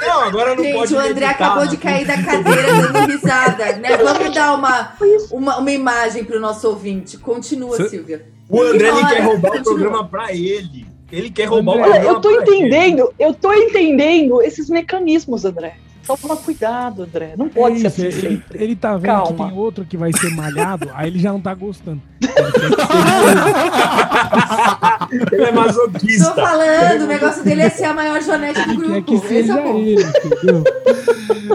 Não, 0.00 0.20
agora 0.22 0.54
não 0.54 0.64
Gente, 0.64 0.74
pode. 0.74 0.94
o 0.94 0.98
André 0.98 1.26
meditar, 1.26 1.30
acabou 1.30 1.66
de 1.66 1.76
cair 1.76 2.06
da 2.06 2.22
cadeira 2.22 2.62
dando 2.62 3.12
risada, 3.12 3.76
né? 3.76 3.96
Vamos 3.96 4.34
dar 4.34 4.54
uma, 4.54 4.94
uma, 5.30 5.58
uma 5.58 5.70
imagem 5.70 6.24
para 6.24 6.36
o 6.36 6.40
nosso 6.40 6.68
ouvinte. 6.68 7.16
Continua. 7.18 7.88
Silvia. 7.88 8.26
O 8.48 8.60
André 8.60 8.88
ele 8.88 9.06
quer 9.06 9.20
roubar 9.20 9.52
Continua. 9.52 9.60
o 9.60 9.64
programa 9.76 10.08
para 10.08 10.32
ele. 10.32 10.93
Ele 11.12 11.30
quer 11.30 11.46
roubar 11.46 11.74
André, 11.74 11.86
o 11.86 11.90
programa. 11.90 12.16
Eu 12.16 12.20
tô 12.20 12.30
entendendo, 12.30 13.14
ele. 13.18 13.28
eu 13.28 13.34
tô 13.34 13.52
entendendo 13.52 14.42
esses 14.42 14.68
mecanismos, 14.68 15.44
André. 15.44 15.76
Toma 16.06 16.36
cuidado, 16.36 17.04
André. 17.04 17.32
Não 17.36 17.48
pode 17.48 17.76
é 17.76 17.80
ser 17.80 17.86
assim 17.86 18.02
ele, 18.02 18.20
sempre. 18.20 18.62
Ele 18.62 18.76
tá 18.76 18.94
vendo 18.96 19.06
Calma. 19.06 19.32
que 19.32 19.36
tem 19.36 19.52
outro 19.58 19.86
que 19.86 19.96
vai 19.96 20.12
ser 20.12 20.30
malhado, 20.30 20.90
aí 20.94 21.08
ele 21.08 21.18
já 21.18 21.32
não 21.32 21.40
tá 21.40 21.54
gostando. 21.54 22.02
ele 25.32 25.44
é 25.44 25.52
masoquista. 25.52 26.30
Tô 26.30 26.34
falando, 26.34 27.02
o 27.02 27.06
negócio 27.06 27.42
dele 27.42 27.62
é 27.62 27.70
ser 27.70 27.84
a 27.84 27.94
maior 27.94 28.22
janete 28.22 28.60
do 28.68 28.76
grupo. 28.76 28.92
Quer 28.92 29.02
que 29.02 29.18
seja 29.26 29.58
é 29.58 29.76
ele, 29.76 30.02
entendeu? 30.02 30.62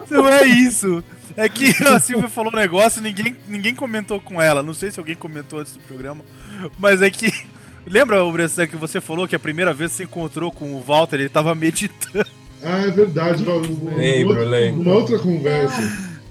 Não 0.10 0.28
é 0.28 0.44
isso. 0.46 1.04
É 1.38 1.48
que 1.48 1.72
a 1.88 2.00
Silvia 2.00 2.28
falou 2.28 2.52
um 2.52 2.56
negócio 2.56 3.00
e 3.00 3.04
ninguém, 3.04 3.36
ninguém 3.48 3.76
comentou 3.76 4.20
com 4.20 4.42
ela. 4.42 4.64
Não 4.64 4.74
sei 4.74 4.90
se 4.90 5.00
alguém 5.00 5.16
comentou 5.16 5.60
antes 5.60 5.74
do 5.74 5.80
programa, 5.82 6.24
mas 6.78 7.04
é 7.04 7.10
que. 7.10 7.32
Lembra, 7.90 8.24
Bressan, 8.32 8.68
que 8.68 8.76
você 8.76 9.02
falou 9.02 9.28
que 9.28 9.36
a 9.36 9.40
primeira 9.40 9.74
vez 9.74 9.92
que 9.92 9.98
você 9.98 10.04
encontrou 10.04 10.52
com 10.52 10.76
o 10.76 10.80
Walter, 10.80 11.16
ele 11.16 11.30
tava 11.30 11.56
meditando. 11.56 12.30
Ah, 12.62 12.84
é 12.84 12.92
verdade. 12.92 13.44
Uma, 13.44 13.96
lembro, 13.96 14.44
lembro. 14.46 14.82
Uma 14.82 14.94
outra 14.94 15.18
conversa. 15.18 15.82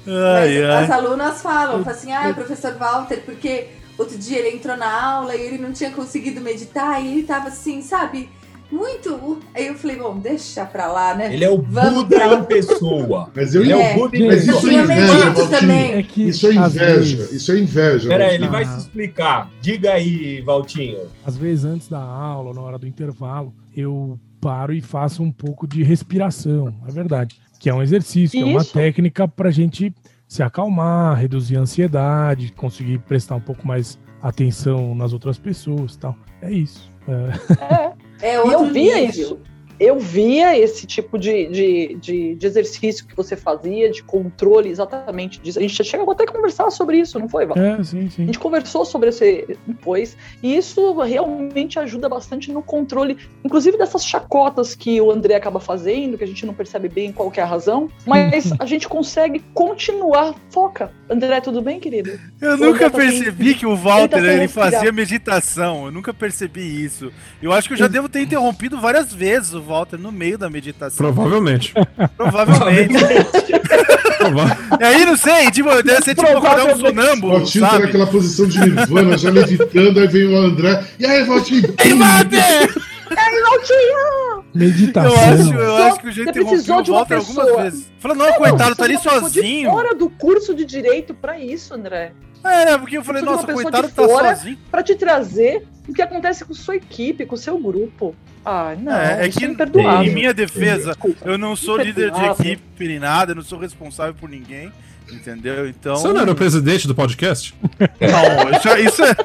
Ai, 0.06 0.62
ai. 0.62 0.84
As 0.84 0.90
alunas 0.90 1.42
falam, 1.42 1.82
falam 1.82 1.98
assim, 1.98 2.12
ah, 2.12 2.32
professor 2.32 2.74
Walter, 2.74 3.22
porque 3.24 3.68
outro 3.98 4.16
dia 4.16 4.38
ele 4.38 4.56
entrou 4.56 4.76
na 4.76 5.02
aula 5.02 5.34
e 5.34 5.40
ele 5.40 5.58
não 5.58 5.72
tinha 5.72 5.90
conseguido 5.90 6.40
meditar 6.40 7.02
e 7.02 7.08
ele 7.08 7.22
tava 7.24 7.48
assim, 7.48 7.82
sabe? 7.82 8.30
Muito. 8.70 9.40
Aí 9.54 9.66
eu 9.66 9.74
falei, 9.74 9.96
bom, 9.96 10.18
deixa 10.18 10.64
pra 10.64 10.86
lá, 10.92 11.14
né? 11.14 11.32
Ele 11.32 11.44
é 11.44 11.50
o 11.50 11.58
Buda 11.58 12.34
em 12.34 12.44
pessoa. 12.44 13.30
Mas 13.34 13.54
eu 13.54 13.62
ele 13.62 13.72
é, 13.72 13.92
é 13.92 13.96
o 13.96 13.98
Buda 13.98 14.16
em 14.16 14.28
pessoa. 14.28 14.58
Isso 14.58 14.68
é 14.68 14.74
inveja. 14.74 15.98
É 15.98 16.02
que, 16.02 16.22
isso 16.28 16.46
é 16.46 16.54
inveja. 16.54 17.28
Isso 17.32 17.52
é 17.52 17.58
inveja. 17.58 18.08
Peraí, 18.08 18.34
ele 18.34 18.48
vai 18.48 18.64
se 18.64 18.78
explicar. 18.78 19.50
Diga 19.60 19.92
aí, 19.92 20.42
Valtinho. 20.42 20.98
Às 21.24 21.36
vezes, 21.36 21.64
antes 21.64 21.88
da 21.88 22.00
aula, 22.00 22.52
na 22.52 22.60
hora 22.60 22.78
do 22.78 22.86
intervalo, 22.86 23.54
eu 23.74 24.18
paro 24.40 24.72
e 24.72 24.80
faço 24.80 25.22
um 25.22 25.32
pouco 25.32 25.66
de 25.66 25.82
respiração, 25.82 26.74
é 26.86 26.92
verdade. 26.92 27.40
Que 27.58 27.68
é 27.68 27.74
um 27.74 27.82
exercício, 27.82 28.38
Isso. 28.38 28.46
é 28.46 28.50
uma 28.50 28.64
técnica 28.64 29.26
para 29.26 29.48
a 29.48 29.52
gente 29.52 29.92
se 30.28 30.42
acalmar, 30.42 31.16
reduzir 31.16 31.56
a 31.56 31.60
ansiedade, 31.60 32.52
conseguir 32.52 32.98
prestar 32.98 33.34
um 33.34 33.40
pouco 33.40 33.66
mais 33.66 33.98
atenção 34.22 34.94
nas 34.94 35.12
outras 35.12 35.38
pessoas 35.38 35.96
tal. 35.96 36.14
É 36.42 36.52
isso. 36.52 36.92
É, 37.08 37.64
é 37.64 37.92
outro 38.40 38.52
eu 38.52 38.72
via 38.72 38.96
nível. 38.96 39.08
isso 39.10 39.40
eu 39.80 39.98
via 39.98 40.58
esse 40.58 40.86
tipo 40.86 41.18
de, 41.18 41.46
de, 41.46 41.96
de, 42.00 42.34
de, 42.34 42.46
exercício 42.46 43.06
que 43.06 43.14
você 43.14 43.36
fazia, 43.36 43.90
de 43.90 44.02
controle 44.02 44.68
exatamente 44.68 45.40
disso. 45.40 45.58
A 45.58 45.62
gente 45.62 45.84
chegou 45.84 46.10
até 46.10 46.24
a 46.24 46.26
conversar 46.26 46.70
sobre 46.70 46.98
isso, 46.98 47.18
não 47.18 47.28
foi, 47.28 47.46
Val? 47.46 47.56
É, 47.56 47.82
sim, 47.84 48.10
sim. 48.10 48.22
A 48.22 48.26
gente 48.26 48.38
conversou 48.38 48.84
sobre 48.84 49.10
esse 49.10 49.58
depois, 49.66 50.16
e 50.42 50.56
isso 50.56 50.98
realmente 51.00 51.78
ajuda 51.78 52.08
bastante 52.08 52.50
no 52.52 52.62
controle, 52.62 53.16
inclusive 53.44 53.78
dessas 53.78 54.04
chacotas 54.04 54.74
que 54.74 55.00
o 55.00 55.10
André 55.10 55.34
acaba 55.34 55.60
fazendo, 55.60 56.18
que 56.18 56.24
a 56.24 56.26
gente 56.26 56.44
não 56.44 56.54
percebe 56.54 56.88
bem 56.88 57.12
qual 57.12 57.32
é 57.36 57.40
a 57.40 57.46
razão, 57.46 57.88
mas 58.06 58.52
a 58.58 58.66
gente 58.66 58.88
consegue 58.88 59.40
continuar. 59.54 60.34
Foca. 60.50 60.90
André, 61.08 61.40
tudo 61.40 61.62
bem, 61.62 61.78
querido? 61.78 62.18
Eu 62.40 62.56
nunca 62.56 62.90
tá 62.90 62.96
percebi 62.96 63.54
que 63.54 63.66
o 63.66 63.76
Walter 63.76 64.18
ele, 64.18 64.26
tá 64.26 64.32
ele 64.34 64.48
fazia 64.48 64.92
meditação. 64.92 65.86
Eu 65.86 65.92
nunca 65.92 66.12
percebi 66.12 66.84
isso. 66.84 67.12
Eu 67.40 67.52
acho 67.52 67.68
que 67.68 67.74
eu 67.74 67.78
já 67.78 67.88
devo 67.88 68.08
ter 68.08 68.20
interrompido 68.20 68.80
várias 68.80 69.12
vezes 69.12 69.54
o 69.54 69.67
Walter 69.68 69.98
no 69.98 70.10
meio 70.10 70.38
da 70.38 70.48
meditação. 70.48 70.96
Provavelmente. 70.96 71.74
Provavelmente. 72.16 72.94
e 74.80 74.84
aí, 74.84 75.04
não 75.04 75.16
sei, 75.16 75.50
tipo, 75.50 75.70
deve 75.82 76.02
ser 76.02 76.14
tipo 76.14 76.26
acordar 76.26 76.64
um 76.66 76.76
sonâmbulo. 76.76 77.34
O 77.34 77.38
Valtinho 77.38 77.68
tá 77.68 77.78
naquela 77.78 78.06
posição 78.06 78.46
de 78.46 78.58
Nirvana, 78.58 79.18
já 79.18 79.30
levitando, 79.30 80.00
aí 80.00 80.08
vem 80.08 80.26
o 80.26 80.36
André. 80.36 80.84
E 80.98 81.06
aí, 81.06 81.22
Valtinho? 81.24 81.74
Ei, 81.84 81.92
Walter! 81.94 82.88
Ei, 83.10 83.42
Valtinho! 83.42 84.44
Meditação. 84.54 85.12
Eu 85.12 85.20
acho, 85.20 85.52
eu 85.52 85.76
acho 85.76 86.00
que 86.00 86.08
o 86.08 86.12
jeito 86.12 86.30
interrompeu 86.30 86.74
o 86.74 86.84
Walter 86.84 87.14
algumas 87.16 87.56
vezes. 87.56 87.92
Falando, 88.00 88.18
não, 88.18 88.32
coitado, 88.32 88.74
tá 88.74 88.84
ali 88.84 88.98
sozinho. 88.98 89.70
fora 89.70 89.94
do 89.94 90.08
curso 90.08 90.54
de 90.54 90.64
direito 90.64 91.14
pra 91.14 91.38
isso, 91.38 91.74
André. 91.74 92.12
É, 92.44 92.64
né? 92.64 92.78
Porque 92.78 92.96
eu 92.96 93.04
falei, 93.04 93.22
nossa, 93.22 93.52
coitado 93.52 93.88
tá 93.88 94.06
sozinho. 94.06 94.58
Pra 94.70 94.82
te 94.82 94.94
trazer 94.94 95.66
o 95.88 95.92
que 95.92 96.02
acontece 96.02 96.44
com 96.44 96.54
sua 96.54 96.76
equipe, 96.76 97.26
com 97.26 97.34
o 97.34 97.38
seu 97.38 97.58
grupo. 97.58 98.14
Ah, 98.44 98.74
não. 98.78 98.96
É, 98.96 99.26
é 99.26 99.28
que 99.28 99.44
é 99.44 100.04
em 100.04 100.14
minha 100.14 100.32
defesa, 100.32 100.92
Desculpa, 100.92 101.28
eu 101.28 101.38
não 101.38 101.54
sou 101.54 101.76
líder 101.76 102.10
de 102.10 102.24
equipe 102.24 102.88
nem 102.88 102.98
nada, 102.98 103.32
eu 103.32 103.36
não 103.36 103.42
sou 103.42 103.58
responsável 103.58 104.14
por 104.14 104.28
ninguém. 104.28 104.72
Entendeu? 105.10 105.66
Então. 105.66 105.96
Você 105.96 106.08
não 106.08 106.20
era 106.20 106.30
o 106.30 106.34
presidente 106.34 106.86
do 106.86 106.94
podcast? 106.94 107.54
Não, 107.80 108.50
isso, 108.50 108.68
isso 108.88 109.04
é. 109.04 109.16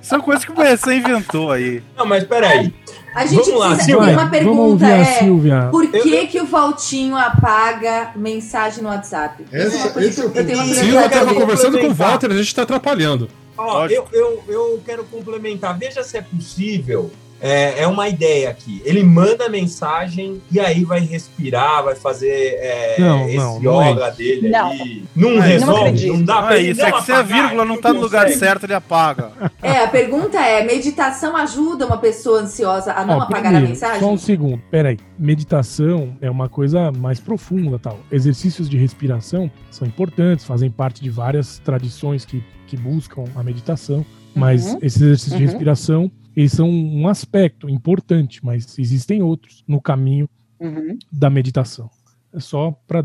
Isso 0.00 0.14
é 0.16 0.20
coisa 0.20 0.44
que 0.44 0.52
você 0.52 0.94
inventou 0.94 1.52
aí. 1.52 1.82
Não, 1.96 2.04
mas 2.04 2.24
peraí. 2.24 2.74
A 3.14 3.26
gente 3.26 3.44
Vamos 3.44 3.60
lá, 3.60 3.78
Silvia. 3.78 4.12
Uma 4.12 4.30
pergunta 4.30 4.86
é: 4.86 5.70
por 5.70 5.90
que, 5.90 6.26
que 6.26 6.40
o 6.40 6.46
Valtinho 6.46 7.16
apaga 7.16 8.10
mensagem 8.16 8.82
no 8.82 8.88
WhatsApp? 8.88 9.44
Essa, 9.52 10.02
esse 10.02 10.20
é 10.20 10.24
o 10.24 10.32
eu 10.34 10.46
tenho 10.46 10.64
Silvia 10.64 11.06
estava 11.06 11.34
conversando 11.34 11.78
com 11.78 11.88
o 11.88 11.94
Walter, 11.94 12.30
a 12.30 12.36
gente 12.36 12.46
está 12.46 12.62
atrapalhando. 12.62 13.28
Ó, 13.56 13.86
eu, 13.86 14.08
eu, 14.12 14.42
eu 14.48 14.82
quero 14.84 15.04
complementar. 15.04 15.78
Veja 15.78 16.02
se 16.02 16.16
é 16.16 16.22
possível 16.22 17.12
é, 17.42 17.82
é 17.82 17.88
uma 17.88 18.08
ideia 18.08 18.50
aqui. 18.50 18.80
Ele 18.84 19.02
manda 19.02 19.48
mensagem 19.48 20.40
e 20.50 20.60
aí 20.60 20.84
vai 20.84 21.00
respirar, 21.00 21.82
vai 21.82 21.96
fazer 21.96 22.30
é, 22.30 22.96
não, 23.00 23.26
esse 23.26 23.36
não, 23.36 23.56
yoga 23.58 23.70
não 23.70 23.82
é 23.82 24.10
dele 24.12 24.48
não. 24.48 24.70
ali. 24.70 25.04
Não 25.16 25.40
resolve, 25.40 26.06
não, 26.06 26.16
não 26.16 26.24
dá 26.24 26.42
pra 26.42 26.56
é 26.56 26.62
isso. 26.62 26.80
É 26.80 26.92
que 26.92 27.02
se 27.02 27.10
a 27.10 27.22
vírgula 27.22 27.64
não 27.64 27.80
tá 27.80 27.92
no 27.92 28.00
lugar 28.00 28.28
certo, 28.28 28.64
ele 28.64 28.74
apaga. 28.74 29.32
É, 29.60 29.82
a 29.82 29.88
pergunta 29.88 30.38
é: 30.38 30.64
meditação 30.64 31.36
ajuda 31.36 31.84
uma 31.84 31.98
pessoa 31.98 32.40
ansiosa 32.40 32.92
a 32.92 33.04
não 33.04 33.18
Ó, 33.18 33.22
apagar 33.22 33.42
primeiro, 33.42 33.66
a 33.66 33.68
mensagem? 33.68 34.00
Só 34.00 34.12
um 34.12 34.18
segundo, 34.18 34.62
peraí. 34.70 34.98
Meditação 35.18 36.16
é 36.20 36.30
uma 36.30 36.48
coisa 36.48 36.92
mais 36.92 37.18
profunda 37.18 37.78
tal. 37.78 37.98
Exercícios 38.10 38.68
de 38.68 38.76
respiração 38.76 39.50
são 39.70 39.86
importantes, 39.86 40.44
fazem 40.44 40.70
parte 40.70 41.02
de 41.02 41.10
várias 41.10 41.58
tradições 41.58 42.24
que, 42.24 42.42
que 42.68 42.76
buscam 42.76 43.24
a 43.34 43.42
meditação. 43.42 44.06
Mas 44.34 44.66
uhum. 44.66 44.78
esses 44.80 45.02
exercícios 45.02 45.32
uhum. 45.32 45.38
de 45.38 45.44
respiração 45.44 46.12
eles 46.36 46.52
são 46.52 46.68
um 46.68 47.08
aspecto 47.08 47.68
importante, 47.68 48.44
mas 48.44 48.78
existem 48.78 49.22
outros 49.22 49.64
no 49.66 49.80
caminho 49.80 50.28
uhum. 50.60 50.98
da 51.10 51.28
meditação. 51.28 51.90
É 52.34 52.40
só 52.40 52.70
para 52.86 53.04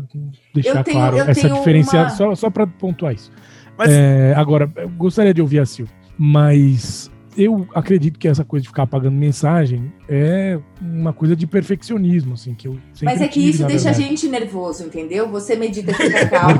deixar 0.54 0.82
tenho, 0.84 0.96
claro 0.96 1.18
essa 1.18 1.48
diferença, 1.50 1.98
uma... 1.98 2.10
só, 2.10 2.34
só 2.34 2.50
para 2.50 2.66
pontuar 2.66 3.14
isso. 3.14 3.30
Mas... 3.76 3.90
É, 3.90 4.34
agora, 4.34 4.70
eu 4.76 4.88
gostaria 4.88 5.34
de 5.34 5.42
ouvir 5.42 5.60
a 5.60 5.66
Silvia, 5.66 5.94
mas 6.16 7.10
eu 7.38 7.68
acredito 7.72 8.18
que 8.18 8.26
essa 8.26 8.44
coisa 8.44 8.62
de 8.62 8.68
ficar 8.68 8.82
apagando 8.82 9.14
mensagem 9.14 9.92
é 10.08 10.58
uma 10.82 11.12
coisa 11.12 11.36
de 11.36 11.46
perfeccionismo, 11.46 12.34
assim, 12.34 12.52
que 12.52 12.66
eu 12.66 12.76
Mas 13.00 13.20
é 13.20 13.28
que 13.28 13.34
tive, 13.34 13.50
isso 13.50 13.64
deixa 13.64 13.90
a 13.90 13.92
gente 13.92 14.28
nervoso, 14.28 14.82
entendeu? 14.82 15.30
Você 15.30 15.54
medita, 15.54 15.94
fica 15.94 16.26
calmo. 16.28 16.58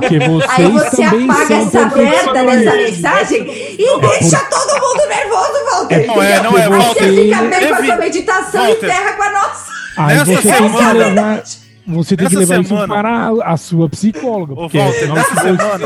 Aí 0.49 0.71
você 0.71 1.03
apaga 1.03 1.53
essa 1.53 1.85
merda 1.95 2.45
dessa 2.45 2.75
mensagem 2.77 3.45
e 3.77 3.99
deixa 3.99 4.39
todo 4.45 4.73
mundo 4.81 5.07
nervoso, 5.09 5.65
Walter. 5.69 6.07
Não 6.07 6.23
é, 6.23 6.43
não 6.43 6.57
é, 6.57 6.69
Walter. 6.69 7.03
Você 7.03 7.23
fica 7.23 7.41
bem 7.43 7.67
com 7.67 7.73
a 7.73 7.85
sua 7.85 7.95
meditação 7.97 8.61
Walter. 8.61 8.85
e 8.85 8.89
enterra 8.89 9.11
com 9.13 9.23
a 9.23 9.31
nossa. 9.31 9.71
Aí 9.97 10.17
Nessa 10.17 10.25
você 10.33 10.41
semana... 10.41 10.69
tem 10.69 10.77
que 10.77 10.93
levar 10.93 11.43
você 11.89 12.15
tem 12.15 12.27
que 12.27 12.35
levar 12.35 12.63
semana... 12.63 12.83
isso 12.83 12.87
para 12.87 13.51
a 13.51 13.57
sua 13.57 13.89
psicóloga. 13.89 14.55
Porque 14.55 14.77
Walter, 14.77 15.13
nessa 15.13 15.41
semana... 15.41 15.85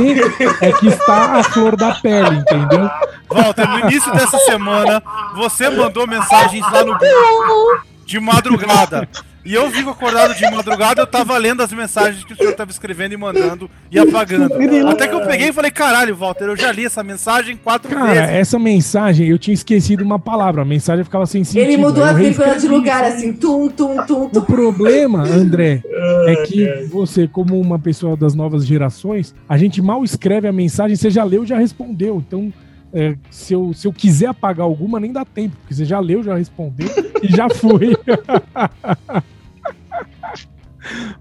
é 0.62 0.72
que 0.74 0.88
está 0.88 1.40
a 1.40 1.44
flor 1.44 1.76
da 1.76 1.96
pele, 1.96 2.38
entendeu? 2.38 2.90
Walter, 3.30 3.68
no 3.68 3.80
início 3.80 4.12
dessa 4.14 4.38
semana, 4.40 5.02
você 5.36 5.70
mandou 5.70 6.06
mensagens 6.06 6.64
lá 6.72 6.84
no 6.84 6.98
grupo 6.98 7.84
de 8.06 8.20
madrugada. 8.20 9.08
E 9.46 9.54
eu 9.54 9.70
vivo 9.70 9.90
acordado 9.90 10.34
de 10.36 10.50
madrugada, 10.50 11.02
eu 11.02 11.08
tava 11.08 11.38
lendo 11.38 11.62
as 11.62 11.74
mensagens 11.74 12.24
que 12.24 12.32
o 12.32 12.36
senhor 12.36 12.54
tava 12.54 12.72
escrevendo 12.72 13.14
e 13.14 13.18
mandando 13.18 13.70
e 13.92 14.00
apagando. 14.00 14.54
Até 14.88 15.08
que 15.08 15.14
eu 15.14 15.22
peguei 15.26 15.50
e 15.50 15.54
falei, 15.54 15.70
caralho, 15.70 16.16
Walter, 16.16 16.46
eu 16.46 16.56
já 16.56 16.72
li 16.72 16.86
essa 16.86 17.04
mensagem 17.04 17.58
quatro 17.58 17.90
Cara, 17.90 18.14
vezes. 18.14 18.30
essa 18.30 18.58
mensagem, 18.58 19.28
eu 19.28 19.38
tinha 19.38 19.54
esquecido 19.54 20.02
uma 20.02 20.18
palavra, 20.18 20.62
a 20.62 20.66
mensagem 20.66 21.04
ficava 21.04 21.26
sem 21.26 21.44
sentido. 21.44 21.68
Ele 21.68 21.76
mudou 21.76 22.06
a 22.06 22.14
vírgula 22.14 22.56
de 22.58 22.68
lugar, 22.70 23.04
assim, 23.04 23.34
tum, 23.34 23.68
tum, 23.68 23.98
tum, 24.06 24.30
tum. 24.30 24.40
O 24.40 24.46
problema, 24.46 25.24
André, 25.24 25.84
é 26.28 26.46
que 26.46 26.88
você, 26.90 27.28
como 27.28 27.60
uma 27.60 27.78
pessoa 27.78 28.16
das 28.16 28.34
novas 28.34 28.66
gerações, 28.66 29.36
a 29.50 29.58
gente 29.58 29.82
mal 29.82 30.06
escreve 30.06 30.48
a 30.48 30.54
mensagem, 30.54 30.96
você 30.96 31.10
já 31.10 31.24
leu, 31.26 31.46
já 31.46 31.58
respondeu. 31.58 32.24
Então, 32.26 32.54
é, 32.94 33.16
se, 33.30 33.54
eu, 33.54 33.74
se 33.74 33.88
eu 33.88 33.92
quiser 33.92 34.28
apagar 34.28 34.66
alguma, 34.66 35.00
nem 35.00 35.12
dá 35.12 35.26
tempo, 35.26 35.56
porque 35.58 35.74
você 35.74 35.84
já 35.84 36.00
leu, 36.00 36.24
já 36.24 36.36
respondeu 36.36 36.88
e 37.22 37.28
já 37.28 37.50
foi. 37.50 37.98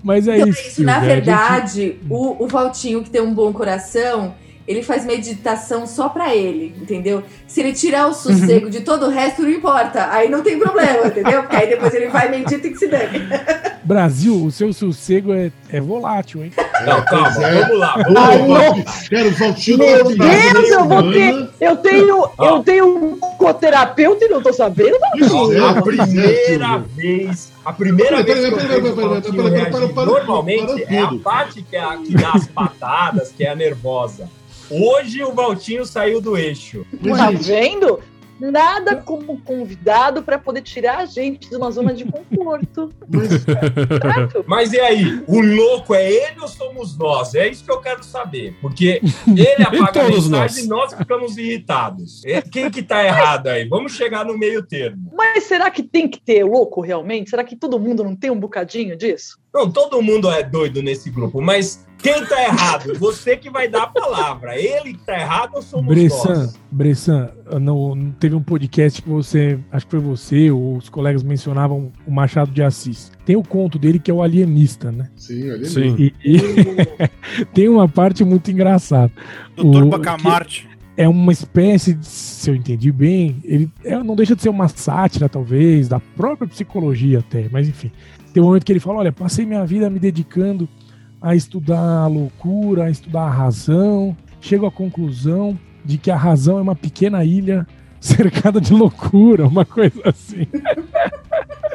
Mas 0.02 0.26
é 0.28 0.36
Então, 0.36 0.48
isso. 0.48 0.68
isso, 0.68 0.82
na 0.84 0.98
verdade, 1.00 1.82
gente- 1.82 2.00
o, 2.10 2.44
o 2.44 2.48
Valtinho, 2.48 3.02
que 3.02 3.10
tem 3.10 3.20
um 3.22 3.32
bom 3.34 3.52
coração, 3.52 4.34
ele 4.66 4.82
faz 4.82 5.04
meditação 5.04 5.86
só 5.86 6.08
pra 6.08 6.34
ele, 6.34 6.74
entendeu? 6.80 7.22
Se 7.46 7.60
ele 7.60 7.72
tirar 7.72 8.06
o 8.08 8.14
sossego 8.14 8.68
de 8.70 8.80
todo 8.80 9.06
o 9.06 9.08
resto, 9.10 9.42
não 9.42 9.50
importa. 9.50 10.08
Aí 10.10 10.28
não 10.28 10.42
tem 10.42 10.58
problema, 10.58 11.06
entendeu? 11.06 11.42
Porque 11.42 11.56
aí 11.56 11.68
depois 11.68 11.92
ele 11.94 12.08
vai, 12.08 12.28
medita 12.30 12.66
e 12.66 12.70
que 12.70 12.78
se 12.78 12.86
dane. 12.88 13.18
Brasil, 13.84 14.44
o 14.44 14.50
seu 14.50 14.72
sossego 14.72 15.32
é, 15.32 15.50
é 15.70 15.80
volátil, 15.80 16.44
hein? 16.44 16.52
Não, 16.84 17.02
calma, 17.04 17.44
é. 17.44 17.60
vamos 17.62 17.78
lá. 17.78 17.94
Vamos 17.96 18.48
lá. 18.48 18.60
Valtinho, 18.60 18.84
Cara, 19.10 19.28
o 19.28 19.32
Valtinho 19.32 19.78
Meu 19.78 20.16
tá 20.16 20.24
Deus, 20.24 20.70
eu 20.70 20.84
vou 20.84 21.12
ter. 21.12 21.48
Eu 21.60 21.76
tenho, 21.76 22.30
Ó. 22.38 22.46
eu 22.46 22.62
tenho 22.62 22.86
um 22.86 23.16
coterapeuta 23.36 24.24
e 24.24 24.28
não 24.28 24.42
tô 24.42 24.52
sabendo. 24.52 24.96
Pois 25.18 25.54
é, 25.54 25.60
A 25.60 25.70
é, 25.70 25.82
primeira 25.82 26.78
vez. 26.78 27.52
A 27.64 27.72
primeira 27.72 28.22
vez 28.22 28.40
que 28.40 28.44
eu 28.46 29.50
vejo 29.50 29.94
normalmente 29.94 30.84
é 30.88 30.98
a 31.00 31.12
parte 31.22 31.62
que, 31.62 31.76
é 31.76 31.80
a, 31.80 31.96
que 31.96 32.14
dá 32.14 32.32
as 32.32 32.46
patadas, 32.46 33.32
que 33.36 33.44
é 33.44 33.50
a 33.50 33.54
nervosa. 33.54 34.28
Hoje 34.70 35.22
o 35.22 35.32
Valtinho 35.32 35.84
saiu 35.84 36.20
do 36.20 36.36
eixo. 36.36 36.86
Tá 37.16 37.30
vendo? 37.30 38.00
Nada 38.50 38.96
como 38.96 39.40
convidado 39.40 40.22
para 40.22 40.36
poder 40.36 40.62
tirar 40.62 40.98
a 40.98 41.04
gente 41.06 41.48
de 41.48 41.54
uma 41.54 41.70
zona 41.70 41.94
de 41.94 42.04
conforto. 42.04 42.92
mas 43.08 43.28
certo? 43.42 44.44
Mas 44.48 44.72
e 44.72 44.80
aí? 44.80 45.22
O 45.28 45.40
louco 45.40 45.94
é 45.94 46.10
ele 46.10 46.40
ou 46.40 46.48
somos 46.48 46.98
nós? 46.98 47.34
É 47.36 47.46
isso 47.46 47.64
que 47.64 47.70
eu 47.70 47.80
quero 47.80 48.02
saber. 48.02 48.56
Porque 48.60 49.00
ele 49.28 49.62
apaga 49.62 49.84
a 49.84 49.92
todos 49.92 50.28
mensagem 50.28 50.66
nós. 50.66 50.92
e 50.92 50.92
nós 50.92 50.94
ficamos 50.94 51.38
irritados. 51.38 52.24
É, 52.24 52.42
Quem 52.42 52.68
que 52.68 52.82
tá 52.82 53.04
errado 53.04 53.46
aí? 53.46 53.68
Vamos 53.68 53.92
chegar 53.92 54.24
no 54.24 54.36
meio 54.36 54.62
termo. 54.62 55.10
Mas 55.14 55.44
será 55.44 55.70
que 55.70 55.82
tem 55.82 56.08
que 56.08 56.20
ter 56.20 56.44
louco 56.44 56.80
realmente? 56.80 57.30
Será 57.30 57.44
que 57.44 57.54
todo 57.54 57.78
mundo 57.78 58.02
não 58.02 58.16
tem 58.16 58.30
um 58.30 58.40
bocadinho 58.40 58.96
disso? 58.96 59.40
Não, 59.54 59.70
todo 59.70 60.00
mundo 60.00 60.30
é 60.30 60.42
doido 60.42 60.82
nesse 60.82 61.10
grupo, 61.10 61.40
mas 61.40 61.86
quem 62.02 62.24
tá 62.26 62.42
errado? 62.42 62.94
Você 62.98 63.36
que 63.36 63.48
vai 63.48 63.68
dar 63.68 63.84
a 63.84 63.86
palavra. 63.86 64.58
Ele 64.58 64.94
que 64.94 65.04
tá 65.04 65.18
errado 65.18 65.52
ou 65.54 65.62
somos 65.62 65.86
Bressan, 65.86 66.34
nós? 66.34 66.60
Bressan, 66.70 67.30
não, 67.60 67.94
não 67.94 68.10
teve 68.12 68.34
um 68.34 68.42
podcast 68.42 69.00
que 69.00 69.08
você, 69.08 69.58
acho 69.70 69.86
que 69.86 69.90
foi 69.92 70.00
você 70.00 70.50
ou 70.50 70.76
os 70.76 70.88
colegas 70.88 71.22
mencionavam 71.22 71.92
o 72.06 72.10
Machado 72.10 72.50
de 72.50 72.62
Assis. 72.62 73.12
Tem 73.24 73.36
o 73.36 73.42
conto 73.42 73.78
dele 73.78 73.98
que 73.98 74.10
é 74.10 74.14
o 74.14 74.22
alienista, 74.22 74.90
né? 74.90 75.08
sim, 75.16 75.50
olha 75.50 75.64
Sim. 75.64 75.94
E, 75.96 76.14
e 76.24 76.38
tem 77.54 77.68
uma 77.68 77.88
parte 77.88 78.24
muito 78.24 78.50
engraçada. 78.50 79.12
Doutor 79.56 79.84
O- 79.84 79.88
Bacamarte. 79.90 80.68
É 80.94 81.08
uma 81.08 81.32
espécie, 81.32 81.94
de, 81.94 82.06
se 82.06 82.50
eu 82.50 82.54
entendi 82.54 82.92
bem, 82.92 83.38
ele 83.44 83.70
é, 83.82 83.96
não 84.02 84.14
deixa 84.14 84.36
de 84.36 84.42
ser 84.42 84.50
uma 84.50 84.68
sátira, 84.68 85.26
talvez, 85.26 85.88
da 85.88 85.98
própria 85.98 86.46
psicologia 86.46 87.20
até, 87.20 87.48
mas 87.50 87.66
enfim. 87.66 87.90
Tem 88.34 88.42
um 88.42 88.46
momento 88.46 88.64
que 88.64 88.72
ele 88.72 88.78
fala: 88.80 88.98
olha, 88.98 89.10
passei 89.10 89.46
minha 89.46 89.64
vida 89.64 89.88
me 89.88 89.98
dedicando 89.98 90.68
a 91.22 91.34
estudar 91.36 91.78
a 91.78 92.06
loucura, 92.06 92.84
a 92.84 92.90
estudar 92.90 93.22
a 93.22 93.30
razão. 93.30 94.16
Chego 94.40 94.66
à 94.66 94.70
conclusão 94.70 95.56
de 95.84 95.96
que 95.98 96.10
a 96.10 96.16
razão 96.16 96.58
é 96.58 96.62
uma 96.62 96.74
pequena 96.74 97.24
ilha 97.24 97.66
cercada 98.00 98.60
de 98.60 98.72
loucura, 98.72 99.46
uma 99.46 99.64
coisa 99.64 100.02
assim. 100.04 100.46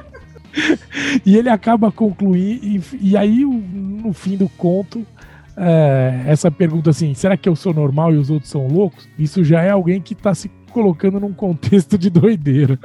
e 1.25 1.37
ele 1.37 1.49
acaba 1.49 1.91
concluindo, 1.91 2.65
e, 2.65 2.81
e 2.99 3.17
aí 3.17 3.45
no 3.45 4.11
fim 4.11 4.35
do 4.35 4.49
conto, 4.49 5.05
é, 5.55 6.23
essa 6.27 6.51
pergunta 6.51 6.89
assim: 6.89 7.13
será 7.13 7.37
que 7.37 7.47
eu 7.47 7.55
sou 7.55 7.73
normal 7.73 8.13
e 8.13 8.17
os 8.17 8.29
outros 8.29 8.51
são 8.51 8.67
loucos? 8.67 9.07
Isso 9.17 9.43
já 9.43 9.61
é 9.63 9.69
alguém 9.69 10.01
que 10.01 10.13
está 10.13 10.35
se 10.35 10.51
colocando 10.71 11.19
num 11.19 11.33
contexto 11.33 11.97
de 11.97 12.09
doideira. 12.09 12.77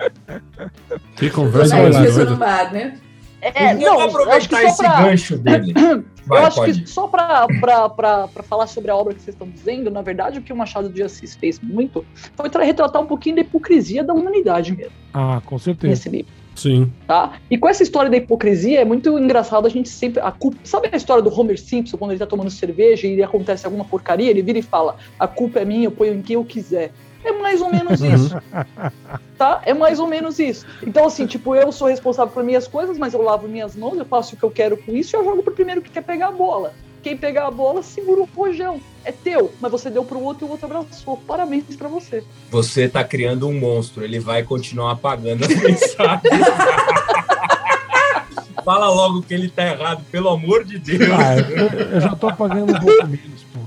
Que 1.16 1.28
conversa 1.28 1.76
Olha, 1.76 2.00
disso 2.00 2.24
doida. 2.24 2.70
né? 2.70 2.94
É, 3.42 3.74
eu 3.74 3.80
não, 3.80 4.08
vou 4.08 4.30
acho 4.30 4.48
que 4.48 4.54
aproveitar 4.54 4.64
esse 4.64 4.76
pra, 4.78 5.02
gancho 5.02 5.38
dele. 5.38 5.74
Vai, 6.26 6.42
eu 6.42 6.46
acho 6.46 6.56
pode. 6.56 6.80
que 6.82 6.88
só 6.88 7.06
para 7.08 8.28
falar 8.44 8.66
sobre 8.66 8.90
a 8.90 8.96
obra 8.96 9.14
que 9.14 9.20
vocês 9.22 9.34
estão 9.34 9.48
dizendo, 9.48 9.90
na 9.90 10.02
verdade, 10.02 10.38
o 10.38 10.42
que 10.42 10.52
o 10.52 10.56
Machado 10.56 10.88
de 10.88 11.02
Assis 11.02 11.34
fez 11.34 11.58
muito 11.60 12.04
foi 12.36 12.48
tra- 12.48 12.64
retratar 12.64 13.00
um 13.02 13.06
pouquinho 13.06 13.36
da 13.36 13.42
hipocrisia 13.42 14.04
da 14.04 14.12
humanidade 14.14 14.76
mesmo, 14.76 14.92
Ah, 15.12 15.40
com 15.44 15.58
certeza. 15.58 15.88
nesse 15.90 16.08
livro. 16.08 16.32
Sim. 16.54 16.92
Tá? 17.06 17.32
E 17.50 17.56
com 17.56 17.66
essa 17.66 17.82
história 17.82 18.10
da 18.10 18.16
hipocrisia, 18.18 18.80
é 18.82 18.84
muito 18.84 19.18
engraçado 19.18 19.66
a 19.66 19.70
gente 19.70 19.88
sempre. 19.88 20.20
A 20.20 20.30
culpa, 20.30 20.58
sabe 20.64 20.90
a 20.92 20.96
história 20.96 21.22
do 21.22 21.32
Homer 21.32 21.58
Simpson, 21.58 21.96
quando 21.96 22.10
ele 22.10 22.18
tá 22.18 22.26
tomando 22.26 22.50
cerveja 22.50 23.06
e 23.06 23.22
acontece 23.22 23.64
alguma 23.64 23.86
porcaria, 23.86 24.28
ele 24.30 24.42
vira 24.42 24.58
e 24.58 24.62
fala: 24.62 24.96
a 25.18 25.26
culpa 25.26 25.60
é 25.60 25.64
minha, 25.64 25.84
eu 25.84 25.90
ponho 25.90 26.12
em 26.14 26.20
quem 26.20 26.34
eu 26.34 26.44
quiser. 26.44 26.92
É 27.24 27.32
mais 27.32 27.60
ou 27.60 27.70
menos 27.70 28.00
isso. 28.00 28.36
Tá? 29.38 29.62
É 29.64 29.74
mais 29.74 29.98
ou 29.98 30.06
menos 30.06 30.38
isso. 30.38 30.66
Então, 30.86 31.06
assim, 31.06 31.26
tipo, 31.26 31.54
eu 31.54 31.70
sou 31.72 31.88
responsável 31.88 32.32
por 32.32 32.42
minhas 32.42 32.66
coisas, 32.66 32.98
mas 32.98 33.14
eu 33.14 33.22
lavo 33.22 33.48
minhas 33.48 33.76
mãos, 33.76 33.96
eu 33.98 34.04
faço 34.04 34.34
o 34.34 34.38
que 34.38 34.44
eu 34.44 34.50
quero 34.50 34.76
com 34.76 34.92
isso 34.92 35.14
e 35.14 35.18
eu 35.18 35.24
jogo 35.24 35.42
pro 35.42 35.54
primeiro 35.54 35.82
que 35.82 35.90
quer 35.90 36.02
pegar 36.02 36.28
a 36.28 36.32
bola. 36.32 36.74
Quem 37.02 37.16
pegar 37.16 37.48
a 37.48 37.50
bola, 37.50 37.82
segura 37.82 38.20
o 38.20 38.28
rojão. 38.36 38.80
É 39.04 39.10
teu, 39.10 39.52
mas 39.60 39.72
você 39.72 39.90
deu 39.90 40.04
pro 40.04 40.20
outro 40.20 40.46
e 40.46 40.48
o 40.48 40.50
outro 40.52 40.66
abraçou. 40.66 41.16
Parabéns 41.26 41.64
pra 41.76 41.88
você. 41.88 42.22
Você 42.50 42.88
tá 42.88 43.02
criando 43.02 43.48
um 43.48 43.58
monstro, 43.58 44.04
ele 44.04 44.20
vai 44.20 44.44
continuar 44.44 44.92
apagando 44.92 45.44
as 45.44 45.54
mensagens. 45.60 46.46
Fala 48.64 48.88
logo 48.88 49.22
que 49.22 49.34
ele 49.34 49.48
tá 49.48 49.66
errado, 49.66 50.04
pelo 50.12 50.28
amor 50.28 50.64
de 50.64 50.78
Deus. 50.78 51.10
Ah, 51.10 51.36
eu, 51.36 51.66
eu 51.94 52.00
já 52.00 52.14
tô 52.14 52.32
pagando 52.32 52.72
um 52.72 52.80
pouco 52.80 53.06
menos, 53.08 53.44
pô. 53.52 53.58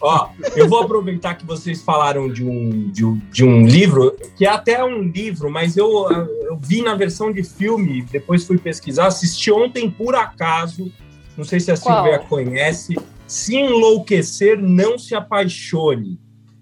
Ó, 0.00 0.28
eu 0.56 0.68
vou 0.68 0.80
aproveitar 0.80 1.34
que 1.34 1.46
vocês 1.46 1.82
falaram 1.82 2.32
de 2.32 2.44
um, 2.44 2.90
de 2.90 3.04
um, 3.04 3.20
de 3.30 3.44
um 3.44 3.66
livro, 3.66 4.16
que 4.36 4.46
é 4.46 4.50
até 4.50 4.84
um 4.84 5.02
livro, 5.02 5.50
mas 5.50 5.76
eu, 5.76 5.88
eu 6.10 6.56
vi 6.60 6.82
na 6.82 6.94
versão 6.94 7.32
de 7.32 7.42
filme, 7.42 8.02
depois 8.02 8.44
fui 8.44 8.58
pesquisar, 8.58 9.06
assisti 9.06 9.50
ontem 9.50 9.90
por 9.90 10.14
acaso, 10.14 10.90
não 11.36 11.44
sei 11.44 11.60
se 11.60 11.70
a 11.70 11.76
Qual? 11.76 12.02
Silvia 12.02 12.18
conhece, 12.20 12.94
Se 13.26 13.56
Enlouquecer, 13.56 14.58
Não 14.60 14.98
Se 14.98 15.14
Apaixone. 15.14 16.18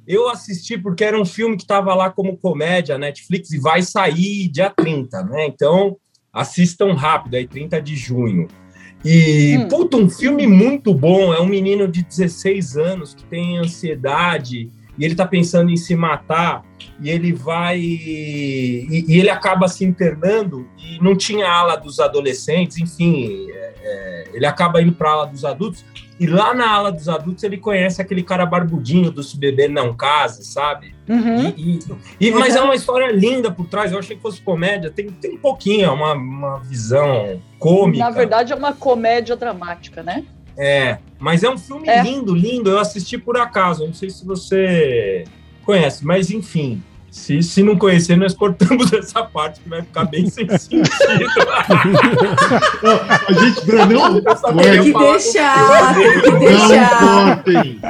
Eu 0.07 0.29
assisti 0.29 0.77
porque 0.77 1.05
era 1.05 1.21
um 1.21 1.25
filme 1.25 1.57
que 1.57 1.63
estava 1.63 1.95
lá 1.95 2.11
como 2.11 2.37
comédia, 2.37 2.99
Netflix, 2.99 3.53
e 3.53 3.59
vai 3.59 3.83
sair 3.83 4.49
dia 4.49 4.71
30, 4.71 5.23
né? 5.25 5.47
Então, 5.47 5.97
assistam 6.33 6.93
rápido, 6.93 7.37
aí 7.37 7.47
30 7.47 7.81
de 7.81 7.95
junho. 7.95 8.49
E, 9.05 9.57
Hum. 9.59 9.69
puta, 9.69 9.97
um 9.97 10.09
filme 10.09 10.47
muito 10.47 10.95
bom. 10.95 11.33
É 11.35 11.41
um 11.41 11.47
menino 11.47 11.89
de 11.89 12.03
16 12.03 12.77
anos 12.77 13.15
que 13.15 13.25
tem 13.25 13.59
ansiedade 13.59 14.71
e 14.99 15.05
ele 15.05 15.15
tá 15.15 15.27
pensando 15.27 15.71
em 15.71 15.77
se 15.77 15.97
matar 15.97 16.65
e 17.01 17.11
ele 17.11 17.33
vai. 17.33 17.79
E, 17.81 19.05
e 19.09 19.19
ele 19.19 19.31
acaba 19.31 19.67
se 19.69 19.85
internando 19.85 20.69
e 20.79 21.03
não 21.03 21.17
tinha 21.17 21.49
ala 21.51 21.77
dos 21.77 21.99
adolescentes, 21.99 22.79
enfim, 22.79 23.49
é, 23.51 23.75
é, 23.83 24.25
ele 24.35 24.47
acaba 24.47 24.81
indo 24.81 24.93
para 24.93 25.09
a 25.09 25.13
ala 25.13 25.27
dos 25.27 25.45
adultos. 25.45 25.85
E 26.23 26.27
lá 26.27 26.55
na 26.55 26.71
ala 26.71 26.93
dos 26.93 27.09
adultos 27.09 27.43
ele 27.43 27.57
conhece 27.57 28.01
aquele 28.01 28.23
cara 28.23 28.47
barbudinho 28.47 29.11
do 29.11 29.23
Se 29.25 29.37
Beber 29.37 29.69
Não 29.69 29.93
Case, 29.93 30.45
sabe? 30.45 30.95
Uhum. 31.09 31.49
E, 31.57 31.79
e- 32.21 32.29
e- 32.29 32.31
mas 32.31 32.55
é 32.55 32.61
uma 32.63 32.75
história 32.77 33.11
linda 33.11 33.51
por 33.51 33.67
trás. 33.67 33.91
Eu 33.91 33.99
achei 33.99 34.15
que 34.15 34.23
fosse 34.23 34.41
comédia. 34.41 34.89
Tem, 34.91 35.09
tem 35.09 35.33
um 35.35 35.39
pouquinho, 35.39 35.87
é 35.87 35.91
uma, 35.91 36.13
uma 36.13 36.59
visão 36.61 37.41
cômica. 37.59 38.05
Na 38.05 38.11
verdade, 38.11 38.53
é 38.53 38.57
uma 38.57 38.73
comédia 38.73 39.35
dramática, 39.35 40.03
né? 40.03 40.25
É, 40.57 40.99
mas 41.19 41.43
é 41.43 41.51
um 41.51 41.59
filme 41.59 41.89
É. 41.89 42.03
lindo, 42.03 42.35
lindo. 42.35 42.71
Eu 42.71 42.79
assisti 42.79 43.19
por 43.19 43.37
acaso. 43.37 43.85
Não 43.87 43.95
sei 43.95 44.11
se 44.11 44.25
você 44.25 45.25
conhece, 45.65 46.05
mas 46.05 46.31
enfim. 46.31 46.81
Se, 47.13 47.43
se 47.43 47.63
não 47.63 47.77
conhecer, 47.77 48.17
nós 48.17 48.33
cortamos 48.33 48.91
essa 48.95 49.23
parte 49.23 49.61
que 49.61 49.69
vai 49.69 49.83
ficar 49.83 50.07
bem 50.07 50.31
sem 50.31 50.49
sentido. 50.49 50.89
Ó, 52.83 53.01
a 53.29 53.33
gente, 53.35 53.67
não, 53.93 54.21
Tem 54.57 54.83
que 54.83 54.93
deixar, 54.95 55.95
com- 55.95 56.01
tem 56.01 56.21
que 56.23 56.31
não 56.31 56.89
cortem. 56.99 57.81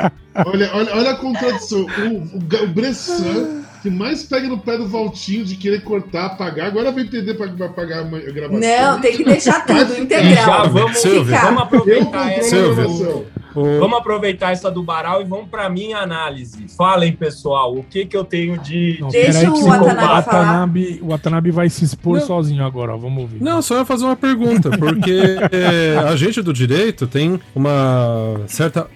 Olha, 0.45 0.71
olha, 0.75 0.97
olha 0.97 1.11
a 1.13 1.17
contradição. 1.17 1.87
O, 1.87 2.37
o, 2.37 2.65
o 2.65 2.67
Bressan, 2.67 3.63
que 3.81 3.89
mais 3.91 4.25
pega 4.25 4.49
no 4.49 4.59
pé 4.59 4.77
do 4.77 4.89
Valtinho 4.89 5.45
de 5.45 5.55
querer 5.55 5.83
cortar, 5.85 6.27
apagar, 6.27 6.67
agora 6.67 6.91
vai 6.91 7.05
entender 7.05 7.35
para 7.35 7.47
apagar 7.67 8.01
a 8.01 8.03
gravação. 8.33 8.59
Não, 8.61 9.01
tem 9.01 9.17
que 9.17 9.25
deixar 9.25 9.65
tudo 9.65 9.83
E 9.93 9.97
já 9.97 9.99
integral. 10.01 10.69
vamos, 10.69 11.01
vamos 11.05 11.31
Eu 11.31 11.59
aproveitar 11.61 12.33
essa. 12.33 12.57
Gravação. 12.57 13.25
O... 13.55 13.79
vamos 13.79 13.99
aproveitar 13.99 14.53
essa 14.53 14.71
do 14.71 14.83
Baral 14.83 15.21
e 15.21 15.25
vamos 15.25 15.49
para 15.49 15.69
minha 15.69 15.99
análise. 15.99 16.67
Falem, 16.77 17.13
pessoal, 17.13 17.77
o 17.77 17.83
que 17.83 18.07
que 18.07 18.17
eu 18.17 18.25
tenho 18.25 18.59
de. 18.59 18.99
Não, 19.01 19.09
Deixa 19.09 19.51
o 19.51 19.65
Watanabe, 19.65 20.01
Watanabe, 20.03 21.01
o 21.03 21.09
Watanabe 21.09 21.51
vai 21.51 21.69
se 21.69 21.85
expor 21.85 22.19
Não. 22.19 22.27
sozinho 22.27 22.65
agora, 22.65 22.95
ó, 22.95 22.97
vamos 22.97 23.23
ouvir. 23.23 23.43
Não, 23.43 23.63
só 23.63 23.79
ia 23.79 23.85
fazer 23.85 24.05
uma 24.05 24.17
pergunta, 24.17 24.71
porque 24.71 25.39
é, 25.51 25.99
a 26.07 26.17
gente 26.17 26.43
do 26.43 26.53
direito 26.53 27.07
tem 27.07 27.41
uma 27.55 28.41
certa. 28.47 28.87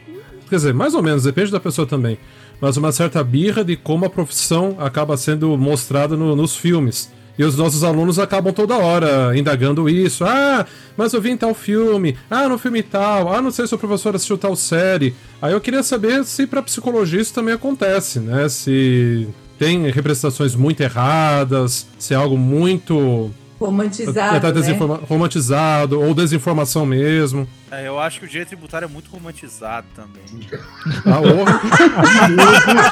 Quer 0.49 0.57
dizer, 0.57 0.75
mais 0.75 0.95
ou 0.95 1.03
menos, 1.03 1.25
depende 1.25 1.51
da 1.51 1.59
pessoa 1.59 1.87
também. 1.87 2.19
Mas 2.61 2.77
uma 2.77 2.93
certa 2.93 3.23
birra 3.23 3.65
de 3.65 3.77
como 3.77 4.05
a 4.05 4.11
profissão 4.11 4.77
acaba 4.79 5.17
sendo 5.17 5.57
mostrada 5.59 6.17
no, 6.17 6.35
nos 6.35 6.57
filmes. 6.57 7.13
E 7.39 7.45
os 7.45 7.57
nossos 7.57 7.85
alunos 7.85 8.19
acabam 8.19 8.53
toda 8.53 8.77
hora 8.77 9.37
indagando 9.37 9.89
isso. 9.89 10.25
Ah, 10.25 10.65
mas 10.97 11.13
eu 11.13 11.21
vi 11.21 11.31
em 11.31 11.37
tal 11.37 11.55
filme. 11.55 12.17
Ah, 12.31 12.49
no 12.49 12.59
filme 12.59 12.83
tal. 12.83 13.33
Ah, 13.33 13.43
não 13.43 13.51
sei 13.51 13.67
se 13.67 13.75
o 13.75 13.79
professor 13.79 14.15
assistiu 14.15 14.39
tal 14.39 14.57
série. 14.57 15.15
Aí 15.41 15.53
eu 15.53 15.61
queria 15.61 15.83
saber 15.83 16.25
se 16.25 16.47
para 16.47 16.63
psicologia 16.63 17.21
isso 17.21 17.35
também 17.35 17.55
acontece, 17.55 18.21
né? 18.21 18.49
Se 18.49 19.29
tem 19.59 19.91
representações 19.91 20.55
muito 20.55 20.81
erradas, 20.83 21.87
se 21.99 22.15
é 22.15 22.17
algo 22.17 22.39
muito 22.39 23.31
Romantizado. 23.59 24.41
Tá 24.41 24.53
né? 24.53 24.79
Romantizado, 25.09 26.01
ou 26.01 26.15
desinformação 26.15 26.85
mesmo. 26.85 27.49
É, 27.71 27.89
eu 27.89 27.99
acho 27.99 28.21
que 28.21 28.27
o 28.27 28.29
direito 28.29 28.49
tributário 28.49 28.87
é 28.87 28.89
muito 28.89 29.11
romantizado 29.11 29.87
também. 29.95 30.23
Ah, 31.05 31.21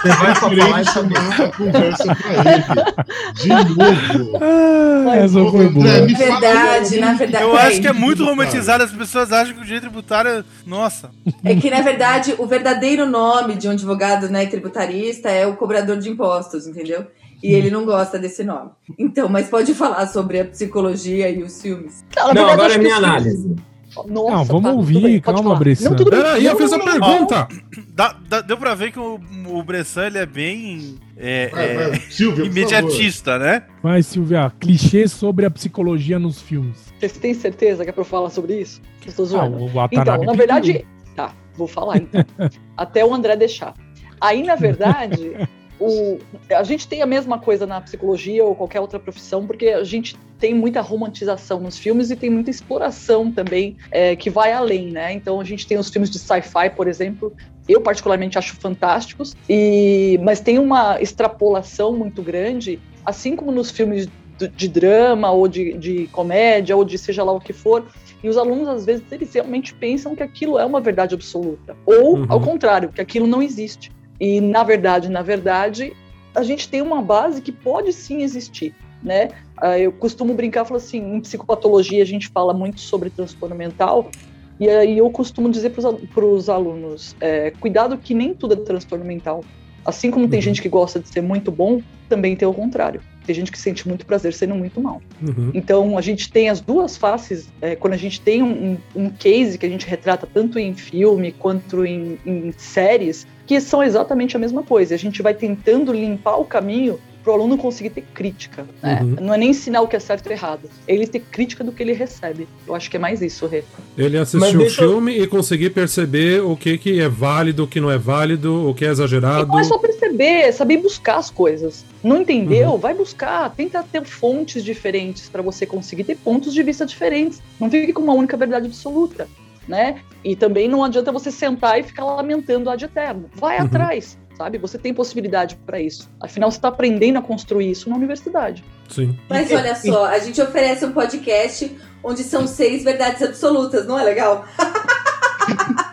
Você 0.00 0.08
vai 0.08 0.34
falar 0.34 0.80
essa 0.80 1.02
conversa 1.50 2.14
pra 2.14 2.44
ele. 2.54 3.34
De 3.34 3.48
novo. 3.48 4.38
Ah, 4.40 5.16
essa 5.16 5.50
foi 5.50 5.68
boa. 5.68 5.84
Verdade, 6.06 7.00
na 7.00 7.14
verdade. 7.14 7.44
Eu 7.44 7.56
acho 7.56 7.80
que 7.80 7.88
é 7.88 7.92
muito 7.92 8.24
romantizado. 8.24 8.84
As 8.84 8.92
pessoas 8.92 9.32
acham 9.32 9.54
que 9.54 9.60
o 9.60 9.64
direito 9.64 9.82
tributário. 9.82 10.30
É... 10.30 10.44
Nossa. 10.66 11.10
É 11.44 11.54
que, 11.54 11.70
na 11.70 11.80
verdade, 11.80 12.34
o 12.38 12.46
verdadeiro 12.46 13.06
nome 13.06 13.56
de 13.56 13.68
um 13.68 13.72
advogado 13.72 14.28
né, 14.28 14.46
tributarista 14.46 15.28
é 15.28 15.46
o 15.46 15.56
cobrador 15.56 15.98
de 15.98 16.08
impostos, 16.10 16.66
entendeu? 16.66 17.06
E 17.42 17.52
ele 17.52 17.70
não 17.70 17.84
gosta 17.84 18.18
desse 18.18 18.42
nome. 18.42 18.70
Então, 18.98 19.28
mas 19.28 19.48
pode 19.48 19.74
falar 19.74 20.06
sobre 20.06 20.40
a 20.40 20.44
psicologia 20.44 21.28
e 21.28 21.42
os 21.42 21.60
filmes. 21.60 22.04
Não, 22.16 22.32
não 22.32 22.48
agora 22.48 22.74
é 22.74 22.78
minha 22.78 22.96
análise. 22.96 23.54
Nossa, 23.96 24.10
não, 24.10 24.44
vamos 24.44 24.70
tá, 24.70 24.72
ouvir, 24.72 25.20
calma, 25.20 25.54
Bressan. 25.56 25.94
Peraí, 25.96 26.44
eu 26.44 26.56
fiz 26.56 26.72
a 26.72 26.78
pergunta. 26.78 27.48
Dá, 27.88 28.16
dá, 28.28 28.40
deu 28.40 28.56
pra 28.56 28.74
ver 28.74 28.92
que 28.92 28.98
o, 28.98 29.20
o 29.46 29.62
Bressan 29.62 30.06
ele 30.06 30.18
é 30.18 30.26
bem 30.26 30.98
é, 31.16 31.48
vai, 31.48 31.74
vai. 31.74 31.90
É, 31.90 32.00
Silvia, 32.10 32.44
imediatista, 32.44 33.38
né? 33.38 33.62
Vai, 33.82 34.02
Silvia, 34.02 34.52
clichê 34.58 35.06
sobre 35.06 35.46
a 35.46 35.50
psicologia 35.50 36.18
nos 36.18 36.42
filmes. 36.42 36.92
Vocês 36.98 37.12
têm 37.18 37.34
certeza 37.34 37.84
que 37.84 37.90
é 37.90 37.92
pra 37.92 38.02
eu 38.02 38.06
falar 38.06 38.30
sobre 38.30 38.60
isso? 38.60 38.80
Eu 39.06 39.12
tô 39.12 39.24
zoando. 39.24 39.70
Ah, 39.78 39.88
então, 39.90 40.24
na 40.24 40.32
verdade. 40.32 40.86
Tá, 41.14 41.32
vou 41.56 41.68
falar 41.68 41.98
então. 41.98 42.24
Até 42.76 43.04
o 43.04 43.14
André 43.14 43.36
deixar. 43.36 43.74
Aí, 44.20 44.42
na 44.42 44.56
verdade, 44.56 45.32
o, 45.84 46.18
a 46.54 46.62
gente 46.62 46.88
tem 46.88 47.02
a 47.02 47.06
mesma 47.06 47.38
coisa 47.38 47.66
na 47.66 47.80
psicologia 47.80 48.44
ou 48.44 48.54
qualquer 48.54 48.80
outra 48.80 48.98
profissão, 48.98 49.46
porque 49.46 49.68
a 49.68 49.84
gente 49.84 50.16
tem 50.38 50.54
muita 50.54 50.80
romantização 50.80 51.60
nos 51.60 51.78
filmes 51.78 52.10
e 52.10 52.16
tem 52.16 52.30
muita 52.30 52.50
exploração 52.50 53.30
também 53.30 53.76
é, 53.90 54.16
que 54.16 54.30
vai 54.30 54.52
além, 54.52 54.90
né? 54.90 55.12
Então 55.12 55.40
a 55.40 55.44
gente 55.44 55.66
tem 55.66 55.78
os 55.78 55.88
filmes 55.90 56.10
de 56.10 56.18
sci-fi, 56.18 56.70
por 56.74 56.88
exemplo, 56.88 57.32
eu 57.68 57.80
particularmente 57.80 58.38
acho 58.38 58.56
fantásticos, 58.56 59.34
e 59.48 60.18
mas 60.22 60.40
tem 60.40 60.58
uma 60.58 61.00
extrapolação 61.00 61.92
muito 61.92 62.22
grande, 62.22 62.80
assim 63.04 63.36
como 63.36 63.52
nos 63.52 63.70
filmes 63.70 64.08
de 64.56 64.68
drama 64.68 65.30
ou 65.30 65.46
de, 65.46 65.74
de 65.74 66.06
comédia 66.08 66.76
ou 66.76 66.84
de 66.84 66.98
seja 66.98 67.22
lá 67.22 67.32
o 67.32 67.40
que 67.40 67.52
for, 67.52 67.86
e 68.24 68.28
os 68.28 68.38
alunos, 68.38 68.66
às 68.68 68.86
vezes, 68.86 69.04
eles 69.12 69.34
realmente 69.34 69.74
pensam 69.74 70.16
que 70.16 70.22
aquilo 70.22 70.58
é 70.58 70.64
uma 70.64 70.80
verdade 70.80 71.14
absoluta. 71.14 71.76
Ou, 71.84 72.16
uhum. 72.16 72.26
ao 72.26 72.40
contrário, 72.40 72.88
que 72.88 72.98
aquilo 72.98 73.26
não 73.26 73.42
existe. 73.42 73.92
E 74.20 74.40
na 74.40 74.62
verdade, 74.62 75.08
na 75.08 75.22
verdade, 75.22 75.92
a 76.34 76.42
gente 76.42 76.68
tem 76.68 76.82
uma 76.82 77.02
base 77.02 77.40
que 77.40 77.52
pode 77.52 77.92
sim 77.92 78.22
existir, 78.22 78.74
né? 79.02 79.30
Ah, 79.56 79.78
eu 79.78 79.92
costumo 79.92 80.34
brincar, 80.34 80.64
falo 80.64 80.78
assim, 80.78 80.98
em 80.98 81.20
psicopatologia 81.20 82.02
a 82.02 82.06
gente 82.06 82.28
fala 82.28 82.52
muito 82.52 82.80
sobre 82.80 83.10
transtorno 83.10 83.54
mental, 83.54 84.10
e 84.58 84.68
aí 84.68 84.98
eu 84.98 85.10
costumo 85.10 85.50
dizer 85.50 85.70
para 85.70 86.24
os 86.24 86.48
alunos, 86.48 87.16
é, 87.20 87.50
cuidado 87.52 87.98
que 87.98 88.14
nem 88.14 88.32
tudo 88.34 88.54
é 88.54 88.56
transtorno 88.56 89.04
mental. 89.04 89.44
Assim 89.84 90.10
como 90.10 90.28
tem 90.28 90.38
uhum. 90.38 90.42
gente 90.42 90.62
que 90.62 90.68
gosta 90.68 90.98
de 91.00 91.08
ser 91.08 91.20
muito 91.20 91.50
bom, 91.50 91.82
também 92.08 92.34
tem 92.36 92.46
o 92.46 92.54
contrário. 92.54 93.00
Tem 93.26 93.34
gente 93.34 93.50
que 93.50 93.58
sente 93.58 93.86
muito 93.88 94.04
prazer 94.04 94.32
sendo 94.32 94.54
muito 94.54 94.80
mal. 94.80 95.00
Uhum. 95.22 95.50
Então, 95.54 95.96
a 95.96 96.00
gente 96.00 96.30
tem 96.30 96.48
as 96.48 96.60
duas 96.60 96.96
faces. 96.96 97.48
É, 97.60 97.74
quando 97.74 97.94
a 97.94 97.98
gente 97.98 98.20
tem 98.20 98.42
um, 98.42 98.76
um, 98.94 99.10
case 99.10 99.56
que 99.58 99.66
a 99.66 99.68
gente 99.68 99.86
retrata 99.86 100.28
tanto 100.32 100.58
em 100.58 100.74
filme 100.74 101.32
quanto 101.32 101.84
em, 101.84 102.18
em 102.24 102.52
séries, 102.56 103.26
que 103.46 103.60
são 103.60 103.82
exatamente 103.82 104.36
a 104.36 104.38
mesma 104.38 104.62
coisa. 104.62 104.94
A 104.94 104.98
gente 104.98 105.22
vai 105.22 105.34
tentando 105.34 105.92
limpar 105.92 106.36
o 106.36 106.44
caminho 106.44 106.98
para 107.24 107.32
o 107.32 107.34
aluno 107.34 107.56
conseguir 107.56 107.90
ter 107.90 108.02
crítica. 108.12 108.66
Né? 108.82 109.00
Uhum. 109.02 109.16
Não 109.26 109.34
é 109.34 109.38
nem 109.38 109.50
ensinar 109.50 109.80
o 109.80 109.88
que 109.88 109.96
é 109.96 109.98
certo 109.98 110.26
ou 110.26 110.32
errado. 110.32 110.68
É 110.86 110.94
ele 110.94 111.06
ter 111.06 111.20
crítica 111.20 111.64
do 111.64 111.72
que 111.72 111.82
ele 111.82 111.94
recebe. 111.94 112.46
Eu 112.66 112.74
acho 112.74 112.90
que 112.90 112.96
é 112.96 113.00
mais 113.00 113.22
isso, 113.22 113.46
Rê. 113.46 113.64
Ele 113.96 114.18
assistiu 114.18 114.60
o 114.60 114.70
filme 114.70 115.16
eu... 115.16 115.24
e 115.24 115.26
conseguir 115.26 115.70
perceber 115.70 116.42
o 116.42 116.54
que, 116.54 116.76
que 116.76 117.00
é 117.00 117.08
válido, 117.08 117.64
o 117.64 117.66
que 117.66 117.80
não 117.80 117.90
é 117.90 117.96
válido, 117.96 118.68
o 118.68 118.74
que 118.74 118.84
é 118.84 118.90
exagerado. 118.90 119.44
E 119.44 119.48
não 119.48 119.58
é 119.58 119.64
só 119.64 119.78
perceber, 119.78 120.24
é 120.24 120.52
saber 120.52 120.76
buscar 120.76 121.16
as 121.16 121.30
coisas. 121.30 121.84
Não 122.02 122.20
entendeu? 122.20 122.72
Uhum. 122.72 122.78
Vai 122.78 122.92
buscar. 122.92 123.50
Tenta 123.54 123.82
ter 123.82 124.04
fontes 124.04 124.62
diferentes 124.62 125.28
para 125.30 125.40
você 125.40 125.64
conseguir 125.64 126.04
ter 126.04 126.16
pontos 126.18 126.52
de 126.52 126.62
vista 126.62 126.84
diferentes. 126.84 127.42
Não 127.58 127.70
fique 127.70 127.92
com 127.94 128.02
uma 128.02 128.12
única 128.12 128.36
verdade 128.36 128.66
absoluta. 128.66 129.26
Né? 129.66 129.96
E 130.22 130.36
também 130.36 130.68
não 130.68 130.84
adianta 130.84 131.10
você 131.10 131.30
sentar 131.30 131.80
e 131.80 131.82
ficar 131.82 132.04
lamentando 132.04 132.68
ad 132.68 132.84
eterno. 132.84 133.30
Vai 133.34 133.58
uhum. 133.58 133.64
atrás 133.64 134.18
sabe? 134.36 134.58
Você 134.58 134.78
tem 134.78 134.92
possibilidade 134.92 135.56
para 135.64 135.80
isso. 135.80 136.08
Afinal, 136.20 136.50
você 136.50 136.58
está 136.58 136.68
aprendendo 136.68 137.18
a 137.18 137.22
construir 137.22 137.70
isso 137.70 137.88
na 137.88 137.96
universidade. 137.96 138.64
Sim. 138.88 139.16
Mas 139.28 139.50
olha 139.50 139.74
só, 139.74 140.06
a 140.06 140.18
gente 140.18 140.40
oferece 140.40 140.84
um 140.84 140.92
podcast 140.92 141.76
onde 142.02 142.22
são 142.22 142.46
seis 142.46 142.84
verdades 142.84 143.22
absolutas, 143.22 143.86
não 143.86 143.98
é 143.98 144.04
legal? 144.04 144.44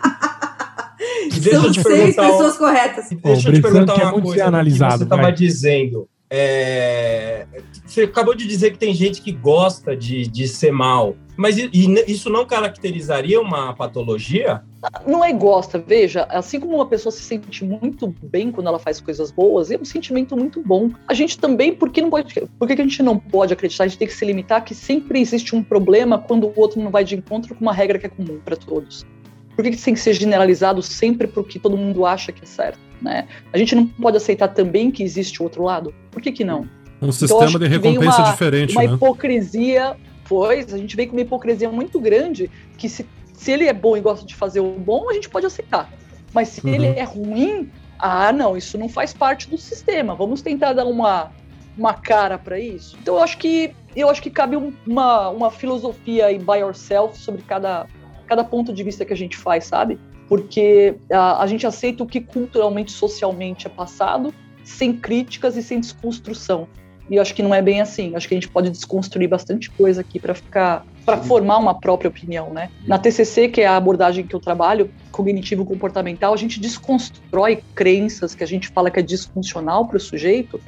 são 1.50 1.72
seis 1.72 2.16
pessoas 2.16 2.56
corretas. 2.56 3.08
Deixa 3.10 3.48
eu 3.48 3.54
te 3.54 3.62
perguntar 3.62 3.94
uma 3.94 4.18
é 4.18 4.22
coisa. 4.22 4.44
Analisado, 4.46 4.98
você 4.98 5.04
estava 5.04 5.32
dizendo. 5.32 6.08
É... 6.30 7.46
Você 7.84 8.02
acabou 8.02 8.34
de 8.34 8.46
dizer 8.46 8.70
que 8.70 8.78
tem 8.78 8.94
gente 8.94 9.20
que 9.20 9.32
gosta 9.32 9.96
de, 9.96 10.26
de 10.26 10.48
ser 10.48 10.72
mal. 10.72 11.16
Mas 11.36 11.56
isso 11.56 12.28
não 12.28 12.44
caracterizaria 12.44 13.40
uma 13.40 13.72
patologia? 13.74 14.62
Não 15.06 15.24
é 15.24 15.32
gosta, 15.32 15.78
veja, 15.78 16.24
assim 16.28 16.60
como 16.60 16.74
uma 16.74 16.86
pessoa 16.86 17.12
se 17.12 17.22
sente 17.22 17.64
muito 17.64 18.14
bem 18.22 18.50
quando 18.50 18.66
ela 18.66 18.78
faz 18.78 19.00
coisas 19.00 19.30
boas, 19.30 19.70
é 19.70 19.78
um 19.78 19.84
sentimento 19.84 20.36
muito 20.36 20.62
bom. 20.62 20.90
A 21.08 21.14
gente 21.14 21.38
também, 21.38 21.72
por 21.74 21.90
que 21.90 22.02
não 22.02 22.10
pode, 22.10 22.34
por 22.58 22.68
que 22.68 22.74
a 22.74 22.76
gente 22.76 23.02
não 23.02 23.18
pode 23.18 23.52
acreditar? 23.52 23.84
A 23.84 23.86
gente 23.86 23.98
tem 23.98 24.08
que 24.08 24.14
se 24.14 24.24
limitar 24.24 24.64
que 24.64 24.74
sempre 24.74 25.20
existe 25.20 25.56
um 25.56 25.62
problema 25.62 26.18
quando 26.18 26.48
o 26.48 26.52
outro 26.56 26.80
não 26.82 26.90
vai 26.90 27.04
de 27.04 27.14
encontro 27.14 27.54
com 27.54 27.62
uma 27.62 27.72
regra 27.72 27.98
que 27.98 28.06
é 28.06 28.10
comum 28.10 28.38
para 28.44 28.56
todos. 28.56 29.06
Por 29.54 29.62
que 29.64 29.70
isso 29.70 29.84
tem 29.84 29.94
que 29.94 30.00
ser 30.00 30.14
generalizado 30.14 30.82
sempre 30.82 31.26
porque 31.26 31.58
todo 31.58 31.76
mundo 31.76 32.04
acha 32.04 32.32
que 32.32 32.42
é 32.42 32.46
certo? 32.46 32.78
Né? 33.00 33.26
A 33.52 33.58
gente 33.58 33.74
não 33.74 33.86
pode 33.86 34.16
aceitar 34.16 34.48
também 34.48 34.90
que 34.90 35.02
existe 35.02 35.40
o 35.40 35.44
outro 35.44 35.62
lado? 35.62 35.94
Por 36.10 36.22
que, 36.22 36.32
que 36.32 36.44
não? 36.44 36.60
Um 37.00 37.08
então, 37.08 37.12
sistema 37.12 37.58
de 37.58 37.66
recompensa 37.66 38.18
uma, 38.22 38.30
diferente. 38.30 38.72
Uma 38.72 38.84
né? 38.84 38.94
hipocrisia, 38.94 39.96
pois, 40.28 40.72
a 40.72 40.78
gente 40.78 40.96
vem 40.96 41.06
com 41.06 41.16
uma 41.16 41.22
hipocrisia 41.22 41.70
muito 41.70 42.00
grande 42.00 42.50
que 42.76 42.88
se 42.88 43.06
se 43.42 43.50
ele 43.50 43.66
é 43.66 43.72
bom 43.72 43.96
e 43.96 44.00
gosta 44.00 44.24
de 44.24 44.36
fazer 44.36 44.60
o 44.60 44.78
bom, 44.78 45.10
a 45.10 45.14
gente 45.14 45.28
pode 45.28 45.44
aceitar. 45.44 45.92
Mas 46.32 46.48
se 46.48 46.64
uhum. 46.64 46.74
ele 46.74 46.86
é 46.86 47.02
ruim, 47.02 47.72
ah, 47.98 48.32
não, 48.32 48.56
isso 48.56 48.78
não 48.78 48.88
faz 48.88 49.12
parte 49.12 49.50
do 49.50 49.58
sistema. 49.58 50.14
Vamos 50.14 50.42
tentar 50.42 50.72
dar 50.74 50.86
uma, 50.86 51.32
uma 51.76 51.92
cara 51.92 52.38
para 52.38 52.60
isso. 52.60 52.96
Então 53.02 53.16
eu 53.16 53.22
acho 53.22 53.38
que 53.38 53.74
eu 53.96 54.08
acho 54.08 54.22
que 54.22 54.30
cabe 54.30 54.56
uma, 54.86 55.28
uma 55.28 55.50
filosofia 55.50 56.26
aí 56.26 56.38
by 56.38 56.58
yourself 56.60 57.18
sobre 57.18 57.42
cada, 57.42 57.86
cada 58.26 58.44
ponto 58.44 58.72
de 58.72 58.82
vista 58.84 59.04
que 59.04 59.12
a 59.12 59.16
gente 59.16 59.36
faz, 59.36 59.64
sabe? 59.64 59.98
Porque 60.28 60.94
a, 61.10 61.42
a 61.42 61.46
gente 61.48 61.66
aceita 61.66 62.04
o 62.04 62.06
que 62.06 62.20
culturalmente, 62.20 62.92
socialmente 62.92 63.66
é 63.66 63.70
passado, 63.70 64.32
sem 64.64 64.94
críticas 64.94 65.56
e 65.56 65.62
sem 65.62 65.80
desconstrução. 65.80 66.68
E 67.12 67.16
eu 67.16 67.20
acho 67.20 67.34
que 67.34 67.42
não 67.42 67.54
é 67.54 67.60
bem 67.60 67.78
assim. 67.82 68.16
Acho 68.16 68.26
que 68.26 68.32
a 68.32 68.36
gente 68.36 68.48
pode 68.48 68.70
desconstruir 68.70 69.28
bastante 69.28 69.68
coisa 69.68 70.00
aqui 70.00 70.18
para 70.18 70.32
ficar 70.32 70.86
para 71.04 71.18
formar 71.18 71.58
uma 71.58 71.78
própria 71.78 72.08
opinião, 72.08 72.54
né? 72.54 72.70
Na 72.86 72.98
TCC, 72.98 73.48
que 73.48 73.60
é 73.60 73.66
a 73.66 73.76
abordagem 73.76 74.26
que 74.26 74.34
eu 74.34 74.40
trabalho, 74.40 74.90
cognitivo 75.10 75.62
comportamental, 75.62 76.32
a 76.32 76.36
gente 76.38 76.58
desconstrói 76.58 77.62
crenças 77.74 78.34
que 78.34 78.42
a 78.42 78.46
gente 78.46 78.68
fala 78.68 78.90
que 78.90 78.98
é 78.98 79.02
disfuncional 79.02 79.86
para 79.86 79.98
o 79.98 80.00
sujeito 80.00 80.58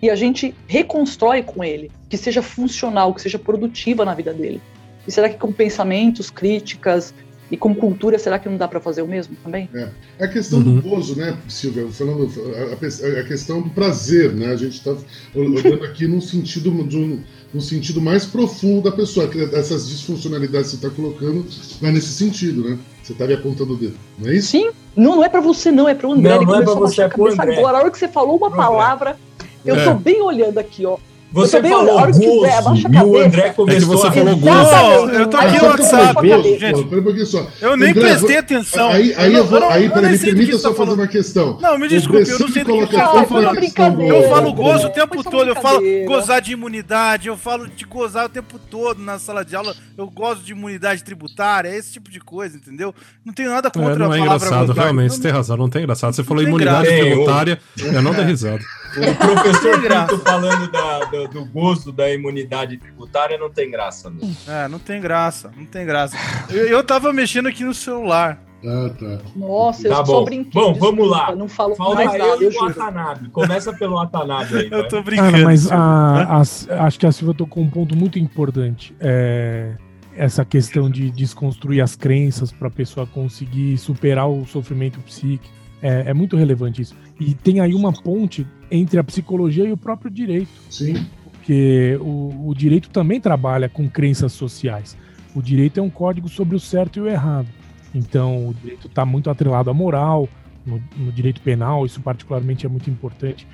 e 0.00 0.08
a 0.08 0.14
gente 0.14 0.54
reconstrói 0.66 1.42
com 1.42 1.62
ele, 1.62 1.90
que 2.08 2.16
seja 2.16 2.40
funcional, 2.40 3.12
que 3.12 3.20
seja 3.20 3.38
produtiva 3.38 4.02
na 4.02 4.14
vida 4.14 4.32
dele. 4.32 4.62
E 5.06 5.12
será 5.12 5.28
que 5.28 5.36
com 5.36 5.52
pensamentos, 5.52 6.30
críticas, 6.30 7.12
E 7.50 7.56
com 7.56 7.74
cultura, 7.74 8.18
será 8.18 8.38
que 8.38 8.48
não 8.48 8.56
dá 8.56 8.68
para 8.68 8.80
fazer 8.80 9.02
o 9.02 9.08
mesmo 9.08 9.36
também? 9.42 9.68
É. 9.74 9.88
A 10.20 10.28
questão 10.28 10.60
uhum. 10.60 10.76
do 10.76 10.82
gozo, 10.82 11.16
né, 11.16 11.36
Silvia? 11.48 11.88
Falando 11.88 12.30
a, 12.54 13.20
a, 13.20 13.24
questão 13.24 13.60
do 13.60 13.70
prazer, 13.70 14.32
né? 14.32 14.46
A 14.46 14.56
gente 14.56 14.74
está 14.74 14.94
olhando 15.34 15.84
aqui 15.84 16.06
num 16.06 16.20
sentido 16.20 16.70
de 16.84 16.96
um, 16.96 17.20
no 17.52 17.60
sentido 17.60 18.00
mais 18.00 18.24
profundo 18.24 18.82
da 18.88 18.92
pessoa. 18.92 19.26
Que 19.26 19.40
essas 19.54 19.88
disfuncionalidades 19.88 20.70
que 20.70 20.76
você 20.76 20.86
está 20.86 20.90
colocando 20.96 21.44
vai 21.80 21.90
nesse 21.90 22.12
sentido, 22.12 22.62
né? 22.62 22.78
Você 23.02 23.12
está 23.12 23.26
me 23.26 23.34
apontando 23.34 23.72
o 23.72 23.76
dedo, 23.76 23.96
não 24.18 24.30
é 24.30 24.36
isso? 24.36 24.48
Sim, 24.48 24.70
não, 24.94 25.16
não 25.16 25.24
é 25.24 25.28
para 25.28 25.40
você, 25.40 25.72
não, 25.72 25.88
é 25.88 25.94
para 25.94 26.06
o 26.06 26.12
André. 26.12 26.36
Não, 26.36 26.44
não 26.44 26.54
é 26.54 26.62
para 26.62 26.74
você, 26.74 27.02
é 27.02 27.08
para 27.08 27.20
o 27.20 27.26
André. 27.26 27.58
Agora, 27.58 27.78
a 27.78 27.80
hora 27.80 27.90
que 27.90 27.98
você 27.98 28.06
falou 28.06 28.36
uma 28.36 28.50
palavra, 28.50 29.16
eu 29.64 29.74
é. 29.74 29.84
tô 29.84 29.94
bem 29.94 30.20
olhando 30.20 30.58
aqui, 30.58 30.86
ó. 30.86 30.98
Você 31.32 31.62
falou 31.62 32.06
gozo, 32.06 32.22
e 32.22 32.96
o 32.98 33.18
André 33.18 33.50
começou 33.50 33.94
é 33.94 33.96
você 33.96 34.10
falou 34.10 34.36
gozo. 34.36 35.10
Eu 35.12 35.26
tô 35.28 35.36
aqui 35.36 35.58
no 35.58 35.64
WhatsApp, 35.66 36.18
um. 36.18 37.66
Eu 37.66 37.76
nem 37.76 37.90
André, 37.90 38.02
prestei 38.02 38.36
atenção. 38.36 38.88
Aí, 38.90 39.14
aí 39.16 39.34
eu, 39.34 39.44
vou, 39.44 39.62
aí, 39.68 39.88
peraí, 39.88 40.12
me 40.12 40.18
permita 40.18 40.58
só 40.58 40.74
fazer 40.74 40.90
uma 40.92 41.06
questão. 41.06 41.58
Não, 41.60 41.78
me 41.78 41.88
desculpe, 41.88 42.28
eu 42.28 42.38
não 42.38 42.48
sei 42.48 42.64
do 42.64 42.72
que 42.72 42.86
você 42.86 42.96
tá 42.96 43.24
falando. 43.24 44.02
Eu 44.02 44.28
falo 44.28 44.52
gozo 44.52 44.86
o 44.88 44.90
tempo 44.90 45.22
todo, 45.22 45.48
eu 45.48 45.56
falo 45.56 45.80
gozar 46.06 46.40
de 46.40 46.52
imunidade, 46.52 47.28
eu 47.28 47.36
falo 47.36 47.68
de 47.68 47.84
gozar 47.84 48.26
o 48.26 48.28
tempo 48.28 48.58
todo 48.58 49.00
na 49.00 49.18
sala 49.18 49.44
de 49.44 49.54
aula, 49.54 49.74
eu 49.96 50.10
gosto 50.10 50.42
de 50.44 50.52
imunidade 50.52 51.04
tributária, 51.04 51.68
esse 51.68 51.92
tipo 51.92 52.10
de 52.10 52.20
coisa, 52.20 52.56
entendeu? 52.56 52.92
Não 53.24 53.32
tenho 53.32 53.50
nada 53.50 53.70
contra 53.70 53.92
a 53.92 53.96
palavra 53.96 54.08
Não 54.08 54.14
é 54.14 54.20
engraçado, 54.20 54.72
realmente, 54.72 55.14
você 55.14 55.22
tem 55.22 55.30
razão, 55.30 55.56
não 55.56 55.70
tem 55.70 55.82
engraçado. 55.82 56.12
Você 56.12 56.24
falou 56.24 56.42
imunidade 56.42 56.88
tributária, 56.88 57.60
eu 57.78 58.02
não 58.02 58.12
dei 58.12 58.24
risada. 58.24 58.60
O 58.96 59.14
professor 59.14 59.80
Pinto 59.80 60.18
falando 60.18 60.70
da, 60.70 61.04
do, 61.04 61.28
do, 61.28 61.44
gozo 61.44 61.92
da 61.92 62.10
imunidade 62.10 62.76
tributária 62.76 63.38
não 63.38 63.50
tem 63.50 63.70
graça. 63.70 64.10
Mesmo. 64.10 64.36
É, 64.48 64.68
não 64.68 64.78
tem 64.78 65.00
graça, 65.00 65.50
não 65.56 65.64
tem 65.64 65.86
graça. 65.86 66.16
Eu, 66.48 66.66
eu 66.66 66.84
tava 66.84 67.12
mexendo 67.12 67.46
aqui 67.46 67.64
no 67.64 67.74
celular. 67.74 68.42
Ah, 68.64 68.90
tá. 68.98 69.18
Nossa, 69.34 69.88
eu 69.88 69.96
tá 69.96 70.04
só 70.04 70.24
brinquei. 70.24 70.52
Bom, 70.52 70.74
vamos 70.74 71.08
lá. 71.08 71.34
Não 71.34 71.48
falo 71.48 71.74
Falta 71.74 71.94
mais 71.94 72.12
nada, 72.12 72.42
eu 72.44 72.52
e 72.52 72.56
o 72.56 72.60
Watanabe. 72.60 73.28
Começa 73.30 73.72
pelo 73.72 73.94
Watanabe 73.94 74.56
aí. 74.56 74.68
eu 74.72 74.88
tô 74.88 75.02
brincando. 75.02 75.32
Cara, 75.32 75.44
mas 75.44 75.70
a, 75.70 75.76
a, 76.24 76.86
acho 76.86 76.98
que 76.98 77.06
a 77.06 77.12
Silvia 77.12 77.34
tocou 77.34 77.62
um 77.62 77.70
ponto 77.70 77.96
muito 77.96 78.18
importante. 78.18 78.94
É 79.00 79.76
essa 80.20 80.44
questão 80.44 80.90
de 80.90 81.10
desconstruir 81.10 81.80
as 81.80 81.96
crenças 81.96 82.52
para 82.52 82.68
a 82.68 82.70
pessoa 82.70 83.06
conseguir 83.06 83.78
superar 83.78 84.28
o 84.28 84.44
sofrimento 84.44 85.00
psíquico. 85.00 85.59
É, 85.82 86.10
é, 86.10 86.14
muito 86.14 86.36
relevante 86.36 86.82
isso. 86.82 86.94
E 87.18 87.34
tem 87.34 87.60
aí 87.60 87.74
uma 87.74 87.92
ponte 87.92 88.46
entre 88.70 88.98
a 88.98 89.04
psicologia 89.04 89.64
e 89.64 89.72
o 89.72 89.76
próprio 89.76 90.10
direito. 90.10 90.50
Sim. 90.68 91.06
Porque 91.24 91.98
o, 92.00 92.48
o 92.48 92.54
direito 92.54 92.90
também 92.90 93.20
trabalha 93.20 93.68
com 93.68 93.88
crenças 93.88 94.32
sociais. 94.32 94.96
O 95.34 95.40
direito 95.40 95.80
é 95.80 95.82
um 95.82 95.90
código 95.90 96.28
sobre 96.28 96.54
o 96.54 96.60
certo 96.60 96.98
e 96.98 97.02
o 97.02 97.08
errado. 97.08 97.48
Então, 97.94 98.48
o 98.48 98.54
direito 98.54 98.86
está 98.86 99.04
muito 99.04 99.30
atrelado 99.30 99.70
à 99.70 99.74
moral, 99.74 100.28
no, 100.64 100.82
no, 100.96 101.10
direito 101.10 101.40
penal, 101.40 101.86
isso 101.86 102.00
particularmente 102.00 102.66
é 102.66 102.68
muito 102.68 102.90
importante. 102.90 103.46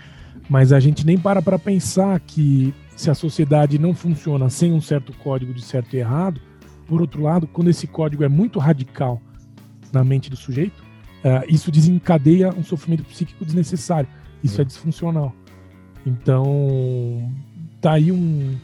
Mas 0.49 0.73
a 0.73 0.81
gente 0.81 1.07
nem 1.07 1.17
para 1.17 1.41
para 1.41 1.59
pensar 1.59 2.19
que 2.21 2.75
se 2.95 3.11
a 3.11 3.15
sociedade 3.15 3.79
não 3.79 3.95
funciona 3.95 4.49
sem 4.49 4.73
um 4.73 4.81
certo 4.81 5.13
código 5.13 5.53
de 5.55 5.63
certo 5.63 5.95
e 5.95 5.99
errado, 5.99 6.41
por 6.87 7.01
outro 7.01 7.23
lado, 7.23 7.47
quando 7.47 7.69
esse 7.69 7.87
código 7.87 8.25
é 8.25 8.29
muito 8.29 8.59
radical 8.59 9.21
na 9.93 10.05
mente 10.05 10.31
do 10.31 10.37
sujeito, 10.37 10.85
uh, 11.27 11.45
isso 11.49 11.71
desencadeia 11.71 12.51
um 12.57 12.63
sofrimento 12.63 13.05
psíquico 13.05 13.45
desnecessário. 13.45 14.09
Isso 14.43 14.61
é, 14.61 14.63
é 14.63 14.65
disfuncional. 14.65 15.35
Então, 16.07 17.29
tá 17.81 17.95
aí 17.95 18.13
um, 18.13 18.55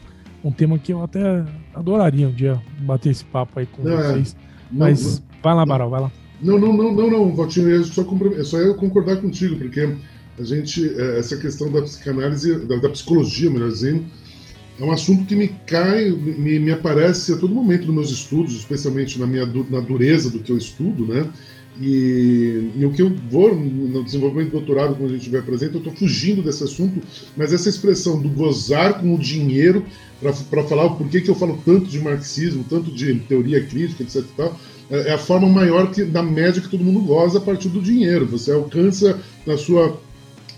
um 0.43 0.51
tema 0.51 0.79
que 0.79 0.93
eu 0.93 1.03
até 1.03 1.45
adoraria 1.75 2.27
um 2.27 2.31
dia 2.31 2.61
bater 2.79 3.09
esse 3.09 3.25
papo 3.25 3.59
aí 3.59 3.65
com 3.65 3.83
não, 3.83 3.99
é. 3.99 4.13
vocês. 4.13 4.35
Mas 4.71 5.19
não, 5.19 5.25
vai 5.43 5.55
lá, 5.55 5.65
Baral, 5.65 5.89
vai 5.89 6.01
lá. 6.01 6.11
Não, 6.41 6.57
não, 6.57 6.73
não, 6.73 6.93
não, 6.93 7.09
não, 7.09 7.35
Valtinho, 7.35 7.73
é 7.73 7.83
só, 7.83 8.01
é 8.37 8.43
só 8.43 8.57
eu 8.59 8.75
concordar 8.75 9.17
contigo, 9.17 9.57
porque 9.57 9.95
a 10.39 10.43
gente, 10.43 10.89
é, 10.97 11.19
essa 11.19 11.37
questão 11.37 11.71
da 11.71 11.81
psicanálise, 11.81 12.65
da, 12.65 12.77
da 12.77 12.89
psicologia, 12.89 13.49
melhor 13.49 13.69
dizendo, 13.69 14.05
é 14.79 14.83
um 14.83 14.91
assunto 14.91 15.25
que 15.25 15.35
me 15.35 15.49
cai, 15.67 16.09
me, 16.09 16.59
me 16.59 16.71
aparece 16.71 17.33
a 17.33 17.37
todo 17.37 17.53
momento 17.53 17.85
nos 17.85 17.95
meus 17.95 18.09
estudos, 18.09 18.55
especialmente 18.55 19.19
na 19.19 19.27
minha 19.27 19.45
na 19.45 19.79
dureza 19.79 20.31
do 20.31 20.39
que 20.39 20.51
eu 20.51 20.57
estudo, 20.57 21.05
né? 21.05 21.29
E, 21.81 22.71
e, 22.75 22.85
o 22.85 22.91
que 22.91 23.01
eu 23.01 23.11
vou 23.31 23.55
no 23.55 24.03
desenvolvimento 24.03 24.51
do 24.51 24.59
doutorado, 24.59 24.95
quando 24.95 25.09
a 25.09 25.13
gente 25.13 25.21
estiver 25.21 25.41
presente, 25.43 25.73
eu 25.73 25.79
estou 25.79 25.93
fugindo 25.93 26.43
desse 26.43 26.63
assunto, 26.63 27.01
mas 27.35 27.51
essa 27.51 27.67
expressão 27.67 28.21
do 28.21 28.29
gozar 28.29 28.99
com 28.99 29.15
o 29.15 29.17
dinheiro, 29.17 29.83
para 30.49 30.63
falar 30.63 30.85
o 30.85 30.95
porquê 30.95 31.19
que 31.19 31.29
eu 31.29 31.35
falo 31.35 31.59
tanto 31.65 31.87
de 31.87 31.99
marxismo, 31.99 32.63
tanto 32.69 32.91
de 32.91 33.15
teoria 33.15 33.63
crítica, 33.65 34.03
etc. 34.03 34.23
Tal, 34.37 34.59
é, 34.89 35.09
é 35.09 35.13
a 35.13 35.17
forma 35.17 35.49
maior 35.49 35.91
que, 35.91 36.03
da 36.03 36.21
média 36.21 36.61
que 36.61 36.69
todo 36.69 36.83
mundo 36.83 37.01
goza 37.01 37.39
a 37.39 37.41
partir 37.41 37.69
do 37.69 37.81
dinheiro. 37.81 38.27
Você 38.27 38.51
alcança 38.51 39.19
na 39.45 39.57
sua 39.57 39.99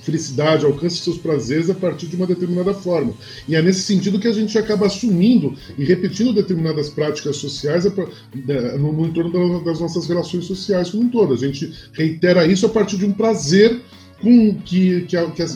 felicidade, 0.06 0.66
alcance 0.66 0.97
seus 0.97 1.18
prazeres 1.18 1.70
a 1.70 1.74
partir 1.74 2.06
de 2.08 2.16
uma 2.16 2.28
determinada 2.28 2.74
forma. 2.74 3.14
E 3.47 3.56
é 3.56 3.62
nesse 3.62 3.82
sentido 3.82 4.20
que 4.20 4.28
a 4.28 4.34
gente 4.34 4.58
acaba 4.58 4.86
assumindo 4.86 5.56
e 5.78 5.84
repetindo 5.84 6.32
determinadas 6.32 6.89
práticas 6.89 7.38
sociais 7.38 7.86
no, 8.78 8.93
no 8.93 9.08
entorno 9.08 9.64
das 9.64 9.80
nossas 9.80 10.08
relações 10.08 10.45
sociais 10.45 10.91
como 10.91 11.03
um 11.03 11.10
todo. 11.10 11.34
A 11.34 11.38
gente 11.38 11.74
reitera 11.93 12.45
isso 12.45 12.66
a 12.68 12.70
partir 12.70 12.97
de 12.97 13.06
um 13.06 13.12
prazer 13.12 13.82
com 14.22 14.56
que, 14.56 15.01
que, 15.01 15.18
a, 15.18 15.30
que, 15.32 15.41
a, 15.41 15.47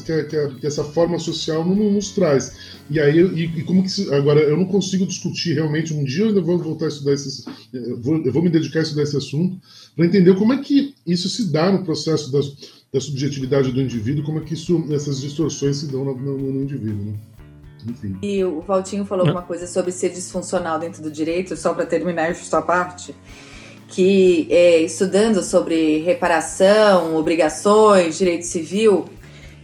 que, 0.60 0.68
essa 0.68 0.84
forma 0.84 1.18
social 1.18 1.64
nos 1.64 2.12
traz. 2.12 2.80
E 2.90 3.00
aí, 3.00 3.20
e, 3.20 3.60
e 3.60 3.64
como 3.64 3.84
que 3.84 4.14
agora 4.14 4.42
eu 4.42 4.58
não 4.58 4.66
consigo 4.66 5.06
discutir 5.06 5.54
realmente. 5.54 5.94
Um 5.94 6.04
dia 6.04 6.24
eu 6.24 6.28
ainda 6.30 6.42
vou 6.42 6.58
voltar 6.58 6.86
a 6.86 6.90
estudar 6.90 7.14
esse, 7.14 7.46
eu 7.72 8.00
vou, 8.02 8.18
eu 8.18 8.32
vou 8.32 8.42
me 8.42 8.50
dedicar 8.50 8.80
a 8.80 8.84
estudar 8.84 9.04
esse 9.04 9.16
assunto 9.16 9.60
para 9.96 10.06
entender 10.06 10.36
como 10.36 10.54
é 10.54 10.58
que 10.58 10.94
isso 11.06 11.30
se 11.30 11.52
dá 11.52 11.72
no 11.72 11.84
processo 11.84 12.32
das 12.32 12.79
da 12.92 13.00
subjetividade 13.00 13.72
do 13.72 13.82
indivíduo, 13.82 14.24
como 14.24 14.40
é 14.40 14.42
que 14.42 14.54
isso, 14.54 14.86
essas 14.92 15.22
distorções 15.22 15.78
se 15.78 15.88
dão 15.88 16.04
no, 16.06 16.16
no, 16.16 16.38
no 16.38 16.62
indivíduo, 16.64 17.06
né? 17.06 17.14
Enfim. 17.88 18.18
E 18.22 18.44
o 18.44 18.62
Valtinho 18.62 19.06
falou 19.06 19.26
alguma 19.26 19.44
coisa 19.44 19.66
sobre 19.66 19.92
ser 19.92 20.10
disfuncional 20.10 20.80
dentro 20.80 21.02
do 21.02 21.10
direito, 21.10 21.56
só 21.56 21.74
para 21.74 21.86
terminar 21.86 22.30
esta 22.30 22.62
parte, 22.62 23.16
que 23.88 24.48
é, 24.50 24.82
estudando 24.82 25.42
sobre 25.42 26.00
reparação, 26.00 27.16
obrigações, 27.16 28.18
direito 28.18 28.46
civil, 28.46 29.06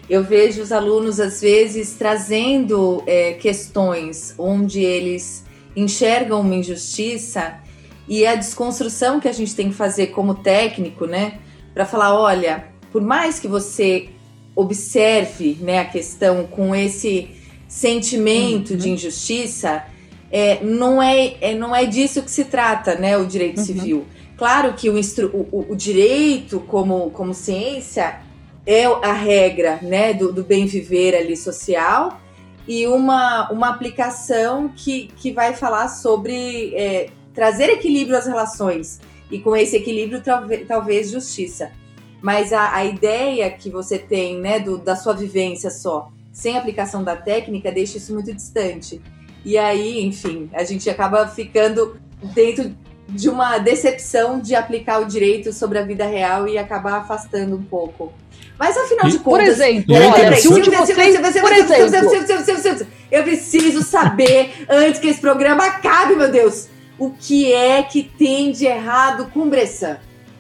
eu 0.10 0.24
vejo 0.24 0.62
os 0.62 0.72
alunos 0.72 1.20
às 1.20 1.42
vezes 1.42 1.96
trazendo 1.96 3.04
é, 3.08 3.34
questões 3.34 4.36
onde 4.38 4.82
eles 4.82 5.44
enxergam 5.76 6.42
uma 6.42 6.56
injustiça 6.56 7.60
e 8.08 8.26
a 8.26 8.36
desconstrução 8.36 9.20
que 9.20 9.28
a 9.28 9.32
gente 9.32 9.56
tem 9.56 9.70
que 9.70 9.76
fazer 9.76 10.08
como 10.08 10.36
técnico, 10.36 11.06
né, 11.06 11.40
para 11.74 11.86
falar, 11.86 12.18
olha, 12.18 12.66
por 12.96 13.02
mais 13.02 13.42
que 13.42 13.48
você 13.50 14.08
observe 14.56 15.58
né, 15.60 15.80
a 15.80 15.84
questão 15.84 16.48
com 16.48 16.74
esse 16.74 17.28
sentimento 17.68 18.72
uhum. 18.72 18.78
de 18.78 18.90
injustiça, 18.90 19.84
é, 20.32 20.64
não, 20.64 21.04
é, 21.04 21.36
é, 21.42 21.54
não 21.54 21.76
é 21.76 21.86
disso 21.86 22.24
que 22.24 22.32
se 22.32 22.46
trata 22.46 22.96
né, 22.96 23.18
o 23.18 23.26
direito 23.26 23.58
uhum. 23.58 23.66
civil. 23.66 24.06
Claro 24.38 24.76
que 24.76 24.90
o, 24.90 24.94
o, 24.94 25.74
o, 25.74 25.76
direito 25.76 26.62
como, 26.62 27.10
como 27.10 27.34
ciência 27.34 28.22
é 28.66 28.86
a 28.86 29.12
regra 29.12 29.78
né, 29.82 30.14
do, 30.14 30.32
do 30.32 30.46
bem 30.46 30.66
viver 30.66 31.18
ali 31.18 31.36
social 31.36 32.22
e 32.66 32.88
uma, 32.88 33.52
uma 33.52 33.72
aplicação 33.72 34.70
que, 34.70 35.10
que 35.18 35.34
vai 35.34 35.54
falar 35.54 35.90
sobre 35.90 36.74
é, 36.74 37.10
trazer 37.34 37.70
equilíbrio 37.72 38.18
às 38.18 38.26
relações 38.26 39.02
e 39.30 39.38
com 39.38 39.54
esse 39.54 39.76
equilíbrio 39.76 40.22
talvez, 40.24 40.66
talvez 40.66 41.12
justiça 41.12 41.74
mas 42.22 42.52
a, 42.52 42.76
a 42.76 42.86
ideia 42.86 43.50
que 43.52 43.70
você 43.70 43.98
tem, 43.98 44.40
né, 44.40 44.60
do, 44.60 44.78
da 44.78 44.96
sua 44.96 45.14
vivência 45.14 45.70
só, 45.70 46.10
sem 46.32 46.58
aplicação 46.58 47.04
da 47.04 47.16
técnica, 47.16 47.72
deixa 47.72 47.98
isso 47.98 48.14
muito 48.14 48.34
distante. 48.34 49.02
E 49.44 49.58
aí, 49.58 50.04
enfim, 50.04 50.50
a 50.54 50.64
gente 50.64 50.90
acaba 50.90 51.28
ficando 51.28 51.98
dentro 52.34 52.76
de 53.08 53.30
uma 53.30 53.58
decepção 53.60 54.40
de 54.40 54.56
aplicar 54.56 55.00
o 55.00 55.06
direito 55.06 55.54
sobre 55.54 55.78
a 55.78 55.84
vida 55.84 56.06
real 56.06 56.48
e 56.48 56.58
acabar 56.58 56.96
afastando 56.96 57.56
um 57.56 57.64
pouco. 57.64 58.12
Mas 58.58 58.76
afinal 58.76 59.08
de 59.08 59.20
contas, 59.20 59.24
por 59.24 59.42
exemplo, 59.42 59.96
olha, 59.96 60.36
se 60.38 60.48
um 60.48 60.60
de 60.60 60.70
vocês, 60.70 61.18
por 61.40 61.54
exemplo, 61.54 62.88
eu 63.12 63.24
preciso 63.24 63.84
saber 63.84 64.66
antes 64.70 65.00
que 65.00 65.08
esse 65.08 65.20
programa 65.22 65.66
acabe, 65.66 66.16
meu 66.16 66.32
Deus, 66.32 66.68
o 66.98 67.12
que 67.12 67.54
é 67.54 67.84
que 67.84 68.04
tem 68.04 68.52
de 68.52 68.66
errado 68.66 69.30
com 69.34 69.50
Bressan? 69.50 69.98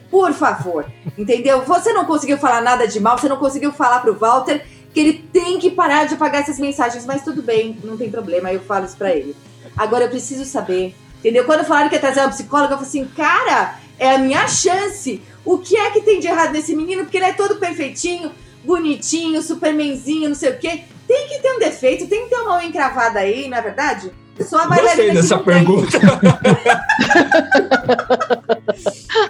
Por 0.10 0.34
favor, 0.34 0.86
entendeu? 1.18 1.62
Você 1.64 1.92
não 1.92 2.06
conseguiu 2.06 2.38
falar 2.38 2.62
nada 2.62 2.88
de 2.88 3.00
mal, 3.00 3.18
você 3.18 3.28
não 3.28 3.38
conseguiu 3.38 3.72
falar 3.72 4.00
pro 4.00 4.16
Walter 4.16 4.64
que 4.94 5.00
ele 5.02 5.14
tem 5.34 5.60
que 5.60 5.70
parar 5.70 6.06
de 6.06 6.14
apagar 6.14 6.42
essas 6.42 6.58
mensagens, 6.58 7.06
mas 7.06 7.22
tudo 7.22 7.42
bem, 7.42 7.78
não 7.84 7.98
tem 7.98 8.10
problema, 8.10 8.52
eu 8.54 8.62
falo 8.62 8.86
isso 8.86 8.96
pra 8.96 9.14
ele. 9.14 9.36
Agora 9.76 10.06
eu 10.06 10.10
preciso 10.10 10.46
saber, 10.46 10.96
entendeu? 11.20 11.44
Quando 11.44 11.66
falaram 11.66 11.90
que 11.90 11.96
ia 11.96 12.02
trazer 12.02 12.22
uma 12.22 12.30
psicóloga, 12.30 12.76
eu 12.76 12.78
falei 12.78 12.90
assim, 12.90 13.06
cara, 13.14 13.78
é 14.00 14.16
a 14.16 14.18
minha 14.18 14.48
chance. 14.48 15.22
O 15.44 15.58
que 15.58 15.76
é 15.76 15.92
que 15.92 16.00
tem 16.00 16.22
de 16.22 16.28
errado 16.28 16.54
nesse 16.54 16.74
menino? 16.74 17.04
Porque 17.04 17.18
ele 17.18 17.26
é 17.26 17.34
todo 17.34 17.58
perfeitinho, 17.58 18.32
bonitinho, 18.64 19.42
supermanzinho, 19.42 20.30
não 20.30 20.36
sei 20.36 20.52
o 20.52 20.58
quê. 20.58 20.84
Tem 21.06 21.28
que 21.28 21.40
ter 21.40 21.52
um 21.52 21.60
defeito, 21.60 22.08
tem 22.08 22.24
que 22.24 22.30
ter 22.30 22.38
uma 22.38 22.52
mão 22.52 22.62
encravada 22.62 23.20
aí, 23.20 23.50
não 23.50 23.58
é 23.58 23.62
verdade? 23.62 24.12
Só 24.42 24.60
a 24.60 24.68
bailarina 24.68 25.14
Gostei 25.14 25.22
dessa 25.22 25.38
pergunta. 25.40 26.00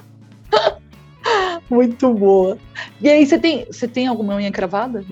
Muito 1.70 2.14
boa. 2.14 2.58
E 3.01 3.10
aí, 3.10 3.26
você 3.26 3.38
tem, 3.39 3.66
você 3.66 3.88
tem 3.88 4.08
alguma 4.08 4.36
unha 4.36 4.51
cravada? 4.51 5.03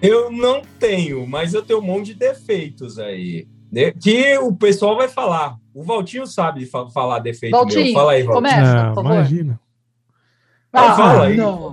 Eu 0.00 0.30
não 0.30 0.62
tenho, 0.78 1.26
mas 1.26 1.52
eu 1.52 1.62
tenho 1.62 1.80
um 1.80 1.82
monte 1.82 2.06
de 2.06 2.14
defeitos 2.14 2.98
aí. 2.98 3.46
Né? 3.70 3.92
Que 3.92 4.36
o 4.38 4.52
pessoal 4.54 4.96
vai 4.96 5.08
falar. 5.08 5.56
O 5.72 5.84
Valtinho 5.84 6.26
sabe 6.26 6.68
falar 6.92 7.20
defeito 7.20 7.52
Valtinho, 7.52 7.84
meu. 7.84 7.94
Fala 7.94 8.12
aí, 8.12 8.22
Valtinho. 8.22 8.50
Começa, 8.50 8.86
por 8.88 8.94
favor. 8.94 9.12
Imagina. 9.12 9.60
Ah, 10.72 10.96
fala 10.96 11.24
aí. 11.26 11.36
Não. 11.36 11.72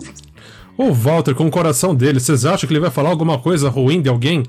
O 0.77 0.93
Walter, 0.93 1.33
com 1.33 1.47
o 1.47 1.51
coração 1.51 1.95
dele, 1.95 2.19
vocês 2.19 2.45
acham 2.45 2.67
que 2.67 2.73
ele 2.73 2.79
vai 2.79 2.91
falar 2.91 3.09
alguma 3.09 3.39
coisa 3.39 3.69
ruim 3.69 4.01
de 4.01 4.09
alguém? 4.09 4.43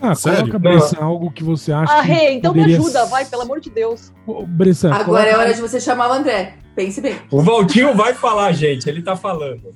Ah, 0.00 0.14
Sério? 0.14 0.40
coloca, 0.40 0.58
Bressan, 0.58 0.98
algo 1.00 1.30
que 1.30 1.44
você 1.44 1.72
acha 1.72 2.00
ah, 2.00 2.04
que. 2.04 2.12
Então 2.12 2.52
poderia... 2.52 2.76
me 2.76 2.84
ajuda, 2.84 3.06
vai, 3.06 3.24
pelo 3.24 3.42
amor 3.42 3.60
de 3.60 3.70
Deus. 3.70 4.12
Bressan, 4.48 4.90
Agora 4.90 5.04
coloca... 5.04 5.26
é 5.26 5.36
hora 5.36 5.54
de 5.54 5.60
você 5.60 5.80
chamar 5.80 6.10
o 6.10 6.12
André. 6.12 6.56
Pense 6.74 7.00
bem. 7.00 7.16
O 7.30 7.42
Valtinho 7.42 7.94
vai 7.94 8.14
falar, 8.14 8.52
gente, 8.52 8.88
ele 8.88 9.02
tá 9.02 9.14
falando. 9.16 9.74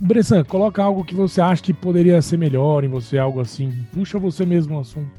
Bressan, 0.00 0.42
coloca 0.42 0.82
algo 0.82 1.04
que 1.04 1.14
você 1.14 1.40
acha 1.40 1.62
que 1.62 1.72
poderia 1.72 2.20
ser 2.20 2.36
melhor 2.36 2.82
em 2.82 2.88
você, 2.88 3.18
algo 3.18 3.40
assim. 3.40 3.72
Puxa 3.94 4.18
você 4.18 4.44
mesmo 4.44 4.76
o 4.76 4.80
assunto. 4.80 5.10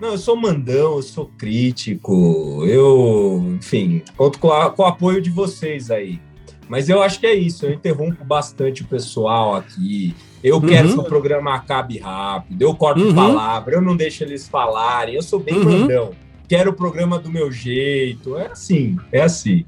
Não, 0.00 0.08
eu 0.08 0.18
sou 0.18 0.36
mandão, 0.36 0.96
eu 0.96 1.02
sou 1.02 1.30
crítico, 1.38 2.64
eu, 2.66 3.56
enfim, 3.56 4.02
conto 4.16 4.40
com, 4.40 4.50
a, 4.50 4.70
com 4.70 4.82
o 4.82 4.86
apoio 4.86 5.22
de 5.22 5.30
vocês 5.30 5.90
aí. 5.90 6.20
Mas 6.68 6.88
eu 6.88 7.02
acho 7.02 7.20
que 7.20 7.26
é 7.26 7.34
isso, 7.34 7.66
eu 7.66 7.72
interrompo 7.72 8.24
bastante 8.24 8.82
o 8.82 8.86
pessoal 8.86 9.54
aqui. 9.54 10.14
Eu 10.42 10.56
uhum. 10.56 10.66
quero 10.66 10.92
que 10.92 10.98
o 10.98 11.04
programa 11.04 11.54
acabe 11.54 11.98
rápido, 11.98 12.60
eu 12.60 12.74
corto 12.74 13.00
uhum. 13.00 13.14
palavra, 13.14 13.74
eu 13.74 13.80
não 13.80 13.96
deixo 13.96 14.24
eles 14.24 14.48
falarem, 14.48 15.14
eu 15.14 15.22
sou 15.22 15.38
bem 15.38 15.54
uhum. 15.54 15.80
mandão. 15.80 16.10
Quero 16.48 16.70
o 16.70 16.74
programa 16.74 17.18
do 17.18 17.30
meu 17.30 17.50
jeito. 17.50 18.36
É 18.36 18.48
assim, 18.48 18.98
é 19.10 19.22
assim. 19.22 19.64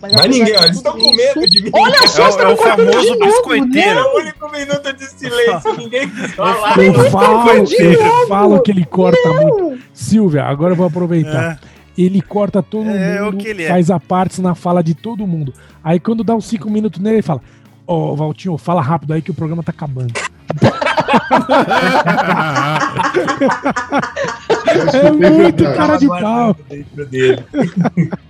Mas, 0.00 0.12
Mas 0.12 0.30
ninguém, 0.30 0.54
eles 0.54 0.76
estão 0.76 0.92
com 0.92 1.14
medo 1.14 1.48
de 1.48 1.62
mim. 1.62 1.70
Olha 1.74 2.08
só, 2.08 2.28
é, 2.28 2.42
é 2.42 2.48
o 2.48 2.56
famoso 2.56 3.18
biscoiteiro. 3.18 3.98
É 3.98 4.02
o 4.02 4.16
único 4.16 4.50
minuto 4.50 4.92
de 4.94 5.06
silêncio, 5.06 5.76
ninguém 5.76 6.08
fala. 6.08 6.82
Eu 6.82 7.10
falo, 7.10 7.50
eu 7.50 8.26
falo 8.26 8.62
que 8.62 8.70
ele 8.70 8.86
corta 8.86 9.28
não. 9.28 9.42
muito. 9.42 9.82
Silvia, 9.92 10.44
agora 10.44 10.72
eu 10.72 10.76
vou 10.76 10.86
aproveitar. 10.86 11.58
É 11.64 11.70
ele 12.04 12.22
corta 12.22 12.62
todo 12.62 12.88
é, 12.88 13.20
mundo, 13.20 13.44
é 13.46 13.68
faz 13.68 13.90
a 13.90 14.00
parte 14.00 14.40
na 14.40 14.54
fala 14.54 14.82
de 14.82 14.94
todo 14.94 15.26
mundo. 15.26 15.52
Aí 15.82 16.00
quando 16.00 16.24
dá 16.24 16.34
uns 16.34 16.46
5 16.46 16.70
minutos 16.70 16.98
nele, 17.00 17.16
ele 17.16 17.22
fala: 17.22 17.42
Ó, 17.86 18.12
oh, 18.12 18.16
Valtinho, 18.16 18.56
fala 18.56 18.80
rápido 18.80 19.12
aí 19.12 19.20
que 19.20 19.30
o 19.30 19.34
programa 19.34 19.62
tá 19.62 19.70
acabando. 19.70 20.14
é 24.94 25.12
muito 25.12 25.62
cara 25.74 25.96
de 25.96 26.08
pau. 26.08 26.56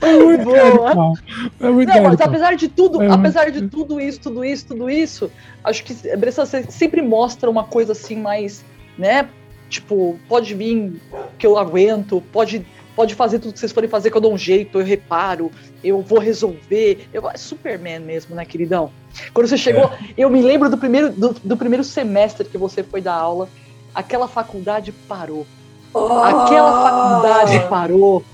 É 0.00 0.18
muito 0.18 0.44
Boa. 0.44 1.14
É 1.60 1.70
muito 1.70 1.88
Não, 1.88 2.02
mas 2.02 2.20
apesar 2.20 2.56
de 2.56 2.68
tudo, 2.68 3.02
é 3.02 3.08
apesar 3.08 3.44
muito... 3.44 3.60
de 3.60 3.68
tudo 3.68 4.00
isso, 4.00 4.20
tudo 4.20 4.44
isso, 4.44 4.66
tudo 4.66 4.90
isso, 4.90 5.30
acho 5.62 5.84
que 5.84 5.94
Bressa 6.16 6.44
sempre 6.46 7.02
mostra 7.02 7.48
uma 7.48 7.64
coisa 7.64 7.92
assim 7.92 8.16
mais, 8.16 8.64
né, 8.98 9.28
Tipo, 9.70 10.18
pode 10.28 10.52
vir 10.52 11.00
que 11.38 11.46
eu 11.46 11.56
aguento, 11.56 12.20
pode, 12.32 12.66
pode 12.96 13.14
fazer 13.14 13.38
tudo 13.38 13.52
que 13.52 13.60
vocês 13.60 13.70
forem 13.70 13.88
fazer 13.88 14.10
que 14.10 14.16
eu 14.16 14.20
dou 14.20 14.34
um 14.34 14.36
jeito, 14.36 14.80
eu 14.80 14.84
reparo, 14.84 15.48
eu 15.82 16.02
vou 16.02 16.18
resolver. 16.18 17.08
Eu, 17.14 17.30
é 17.30 17.36
Superman 17.36 18.00
mesmo, 18.00 18.34
né, 18.34 18.44
queridão? 18.44 18.90
Quando 19.32 19.46
você 19.46 19.56
chegou, 19.56 19.84
é. 19.84 19.98
eu 20.18 20.28
me 20.28 20.42
lembro 20.42 20.68
do 20.68 20.76
primeiro, 20.76 21.10
do, 21.12 21.36
do, 21.44 21.56
primeiro 21.56 21.84
semestre 21.84 22.48
que 22.48 22.58
você 22.58 22.82
foi 22.82 23.00
dar 23.00 23.14
aula, 23.14 23.48
aquela 23.94 24.26
faculdade 24.26 24.90
parou. 24.90 25.46
Oh! 25.94 26.18
Aquela 26.18 26.82
faculdade 26.82 27.68
parou. 27.68 28.24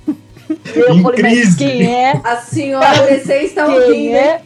Eu 0.74 0.94
em 0.94 1.02
falei, 1.02 1.22
crise. 1.22 1.44
mas 1.44 1.54
quem 1.56 1.94
é? 1.94 2.20
A 2.22 2.36
senhora, 2.36 3.18
vocês 3.18 3.50
estão 3.50 3.66
quem 3.86 4.16
é? 4.16 4.42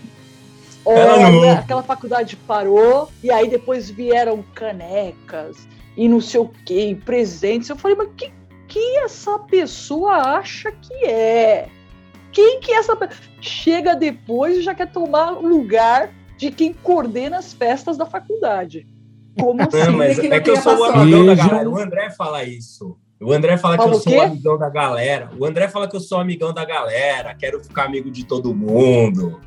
Olha, 0.85 1.53
aquela 1.59 1.83
faculdade 1.83 2.37
parou 2.37 3.11
e 3.23 3.31
aí 3.31 3.49
depois 3.49 3.91
vieram 3.91 4.43
canecas 4.55 5.69
e 5.97 6.09
não 6.09 6.21
sei 6.21 6.41
o 6.41 6.49
que, 6.65 6.95
presentes. 6.95 7.69
Eu 7.69 7.77
falei, 7.77 7.97
mas 7.97 8.09
que 8.17 8.33
que 8.71 8.99
essa 8.99 9.37
pessoa 9.37 10.39
acha 10.39 10.71
que 10.71 11.05
é? 11.05 11.69
Quem 12.31 12.61
que 12.61 12.73
essa 12.73 12.97
chega 13.41 13.97
depois 13.97 14.59
e 14.59 14.63
já 14.63 14.73
quer 14.73 14.93
tomar 14.93 15.31
lugar 15.31 16.13
de 16.37 16.53
quem 16.53 16.73
coordena 16.73 17.39
as 17.39 17.53
festas 17.53 17.97
da 17.99 18.07
faculdade? 18.07 18.87
Como 19.39 19.61
assim? 19.61 19.91
Não, 19.91 19.99
mas 19.99 20.19
é 20.21 20.41
que 20.41 20.51
eu 20.51 20.57
sou 20.57 20.79
o 20.79 20.85
amigão 20.85 21.27
da 21.27 21.35
galera. 21.35 21.69
O 21.69 21.77
André 21.77 22.11
fala 22.11 22.45
isso. 22.45 22.97
O 23.21 23.33
André 23.33 23.59
fala, 23.59 23.77
fala 23.77 23.91
que 23.91 23.97
eu 23.97 24.01
sou 24.01 24.23
amigão 24.23 24.59
da 24.59 24.71
galera. 24.71 25.31
O 25.39 25.45
André 25.45 25.69
fala 25.69 25.87
que 25.87 25.95
eu 25.95 26.01
sou 26.01 26.19
amigão 26.19 26.55
da 26.55 26.65
galera, 26.65 27.35
quero 27.35 27.63
ficar 27.63 27.85
amigo 27.85 28.11
de 28.11 28.25
todo 28.25 28.55
mundo. 28.55 29.39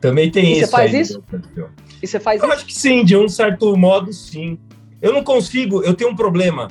Também 0.00 0.30
tem 0.30 0.44
e 0.44 0.52
isso. 0.58 0.66
Você 0.66 0.70
faz 0.70 0.94
aí, 0.94 1.00
isso? 1.00 1.24
E 2.02 2.06
você 2.06 2.20
faz 2.20 2.42
eu 2.42 2.48
isso? 2.48 2.56
acho 2.56 2.66
que 2.66 2.74
sim, 2.74 3.02
de 3.04 3.16
um 3.16 3.28
certo 3.28 3.74
modo, 3.74 4.12
sim. 4.12 4.58
Eu 5.00 5.14
não 5.14 5.24
consigo, 5.24 5.82
eu 5.82 5.94
tenho 5.94 6.10
um 6.10 6.16
problema. 6.16 6.68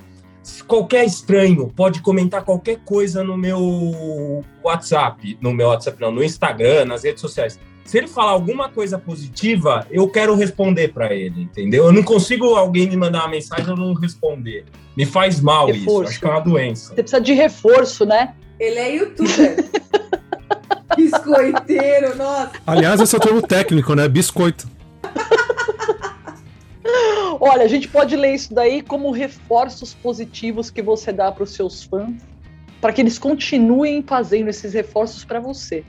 Qualquer 0.67 1.03
estranho 1.03 1.67
pode 1.75 2.01
comentar 2.01 2.43
qualquer 2.43 2.79
coisa 2.85 3.23
no 3.23 3.35
meu 3.35 4.43
WhatsApp, 4.63 5.37
no 5.41 5.53
meu 5.53 5.67
WhatsApp, 5.67 5.99
não, 5.99 6.11
no 6.11 6.23
Instagram, 6.23 6.85
nas 6.85 7.03
redes 7.03 7.21
sociais. 7.21 7.59
Se 7.91 7.97
ele 7.97 8.07
falar 8.07 8.31
alguma 8.31 8.69
coisa 8.69 8.97
positiva, 8.97 9.85
eu 9.91 10.07
quero 10.07 10.33
responder 10.33 10.93
para 10.93 11.13
ele, 11.13 11.41
entendeu? 11.41 11.87
Eu 11.87 11.91
não 11.91 12.01
consigo 12.01 12.55
alguém 12.55 12.89
me 12.89 12.95
mandar 12.95 13.19
uma 13.23 13.27
mensagem 13.27 13.65
e 13.65 13.69
eu 13.69 13.75
não 13.75 13.93
responder. 13.93 14.63
Me 14.95 15.05
faz 15.05 15.41
mal 15.41 15.67
reforço. 15.67 15.83
isso, 15.83 16.01
acho 16.03 16.19
que 16.21 16.25
é 16.25 16.29
uma 16.29 16.39
doença. 16.39 16.87
Você 16.95 17.03
precisa 17.03 17.19
de 17.19 17.33
reforço, 17.33 18.05
né? 18.05 18.33
Ele 18.57 18.79
é 18.79 18.95
youtuber. 18.95 19.57
Biscoiteiro, 20.95 22.15
nossa. 22.15 22.51
Aliás, 22.65 23.01
esse 23.01 23.13
é 23.13 23.17
o 23.17 23.21
termo 23.21 23.41
técnico, 23.41 23.93
né? 23.93 24.07
Biscoito. 24.07 24.69
Olha, 27.41 27.65
a 27.65 27.67
gente 27.67 27.89
pode 27.89 28.15
ler 28.15 28.35
isso 28.35 28.53
daí 28.53 28.81
como 28.81 29.11
reforços 29.11 29.93
positivos 29.93 30.71
que 30.71 30.81
você 30.81 31.11
dá 31.11 31.29
para 31.29 31.43
os 31.43 31.53
seus 31.53 31.83
fãs, 31.83 32.13
para 32.79 32.93
que 32.93 33.01
eles 33.01 33.19
continuem 33.19 34.01
fazendo 34.01 34.47
esses 34.47 34.73
reforços 34.73 35.25
para 35.25 35.41
você. 35.41 35.83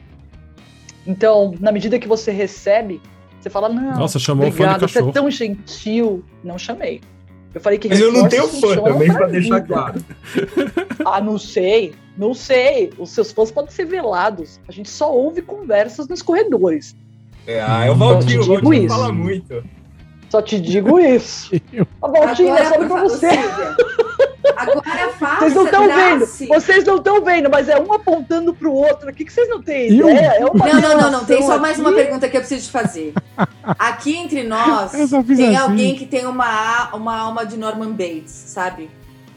Então, 1.06 1.54
na 1.60 1.72
medida 1.72 1.98
que 1.98 2.08
você 2.08 2.30
recebe, 2.30 3.00
você 3.40 3.50
fala: 3.50 3.68
Não, 3.68 3.98
Nossa, 3.98 4.18
chamou 4.18 4.46
obrigado, 4.46 4.88
você 4.88 5.00
é 5.00 5.12
tão 5.12 5.30
gentil. 5.30 6.24
Não 6.44 6.58
chamei. 6.58 7.00
Eu 7.54 7.60
falei 7.60 7.78
que 7.78 7.88
Mas 7.88 8.00
eu 8.00 8.12
não 8.12 8.28
tenho 8.28 8.48
fã 8.48 8.76
também, 8.82 9.12
para 9.12 9.26
deixar 9.26 9.60
claro. 9.60 10.02
Ah, 11.04 11.20
não 11.20 11.36
sei, 11.36 11.94
não 12.16 12.32
sei. 12.32 12.92
Os 12.96 13.10
seus 13.10 13.32
fãs 13.32 13.50
podem 13.50 13.70
ser 13.70 13.84
velados. 13.84 14.60
A 14.68 14.72
gente 14.72 14.88
só 14.88 15.12
ouve 15.12 15.42
conversas 15.42 16.06
nos 16.06 16.22
corredores. 16.22 16.96
É, 17.46 17.60
ah, 17.60 17.86
eu 17.86 17.96
volto, 17.96 18.22
o 18.22 18.44
Valtinho 18.44 18.88
fala 18.88 19.12
muito. 19.12 19.64
Só 20.30 20.40
te 20.40 20.60
digo 20.60 20.98
isso. 20.98 21.50
A 22.00 22.08
voltinha 22.08 22.54
é 22.54 22.64
só 22.64 22.78
pra 22.78 23.02
você. 23.02 23.28
Agora 24.56 25.12
faça. 25.18 25.40
Vocês 25.40 25.54
não 25.54 25.64
estão 25.64 25.86
vendo. 25.86 26.26
Vocês 26.26 26.84
não 26.84 26.96
estão 26.96 27.24
vendo, 27.24 27.50
mas 27.50 27.68
é 27.68 27.78
um 27.80 27.92
apontando 27.92 28.54
pro 28.54 28.72
outro 28.72 29.08
aqui 29.08 29.24
que 29.24 29.32
vocês 29.32 29.48
não 29.48 29.62
têm 29.62 29.92
ideia. 29.92 30.36
É 30.38 30.44
uma 30.44 30.66
não, 30.66 30.80
não, 30.80 30.96
não, 30.98 31.10
não. 31.10 31.24
Tem 31.24 31.42
só 31.42 31.58
mais 31.58 31.78
uma 31.78 31.92
pergunta 31.92 32.28
que 32.28 32.36
eu 32.36 32.40
preciso 32.40 32.66
te 32.66 32.72
fazer. 32.72 33.14
Aqui 33.78 34.16
entre 34.16 34.42
nós 34.42 34.92
tem 34.92 35.02
assim. 35.02 35.56
alguém 35.56 35.94
que 35.94 36.06
tem 36.06 36.26
uma, 36.26 36.94
uma 36.94 37.16
alma 37.16 37.46
de 37.46 37.56
Norman 37.56 37.92
Bates, 37.92 38.32
sabe? 38.32 38.90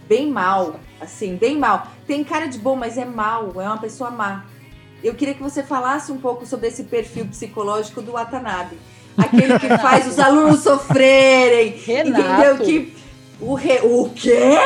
Bem 0.08 0.30
mal, 0.30 0.80
assim, 1.02 1.36
bem 1.36 1.58
mal. 1.58 1.88
Tem 2.06 2.24
cara 2.24 2.48
de 2.48 2.60
bom, 2.60 2.76
mas 2.76 2.98
é 2.98 3.06
mal, 3.06 3.52
é 3.56 3.66
uma 3.66 3.78
pessoa 3.78 4.12
má. 4.12 4.46
Eu 5.04 5.14
queria 5.14 5.34
que 5.34 5.42
você 5.42 5.64
falasse 5.64 6.12
um 6.12 6.18
pouco 6.18 6.46
sobre 6.46 6.68
esse 6.68 6.84
perfil 6.84 7.26
psicológico 7.26 8.02
do 8.02 8.14
Watanabe 8.14 8.78
aquele 9.18 9.58
que 9.60 9.68
faz 9.78 10.08
os 10.08 10.20
alunos 10.20 10.62
sofrerem. 10.62 11.76
Renato. 11.78 12.22
Entendeu? 12.22 12.58
Que, 12.58 12.95
o, 13.40 13.54
re, 13.54 13.80
o 13.84 14.10
quê? 14.10 14.58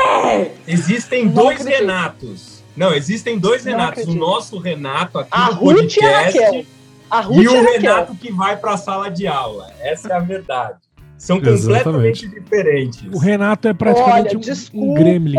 Existem 0.68 1.26
não 1.26 1.34
dois 1.34 1.62
acredito. 1.62 1.80
Renatos. 1.80 2.64
Não, 2.76 2.94
existem 2.94 3.38
dois 3.38 3.66
Renatos. 3.66 4.06
O 4.06 4.14
nosso 4.14 4.58
Renato 4.58 5.20
aqui 5.20 5.30
a 5.32 5.48
no 5.48 5.54
Ruth 5.56 5.76
podcast 5.76 6.40
e, 6.40 6.68
a 7.10 7.22
Ruth 7.22 7.44
e 7.44 7.48
o 7.48 7.64
Renato 7.64 8.16
que 8.16 8.32
vai 8.32 8.56
para 8.58 8.74
a 8.74 8.78
sala 8.78 9.10
de 9.10 9.28
aula. 9.28 9.72
Essa 9.82 10.10
é 10.10 10.14
a 10.14 10.20
verdade. 10.20 10.78
São 11.18 11.36
completamente 11.36 12.26
Exatamente. 12.26 12.28
diferentes. 12.30 13.14
O 13.14 13.18
Renato 13.18 13.68
é 13.68 13.74
praticamente 13.74 14.30
Olha, 14.30 14.38
um, 14.38 14.40
desculpa, 14.40 14.88
um 14.88 14.94
gremlin. 14.94 15.38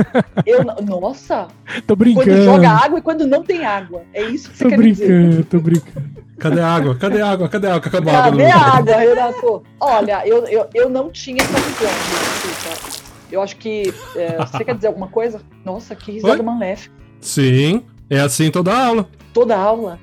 Eu, 0.46 0.64
nossa. 0.64 1.48
Tô 1.86 1.94
brincando. 1.94 2.30
Quando 2.30 2.44
joga 2.44 2.70
água 2.70 2.98
e 2.98 3.02
quando 3.02 3.26
não 3.26 3.42
tem 3.42 3.66
água. 3.66 4.04
É 4.14 4.22
isso 4.22 4.50
que 4.50 4.56
você 4.56 4.64
tô 4.64 4.70
quer 4.70 4.76
brincando, 4.78 5.28
dizer. 5.28 5.44
Tô 5.44 5.60
brincando, 5.60 6.08
Cadê 6.38 6.60
a 6.60 6.68
água? 6.68 6.94
Cadê 6.94 7.20
a 7.20 7.30
água? 7.30 7.48
Cadê 7.48 7.66
a 7.66 7.74
água? 7.74 7.90
Cadê 7.90 8.10
a 8.10 8.18
água? 8.18 8.30
Cadê 8.30 8.44
a 8.44 8.58
água, 8.58 8.96
Renato? 8.96 9.62
Olha, 9.80 10.26
eu, 10.26 10.46
eu, 10.46 10.68
eu 10.72 10.88
não 10.88 11.10
tinha 11.10 11.42
essa 11.42 11.58
visão. 11.58 11.90
Desculpa. 12.42 12.98
Eu 13.30 13.42
acho 13.42 13.56
que. 13.56 13.92
É, 14.16 14.36
você 14.36 14.64
quer 14.64 14.74
dizer 14.74 14.86
alguma 14.86 15.08
coisa? 15.08 15.40
Nossa, 15.64 15.94
que 15.94 16.12
risada 16.12 16.42
maléfica. 16.42 16.94
Sim, 17.20 17.84
é 18.08 18.20
assim 18.20 18.50
toda 18.50 18.72
aula. 18.72 19.08
Toda 19.34 19.56
aula. 19.56 19.98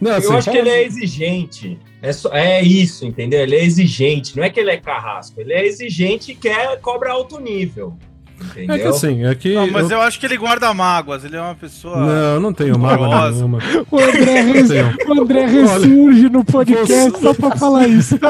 Não, 0.00 0.10
assim, 0.10 0.26
eu 0.26 0.36
acho 0.36 0.50
que 0.50 0.58
ele 0.58 0.68
é 0.68 0.84
exigente. 0.84 1.78
É, 2.02 2.12
só, 2.12 2.30
é 2.32 2.60
isso, 2.62 3.06
entendeu? 3.06 3.40
Ele 3.40 3.56
é 3.56 3.64
exigente. 3.64 4.36
Não 4.36 4.44
é 4.44 4.50
que 4.50 4.60
ele 4.60 4.70
é 4.70 4.76
carrasco. 4.76 5.40
Ele 5.40 5.52
é 5.52 5.64
exigente 5.64 6.32
e 6.32 6.34
quer 6.34 6.78
cobra 6.80 7.12
alto 7.12 7.40
nível. 7.40 7.96
Entendeu? 8.40 8.74
É 8.74 8.78
que 8.78 8.86
assim, 8.86 9.24
é 9.24 9.34
que. 9.34 9.54
Não, 9.54 9.70
mas 9.70 9.90
eu... 9.90 9.96
eu... 9.96 10.02
acho 10.02 10.20
que 10.20 10.26
ele 10.26 10.36
guarda 10.36 10.72
mágoas, 10.74 11.24
ele 11.24 11.36
é 11.36 11.40
uma 11.40 11.54
pessoa. 11.54 11.96
Não, 11.98 12.40
não 12.40 12.52
tenho 12.52 12.78
mágoa 12.78 13.30
nenhuma. 13.30 13.58
O 13.90 13.98
André, 13.98 14.40
res... 14.42 14.70
o 15.06 15.22
André 15.22 15.46
ressurge 15.46 16.28
no 16.28 16.44
podcast 16.44 17.10
você... 17.10 17.20
só 17.20 17.34
pra 17.34 17.56
falar 17.56 17.86
isso. 17.88 18.18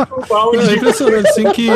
É 0.69 0.75
impressionante, 0.75 1.29
assim 1.29 1.51
que. 1.53 1.69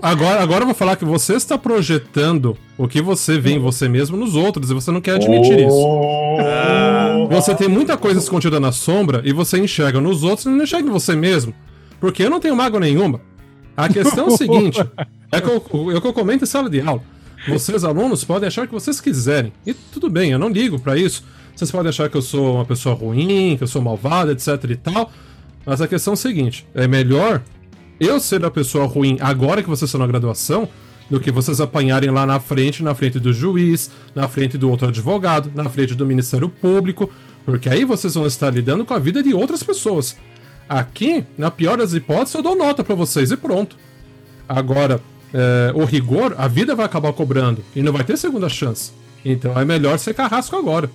Agora, 0.00 0.42
agora 0.42 0.62
eu 0.62 0.66
vou 0.66 0.74
falar 0.74 0.96
que 0.96 1.04
você 1.04 1.34
está 1.34 1.58
projetando 1.58 2.56
o 2.78 2.88
que 2.88 3.02
você 3.02 3.38
vê 3.38 3.52
em 3.52 3.58
você 3.58 3.88
mesmo 3.88 4.16
nos 4.16 4.34
outros 4.34 4.70
e 4.70 4.74
você 4.74 4.90
não 4.90 5.00
quer 5.00 5.16
admitir 5.16 5.58
oh. 5.58 5.66
isso. 5.66 7.28
Você 7.30 7.54
tem 7.54 7.68
muita 7.68 7.96
coisa 7.96 8.18
escondida 8.18 8.58
na 8.58 8.72
sombra 8.72 9.22
e 9.24 9.32
você 9.32 9.58
enxerga 9.58 10.00
nos 10.00 10.22
outros 10.22 10.46
e 10.46 10.48
não 10.48 10.64
enxerga 10.64 10.88
em 10.88 10.92
você 10.92 11.14
mesmo. 11.14 11.54
Porque 12.00 12.22
eu 12.22 12.30
não 12.30 12.40
tenho 12.40 12.56
mágoa 12.56 12.80
nenhuma. 12.80 13.20
A 13.76 13.88
questão 13.88 14.26
é 14.26 14.28
o 14.28 14.36
seguinte: 14.36 14.78
é 15.36 15.40
que 15.40 15.48
eu, 15.48 15.60
que 15.60 16.06
eu 16.06 16.12
comento 16.12 16.44
em 16.44 16.46
sala 16.46 16.68
de 16.68 16.80
aula. 16.80 17.02
Vocês, 17.46 17.84
alunos, 17.84 18.24
podem 18.24 18.46
achar 18.46 18.64
o 18.64 18.66
que 18.66 18.72
vocês 18.72 19.00
quiserem. 19.00 19.52
E 19.66 19.74
tudo 19.74 20.08
bem, 20.08 20.30
eu 20.30 20.38
não 20.38 20.48
ligo 20.48 20.78
para 20.78 20.96
isso. 20.96 21.24
Vocês 21.54 21.70
podem 21.70 21.90
achar 21.90 22.08
que 22.08 22.16
eu 22.16 22.22
sou 22.22 22.54
uma 22.56 22.64
pessoa 22.64 22.94
ruim, 22.94 23.56
que 23.56 23.64
eu 23.64 23.68
sou 23.68 23.82
malvada, 23.82 24.32
etc 24.32 24.48
e 24.70 24.76
tal. 24.76 25.12
Mas 25.64 25.80
a 25.80 25.88
questão 25.88 26.12
é 26.12 26.14
a 26.14 26.16
seguinte: 26.16 26.66
é 26.74 26.88
melhor 26.88 27.42
eu 28.00 28.18
ser 28.18 28.44
a 28.44 28.50
pessoa 28.50 28.86
ruim 28.86 29.18
agora 29.20 29.62
que 29.62 29.68
vocês 29.68 29.88
estão 29.88 30.00
na 30.00 30.06
graduação 30.06 30.68
do 31.10 31.20
que 31.20 31.30
vocês 31.30 31.60
apanharem 31.60 32.10
lá 32.10 32.24
na 32.24 32.40
frente, 32.40 32.82
na 32.82 32.94
frente 32.94 33.20
do 33.20 33.32
juiz, 33.32 33.90
na 34.14 34.26
frente 34.26 34.56
do 34.56 34.70
outro 34.70 34.88
advogado, 34.88 35.50
na 35.54 35.68
frente 35.68 35.94
do 35.94 36.06
Ministério 36.06 36.48
Público, 36.48 37.10
porque 37.44 37.68
aí 37.68 37.84
vocês 37.84 38.14
vão 38.14 38.26
estar 38.26 38.50
lidando 38.50 38.84
com 38.84 38.94
a 38.94 38.98
vida 38.98 39.22
de 39.22 39.34
outras 39.34 39.62
pessoas. 39.62 40.16
Aqui, 40.66 41.24
na 41.36 41.50
pior 41.50 41.76
das 41.76 41.92
hipóteses, 41.92 42.34
eu 42.34 42.42
dou 42.42 42.56
nota 42.56 42.82
para 42.82 42.94
vocês 42.94 43.30
e 43.30 43.36
pronto. 43.36 43.76
Agora, 44.48 45.00
é, 45.34 45.72
o 45.74 45.84
rigor, 45.84 46.34
a 46.38 46.46
vida 46.46 46.76
vai 46.76 46.86
acabar 46.86 47.12
cobrando 47.12 47.64
e 47.74 47.82
não 47.82 47.92
vai 47.92 48.04
ter 48.04 48.16
segunda 48.16 48.48
chance. 48.48 48.92
Então 49.24 49.58
é 49.58 49.64
melhor 49.64 49.98
ser 49.98 50.14
carrasco 50.14 50.54
agora. 50.54 50.88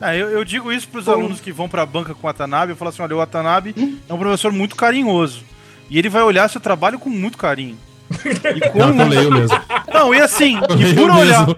É, 0.00 0.20
eu, 0.20 0.28
eu, 0.30 0.44
digo 0.44 0.72
isso 0.72 0.88
para 0.88 1.00
os 1.00 1.08
alunos 1.08 1.40
que 1.40 1.52
vão 1.52 1.68
para 1.68 1.82
a 1.82 1.86
banca 1.86 2.12
com 2.12 2.26
o 2.26 2.30
Watanabe. 2.30 2.72
Eu 2.72 2.76
falo 2.76 2.88
assim: 2.88 3.02
olha, 3.02 3.14
o 3.14 3.18
Watanabe 3.18 3.74
é 4.08 4.12
um 4.12 4.18
professor 4.18 4.52
muito 4.52 4.74
carinhoso. 4.74 5.42
E 5.88 5.98
ele 5.98 6.08
vai 6.08 6.22
olhar 6.22 6.50
seu 6.50 6.60
trabalho 6.60 6.98
com 6.98 7.08
muito 7.08 7.38
carinho. 7.38 7.78
E 8.56 8.60
com... 8.70 8.78
Não, 8.78 9.04
eu 9.04 9.08
leio 9.08 9.30
mesmo. 9.32 9.60
Não, 9.92 10.14
e 10.14 10.20
assim, 10.20 10.58
e 10.58 10.94
por 10.94 11.10
olhar. 11.10 11.46
Mesmo. 11.46 11.56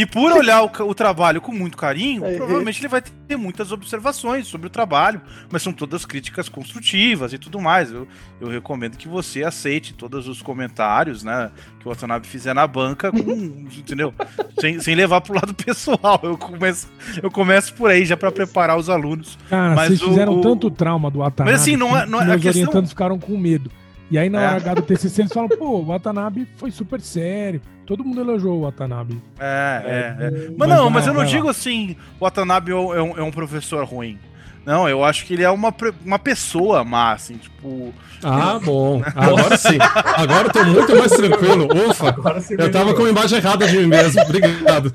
E 0.00 0.06
por 0.06 0.32
olhar 0.32 0.62
o, 0.62 0.70
o, 0.88 0.94
trabalho 0.94 1.42
com 1.42 1.52
muito 1.52 1.76
carinho, 1.76 2.24
é, 2.24 2.36
provavelmente 2.36 2.80
ele 2.80 2.88
vai 2.88 3.02
ter 3.02 3.36
muitas 3.36 3.70
observações 3.70 4.46
sobre 4.46 4.66
o 4.66 4.70
trabalho, 4.70 5.20
mas 5.50 5.62
são 5.62 5.74
todas 5.74 6.06
críticas 6.06 6.48
construtivas 6.48 7.34
e 7.34 7.38
tudo 7.38 7.60
mais. 7.60 7.92
Eu, 7.92 8.08
eu 8.40 8.48
recomendo 8.48 8.96
que 8.96 9.06
você 9.06 9.44
aceite 9.44 9.92
todos 9.92 10.26
os 10.26 10.40
comentários, 10.40 11.22
né, 11.22 11.50
que 11.78 11.86
o 11.86 11.90
Watanabe 11.90 12.26
fizer 12.26 12.54
na 12.54 12.66
banca, 12.66 13.12
com, 13.12 13.18
entendeu? 13.76 14.14
Sem, 14.58 14.80
sem 14.80 14.94
levar 14.94 15.20
pro 15.20 15.34
lado 15.34 15.52
pessoal. 15.62 16.18
Eu 16.22 16.38
começo, 16.38 16.88
eu 17.22 17.30
começo 17.30 17.74
por 17.74 17.90
aí 17.90 18.06
já 18.06 18.16
para 18.16 18.32
preparar 18.32 18.78
os 18.78 18.88
alunos. 18.88 19.38
Cara, 19.50 19.74
mas 19.74 19.88
vocês 19.88 20.02
o, 20.02 20.08
fizeram 20.08 20.38
o... 20.38 20.40
tanto 20.40 20.70
trauma 20.70 21.10
do 21.10 21.18
Watanabe. 21.18 21.52
Mas 21.52 21.60
assim, 21.60 21.76
não 21.76 21.96
é, 21.96 22.06
não 22.06 22.22
é 22.22 22.38
questão... 22.38 22.62
orientandos 22.62 22.90
ficaram 22.90 23.18
com 23.18 23.36
medo. 23.36 23.70
E 24.10 24.18
aí 24.18 24.28
na 24.28 24.40
hora 24.40 24.70
é. 24.70 24.74
do 24.74 24.82
TCC 24.82 25.22
eles 25.22 25.32
falam, 25.32 25.48
pô, 25.48 25.78
o 25.78 25.84
Watanabe 25.84 26.46
foi 26.56 26.70
super 26.70 27.00
sério. 27.00 27.60
Todo 27.86 28.04
mundo 28.04 28.20
elogiou 28.20 28.58
o 28.58 28.62
Watanabe. 28.62 29.20
É, 29.38 29.82
é, 29.84 30.24
é. 30.24 30.30
Mas, 30.30 30.56
mas 30.56 30.68
não, 30.68 30.90
mas 30.90 31.06
eu 31.06 31.14
não 31.14 31.24
digo 31.24 31.48
assim, 31.48 31.96
o 32.18 32.24
Watanabe 32.24 32.72
é 32.72 32.74
um, 32.74 33.18
é 33.18 33.22
um 33.22 33.30
professor 33.30 33.84
ruim. 33.84 34.18
Não, 34.64 34.88
eu 34.88 35.02
acho 35.02 35.24
que 35.24 35.34
ele 35.34 35.42
é 35.42 35.50
uma, 35.50 35.74
uma 36.04 36.18
pessoa 36.18 36.84
má, 36.84 37.12
assim, 37.12 37.36
tipo. 37.36 37.94
Ah, 38.22 38.58
bom. 38.62 39.02
Agora 39.16 39.56
sim. 39.56 39.78
Agora 40.16 40.48
eu 40.48 40.52
tô 40.52 40.64
muito 40.64 40.96
mais 40.96 41.10
tranquilo. 41.12 41.68
Ufa. 41.88 42.14
Eu 42.58 42.70
tava 42.70 42.94
com 42.94 43.04
a 43.04 43.10
imagem 43.10 43.38
errada 43.38 43.66
de 43.66 43.78
mim 43.78 43.86
mesmo. 43.86 44.20
Obrigado. 44.20 44.92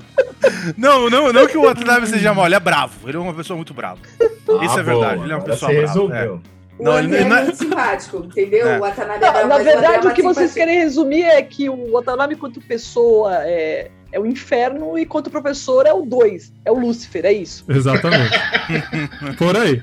Não, 0.76 1.10
não, 1.10 1.32
não 1.32 1.46
que 1.46 1.58
o 1.58 1.62
Watanabe 1.64 2.06
seja 2.06 2.32
mal, 2.32 2.46
ele 2.46 2.54
é 2.54 2.60
bravo. 2.60 3.08
Ele 3.08 3.16
é 3.16 3.20
uma 3.20 3.34
pessoa 3.34 3.56
muito 3.56 3.74
brava. 3.74 3.98
Ah, 4.20 4.64
Isso 4.64 4.78
é 4.78 4.82
verdade. 4.82 5.22
Ele 5.22 5.32
é 5.32 5.36
uma 5.36 5.44
pessoa 5.44 5.72
brava. 5.72 5.86
Resolveu. 5.86 6.40
É. 6.52 6.55
O 6.78 6.84
não, 6.84 6.92
André 6.92 7.22
ele, 7.22 7.32
é 7.32 7.42
muito 7.42 7.56
simpático, 7.56 8.18
entendeu? 8.18 8.68
É. 8.68 8.76
O 8.76 8.80
Watanabe 8.80 9.24
é 9.24 9.32
não, 9.32 9.48
Na 9.48 9.58
verdade, 9.58 10.06
o, 10.06 10.10
o 10.10 10.14
que 10.14 10.22
vocês 10.22 10.52
querem 10.52 10.78
resumir 10.78 11.22
é 11.22 11.40
que 11.42 11.70
o 11.70 11.92
Watanabe, 11.92 12.36
quanto 12.36 12.60
pessoa, 12.60 13.44
é, 13.44 13.90
é 14.12 14.20
o 14.20 14.26
inferno 14.26 14.98
e 14.98 15.06
quanto 15.06 15.30
professor 15.30 15.86
é 15.86 15.92
o 15.92 16.02
2. 16.02 16.52
É 16.64 16.70
o 16.70 16.78
Lúcifer, 16.78 17.24
é 17.24 17.32
isso. 17.32 17.64
Exatamente. 17.68 18.38
Por 19.38 19.56
aí. 19.56 19.82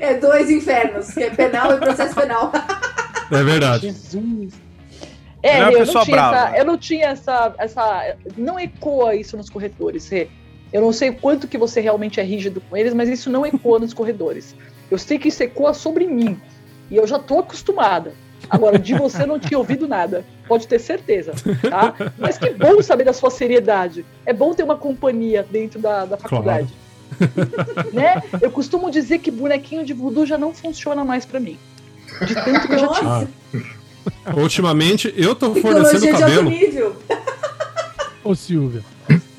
É 0.00 0.14
dois 0.14 0.50
infernos, 0.50 1.10
que 1.10 1.24
é 1.24 1.30
penal 1.30 1.74
e 1.74 1.78
processo 1.78 2.14
penal. 2.14 2.50
É 3.30 3.42
verdade. 3.42 3.88
Jesus. 3.88 4.54
É, 5.42 5.58
é 5.58 5.74
eu, 5.74 5.84
não 5.84 6.04
tinha 6.04 6.16
essa, 6.16 6.52
eu 6.56 6.64
não 6.64 6.78
tinha 6.78 7.06
essa, 7.08 7.54
essa. 7.58 8.16
Não 8.36 8.60
ecoa 8.60 9.14
isso 9.14 9.36
nos 9.36 9.50
corredores. 9.50 10.10
Eu 10.72 10.80
não 10.80 10.92
sei 10.92 11.12
quanto 11.12 11.48
que 11.48 11.58
você 11.58 11.80
realmente 11.80 12.20
é 12.20 12.22
rígido 12.22 12.60
com 12.60 12.76
eles, 12.76 12.94
mas 12.94 13.08
isso 13.08 13.28
não 13.28 13.44
ecoa 13.44 13.78
nos 13.78 13.92
corredores. 13.92 14.54
Eu 14.92 14.98
sei 14.98 15.18
que 15.18 15.28
isso 15.28 15.42
ecoa 15.42 15.72
sobre 15.72 16.06
mim. 16.06 16.38
E 16.90 16.96
eu 16.96 17.06
já 17.06 17.18
tô 17.18 17.38
acostumada. 17.38 18.12
Agora, 18.50 18.78
de 18.78 18.92
você 18.92 19.24
não 19.24 19.38
tinha 19.38 19.56
ouvido 19.56 19.88
nada. 19.88 20.22
Pode 20.46 20.68
ter 20.68 20.78
certeza, 20.78 21.32
tá? 21.70 21.94
Mas 22.18 22.36
que 22.36 22.50
bom 22.50 22.82
saber 22.82 23.04
da 23.04 23.14
sua 23.14 23.30
seriedade. 23.30 24.04
É 24.26 24.34
bom 24.34 24.52
ter 24.52 24.62
uma 24.62 24.76
companhia 24.76 25.46
dentro 25.50 25.80
da, 25.80 26.04
da 26.04 26.18
faculdade. 26.18 26.68
Claro. 27.16 27.88
né? 27.90 28.22
Eu 28.42 28.50
costumo 28.50 28.90
dizer 28.90 29.20
que 29.20 29.30
bonequinho 29.30 29.82
de 29.82 29.94
voodoo 29.94 30.26
já 30.26 30.36
não 30.36 30.52
funciona 30.52 31.02
mais 31.06 31.24
para 31.24 31.40
mim. 31.40 31.58
De 32.26 32.34
tanto 32.34 32.68
que 32.68 32.74
eu 32.74 32.78
já 32.78 32.88
tive. 32.88 33.28
Ah. 34.26 34.34
Ultimamente, 34.36 35.10
eu 35.16 35.34
tô 35.34 35.54
fornecendo 35.54 36.18
cabelo. 36.18 36.52
Ô, 38.22 38.34
Silvia. 38.34 38.84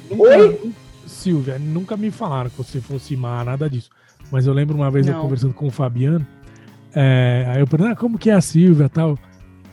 Oi? 0.10 0.74
Silvia, 1.06 1.60
nunca 1.60 1.96
me 1.96 2.10
falaram 2.10 2.50
que 2.50 2.58
você 2.58 2.82
fosse 2.82 3.16
má, 3.16 3.44
nada 3.44 3.70
disso. 3.70 3.92
Mas 4.34 4.48
eu 4.48 4.54
lembro 4.54 4.76
uma 4.76 4.90
vez 4.90 5.06
Não. 5.06 5.14
eu 5.14 5.22
conversando 5.22 5.54
com 5.54 5.68
o 5.68 5.70
Fabiano, 5.70 6.26
é, 6.96 7.46
aí 7.50 7.60
eu 7.60 7.68
perguntei, 7.68 7.94
ah, 7.94 7.96
como 7.96 8.18
que 8.18 8.32
é 8.32 8.34
a 8.34 8.42
Silvia 8.42 8.90
tal? 8.90 9.16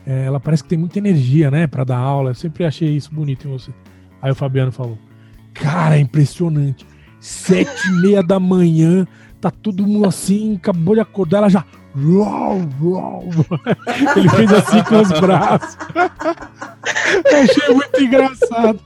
É, 0.05 0.25
ela 0.25 0.39
parece 0.39 0.61
que 0.61 0.69
tem 0.69 0.77
muita 0.77 0.99
energia, 0.99 1.49
né, 1.49 1.65
para 1.65 1.83
dar 1.83 1.97
aula. 1.97 2.29
Eu 2.29 2.35
sempre 2.35 2.63
achei 2.63 2.95
isso 2.95 3.11
bonito 3.11 3.47
em 3.47 3.51
você. 3.51 3.71
Aí 4.21 4.31
o 4.31 4.35
Fabiano 4.35 4.71
falou, 4.71 4.99
cara, 5.51 5.97
é 5.97 5.99
impressionante. 5.99 6.85
Sete 7.19 7.87
e 7.87 7.91
meia 8.03 8.21
da 8.21 8.39
manhã, 8.39 9.07
tá 9.39 9.49
todo 9.49 9.85
mundo 9.85 10.07
assim, 10.07 10.57
acabou 10.57 10.93
de 10.93 11.01
acordar, 11.01 11.39
ela 11.39 11.49
já. 11.49 11.65
Ele 14.15 14.29
fez 14.29 14.53
assim 14.53 14.83
com 14.83 15.01
os 15.01 15.11
braços. 15.19 15.75
Eu 17.25 17.37
achei 17.37 17.73
muito 17.73 18.03
engraçado. 18.03 18.79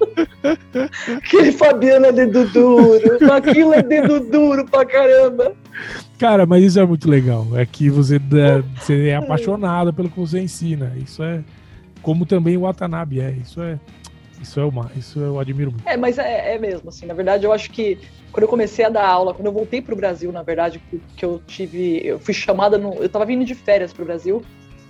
Que 1.29 1.51
Fabiano 1.51 2.05
é 2.07 2.11
dedo 2.11 2.45
duro. 2.49 3.33
Aquilo 3.33 3.73
é 3.73 3.81
dedo 3.81 4.19
duro 4.19 4.65
pra 4.65 4.85
caramba. 4.85 5.53
Cara, 6.17 6.45
mas 6.45 6.63
isso 6.63 6.79
é 6.79 6.85
muito 6.85 7.09
legal. 7.09 7.47
É 7.55 7.65
que 7.65 7.89
você, 7.89 8.19
você 8.77 9.09
é 9.09 9.15
apaixonado 9.15 9.93
pelo 9.93 10.09
que 10.09 10.19
você 10.19 10.39
ensina. 10.39 10.93
Isso 10.97 11.23
é. 11.23 11.43
Como 12.01 12.25
também 12.25 12.57
o 12.57 12.61
Watanabe 12.61 13.19
é. 13.19 13.31
Isso 13.31 13.61
é. 13.61 13.79
Isso 14.41 14.59
é 14.59 14.65
uma, 14.65 14.91
isso 14.95 15.19
eu 15.19 15.39
admiro 15.39 15.71
muito. 15.71 15.87
É, 15.87 15.97
mas 15.97 16.19
é, 16.19 16.55
é 16.55 16.59
mesmo, 16.59 16.89
assim, 16.89 17.05
na 17.05 17.13
verdade 17.13 17.45
eu 17.45 17.53
acho 17.53 17.71
que 17.71 17.97
quando 18.31 18.43
eu 18.43 18.49
comecei 18.49 18.83
a 18.83 18.89
dar 18.89 19.07
aula, 19.07 19.33
quando 19.33 19.45
eu 19.45 19.51
voltei 19.53 19.81
para 19.81 19.93
o 19.93 19.97
Brasil, 19.97 20.31
na 20.31 20.43
verdade, 20.43 20.81
que 21.15 21.23
eu 21.23 21.41
tive, 21.47 22.05
eu 22.05 22.19
fui 22.19 22.33
chamada 22.33 22.77
no, 22.77 22.95
eu 22.95 23.05
estava 23.05 23.25
vindo 23.25 23.45
de 23.45 23.55
férias 23.55 23.93
para 23.93 24.03
o 24.03 24.05
Brasil 24.05 24.43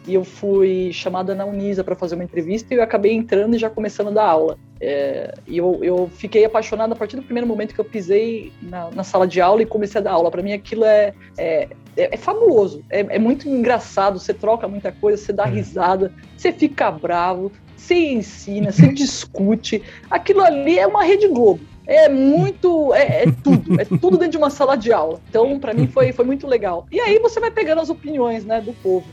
e 0.07 0.13
eu 0.13 0.23
fui 0.23 0.91
chamada 0.93 1.33
na 1.33 1.45
Unisa 1.45 1.83
para 1.83 1.95
fazer 1.95 2.15
uma 2.15 2.23
entrevista 2.23 2.73
e 2.73 2.77
eu 2.77 2.83
acabei 2.83 3.13
entrando 3.13 3.55
e 3.55 3.59
já 3.59 3.69
começando 3.69 4.07
a 4.09 4.11
dar 4.11 4.25
aula. 4.25 4.57
É, 4.79 5.33
e 5.47 5.57
eu, 5.57 5.79
eu 5.81 6.09
fiquei 6.13 6.45
apaixonada 6.45 6.93
a 6.93 6.95
partir 6.95 7.15
do 7.15 7.23
primeiro 7.23 7.47
momento 7.47 7.73
que 7.73 7.79
eu 7.79 7.85
pisei 7.85 8.51
na, 8.61 8.91
na 8.91 9.03
sala 9.03 9.25
de 9.25 9.41
aula 9.41 9.61
e 9.61 9.65
comecei 9.65 9.99
a 9.99 10.03
dar 10.03 10.11
aula. 10.11 10.29
Para 10.29 10.43
mim 10.43 10.53
aquilo 10.53 10.85
é, 10.85 11.13
é, 11.37 11.69
é, 11.97 12.15
é 12.15 12.17
fabuloso, 12.17 12.83
é, 12.89 12.99
é, 12.99 13.19
muito 13.19 13.49
engraçado. 13.49 14.19
Você 14.19 14.33
troca 14.33 14.67
muita 14.67 14.91
coisa, 14.91 15.17
você 15.17 15.33
dá 15.33 15.45
é. 15.45 15.49
risada, 15.49 16.13
você 16.37 16.51
fica 16.51 16.91
bravo, 16.91 17.51
você 17.75 17.95
ensina, 17.95 18.71
você 18.71 18.87
discute. 18.93 19.81
Aquilo 20.09 20.41
ali 20.41 20.77
é 20.77 20.85
uma 20.85 21.03
rede 21.03 21.27
Globo. 21.27 21.61
É 21.87 22.09
muito. 22.09 22.93
É, 22.93 23.23
é, 23.23 23.25
tudo. 23.43 23.79
É 23.79 23.85
tudo 23.85 24.17
dentro 24.17 24.31
de 24.31 24.37
uma 24.37 24.49
sala 24.49 24.75
de 24.75 24.91
aula. 24.91 25.21
Então, 25.29 25.59
para 25.59 25.73
mim, 25.73 25.87
foi, 25.87 26.11
foi 26.11 26.25
muito 26.25 26.47
legal. 26.47 26.87
E 26.91 26.99
aí 26.99 27.19
você 27.19 27.39
vai 27.39 27.51
pegando 27.51 27.79
as 27.79 27.89
opiniões 27.89 28.43
né, 28.43 28.59
do 28.59 28.73
povo. 28.73 29.05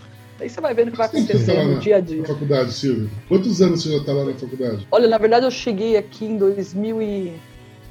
Aí 0.42 0.50
você 0.50 0.60
vai 0.60 0.74
vendo 0.74 0.88
o 0.88 0.90
que 0.90 0.96
vai 0.96 1.06
acontecer 1.06 1.62
no 1.62 1.78
dia 1.78 1.96
a 1.96 2.00
dia. 2.00 2.20
Na 2.22 2.26
faculdade, 2.26 2.72
Silvio? 2.72 3.08
Quantos 3.28 3.62
anos 3.62 3.80
você 3.80 3.90
já 3.92 3.98
está 3.98 4.12
lá 4.12 4.24
na 4.24 4.34
faculdade? 4.34 4.86
Olha, 4.90 5.08
na 5.08 5.16
verdade, 5.16 5.46
eu 5.46 5.50
cheguei 5.52 5.96
aqui 5.96 6.24
em 6.24 6.36
2000 6.36 7.00
e... 7.00 7.32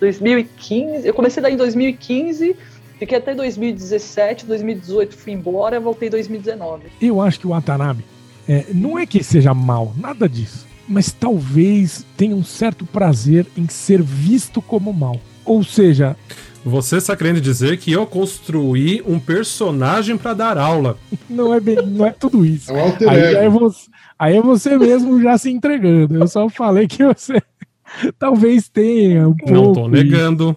2015. 0.02 1.08
Eu 1.08 1.14
comecei 1.14 1.42
daí 1.42 1.54
em 1.54 1.58
2015. 1.58 2.56
Fiquei 3.00 3.18
até 3.18 3.34
2017, 3.34 4.46
2018 4.46 5.16
fui 5.16 5.32
embora, 5.32 5.80
voltei 5.80 6.10
em 6.10 6.12
2019. 6.12 6.84
Eu 7.02 7.22
acho 7.22 7.40
que 7.40 7.48
o 7.48 7.52
Watanabe 7.52 8.04
é, 8.48 8.66
não 8.74 9.00
é 9.00 9.06
que 9.06 9.24
seja 9.24 9.54
mal, 9.54 9.94
nada 9.98 10.28
disso 10.28 10.70
mas 10.88 11.10
talvez 11.10 12.06
tenha 12.18 12.36
um 12.36 12.44
certo 12.44 12.86
prazer 12.86 13.48
em 13.56 13.66
ser 13.70 14.02
visto 14.02 14.62
como 14.62 14.92
mal. 14.92 15.22
Ou 15.46 15.64
seja, 15.64 16.16
você 16.64 16.98
está 16.98 17.16
querendo 17.16 17.42
dizer 17.42 17.78
que 17.78 17.92
eu 17.92 18.06
construí 18.06 19.02
um 19.06 19.20
personagem 19.20 20.18
para 20.18 20.34
dar 20.34 20.58
aula? 20.58 20.98
Não 21.30 21.54
é 21.54 21.60
bem, 21.60 21.86
não 21.86 22.06
é 22.06 22.12
tudo 22.12 22.46
isso. 22.46 22.72
É 22.72 22.76
um 22.76 22.80
alter 22.80 23.10
aí, 23.10 23.36
é 23.36 23.50
você, 23.50 23.90
aí 24.20 24.38
é 24.38 24.42
você 24.42 24.78
mesmo 24.78 25.22
já 25.22 25.38
se 25.38 25.50
entregando. 25.50 26.16
Eu 26.16 26.28
só 26.28 26.48
falei 26.50 26.88
que 26.88 27.04
você 27.04 27.42
talvez 28.20 28.70
tenha 28.70 29.28
um 29.28 29.36
pouco. 29.36 29.54
Não 29.54 29.74
tô 29.74 29.88
negando. 29.88 30.56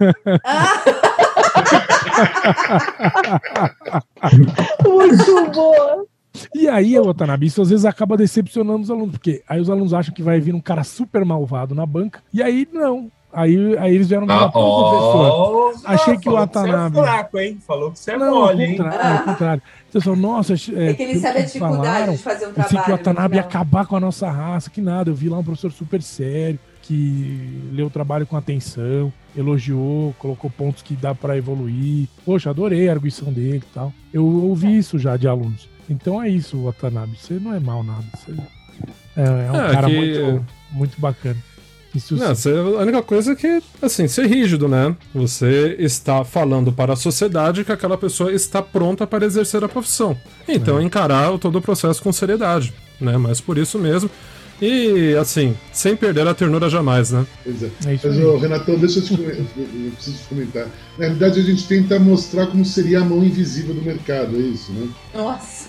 Muito 4.84 5.50
boa. 5.52 6.06
E 6.54 6.68
aí, 6.68 6.98
Watanabe, 6.98 7.46
isso 7.46 7.62
às 7.62 7.70
vezes 7.70 7.84
acaba 7.84 8.16
decepcionando 8.16 8.82
os 8.82 8.90
alunos, 8.90 9.12
porque 9.12 9.42
aí 9.48 9.60
os 9.60 9.70
alunos 9.70 9.94
acham 9.94 10.14
que 10.14 10.22
vai 10.22 10.40
vir 10.40 10.54
um 10.54 10.60
cara 10.60 10.84
super 10.84 11.24
malvado 11.24 11.74
na 11.74 11.86
banca, 11.86 12.22
e 12.32 12.42
aí 12.42 12.68
não. 12.72 13.10
Aí, 13.36 13.76
aí 13.76 13.94
eles 13.94 14.08
vieram 14.08 14.26
falar, 14.26 14.44
ah, 14.44 14.50
oh, 14.54 15.70
professor, 15.70 15.92
achei 15.92 16.16
que 16.16 16.26
o 16.26 16.32
Watanabe... 16.32 16.94
Você 16.94 17.00
é 17.00 17.04
fraco, 17.04 17.38
hein? 17.38 17.58
Falou 17.66 17.92
que 17.92 17.98
você 17.98 18.12
é 18.12 18.16
não, 18.16 18.34
mole, 18.34 18.64
hein? 18.64 18.78
Ao 18.80 19.24
contrário. 19.24 19.62
Então, 19.90 20.00
só, 20.00 20.16
nossa, 20.16 20.54
é, 20.54 20.88
é 20.88 20.94
que 20.94 21.02
ele 21.02 21.18
sabe 21.18 21.40
a 21.40 21.42
dificuldade 21.42 21.84
falaram, 21.84 22.12
de 22.14 22.18
fazer 22.18 22.46
um 22.46 22.52
trabalho. 22.54 22.84
que 22.84 22.90
o 22.90 22.94
Watanabe 22.96 23.36
ia 23.36 23.42
acabar 23.42 23.84
com 23.84 23.94
a 23.94 24.00
nossa 24.00 24.30
raça, 24.30 24.70
que 24.70 24.80
nada. 24.80 25.10
Eu 25.10 25.14
vi 25.14 25.28
lá 25.28 25.36
um 25.36 25.44
professor 25.44 25.70
super 25.70 26.00
sério, 26.00 26.58
que 26.80 27.68
leu 27.72 27.88
o 27.88 27.90
trabalho 27.90 28.26
com 28.26 28.38
atenção, 28.38 29.12
elogiou, 29.36 30.14
colocou 30.18 30.48
pontos 30.48 30.82
que 30.82 30.96
dá 30.96 31.14
para 31.14 31.36
evoluir. 31.36 32.08
Poxa, 32.24 32.48
adorei 32.48 32.88
a 32.88 32.92
arguição 32.92 33.30
dele 33.30 33.62
e 33.70 33.74
tal. 33.74 33.92
Eu 34.14 34.24
ouvi 34.24 34.78
isso 34.78 34.98
já 34.98 35.14
de 35.18 35.28
alunos. 35.28 35.68
Então 35.90 36.22
é 36.22 36.30
isso, 36.30 36.56
Watanabe. 36.64 37.18
Você 37.18 37.34
não 37.34 37.52
é 37.52 37.60
mal 37.60 37.82
nada. 37.82 38.06
Você 38.14 38.32
é, 39.14 39.22
é 39.22 39.52
um 39.52 39.56
é, 39.56 39.72
cara 39.72 39.88
que... 39.88 39.94
muito, 39.94 40.46
muito 40.72 40.98
bacana. 40.98 41.36
Isso 41.96 42.14
não, 42.14 42.34
você, 42.34 42.50
a 42.50 42.82
única 42.82 43.02
coisa 43.02 43.32
é 43.32 43.34
que, 43.34 43.62
assim, 43.80 44.06
ser 44.06 44.26
rígido, 44.26 44.68
né? 44.68 44.94
Você 45.14 45.76
está 45.78 46.24
falando 46.24 46.70
para 46.70 46.92
a 46.92 46.96
sociedade 46.96 47.64
que 47.64 47.72
aquela 47.72 47.96
pessoa 47.96 48.32
está 48.32 48.60
pronta 48.60 49.06
para 49.06 49.24
exercer 49.24 49.64
a 49.64 49.68
profissão. 49.68 50.16
Então, 50.46 50.78
é. 50.78 50.82
encarar 50.82 51.36
todo 51.38 51.56
o 51.56 51.62
processo 51.62 52.02
com 52.02 52.12
seriedade, 52.12 52.74
né? 53.00 53.16
Mas 53.16 53.40
por 53.40 53.56
isso 53.56 53.78
mesmo, 53.78 54.10
e, 54.60 55.14
assim, 55.20 55.54
sem 55.70 55.94
perder 55.94 56.26
a 56.26 56.34
ternura 56.34 56.70
jamais, 56.70 57.10
né? 57.10 57.26
Pois 57.44 57.62
é. 57.62 57.66
é 57.66 57.98
Mas, 58.02 58.18
ô, 58.18 58.38
Renatão, 58.38 58.78
deixa 58.78 59.00
eu 59.00 59.04
te 59.04 59.16
comentar. 59.16 59.36
Eu 59.38 59.90
preciso 59.92 60.16
te 60.16 60.28
comentar. 60.28 60.66
Na 60.96 61.04
realidade, 61.04 61.40
a 61.40 61.42
gente 61.42 61.66
tenta 61.66 61.98
mostrar 61.98 62.46
como 62.46 62.64
seria 62.64 63.00
a 63.00 63.04
mão 63.04 63.22
invisível 63.22 63.74
do 63.74 63.82
mercado, 63.82 64.34
é 64.36 64.40
isso, 64.40 64.72
né? 64.72 64.88
Nossa! 65.14 65.68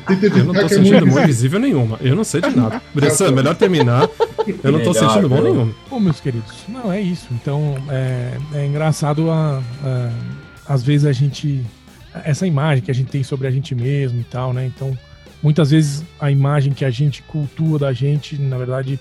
eu 0.00 0.44
não 0.44 0.54
tô 0.54 0.68
sentindo 0.68 1.06
mão 1.06 1.22
invisível 1.22 1.60
nenhuma. 1.60 1.98
Eu 2.00 2.16
não 2.16 2.24
sei 2.24 2.40
de 2.40 2.56
nada. 2.56 2.80
Bressan, 2.94 3.32
melhor 3.32 3.54
terminar. 3.54 4.08
Eu 4.62 4.72
não 4.72 4.82
tô 4.82 4.94
sentindo 4.94 5.28
mão 5.28 5.42
nenhuma. 5.42 5.74
Bom, 5.90 6.00
meus 6.00 6.20
queridos, 6.20 6.54
não 6.68 6.90
é 6.90 7.02
isso. 7.02 7.28
Então, 7.32 7.76
é, 7.90 8.38
é 8.54 8.66
engraçado 8.66 9.30
a, 9.30 9.62
a, 9.82 10.10
às 10.72 10.82
vezes 10.82 11.06
a 11.06 11.12
gente. 11.12 11.64
Essa 12.24 12.46
imagem 12.46 12.82
que 12.82 12.90
a 12.92 12.94
gente 12.94 13.10
tem 13.10 13.24
sobre 13.24 13.48
a 13.48 13.50
gente 13.50 13.74
mesmo 13.74 14.20
e 14.20 14.24
tal, 14.24 14.52
né? 14.52 14.64
Então 14.64 14.96
muitas 15.44 15.70
vezes 15.70 16.02
a 16.18 16.30
imagem 16.30 16.72
que 16.72 16.86
a 16.86 16.90
gente 16.90 17.22
cultua 17.22 17.78
da 17.78 17.92
gente, 17.92 18.40
na 18.40 18.56
verdade, 18.56 18.98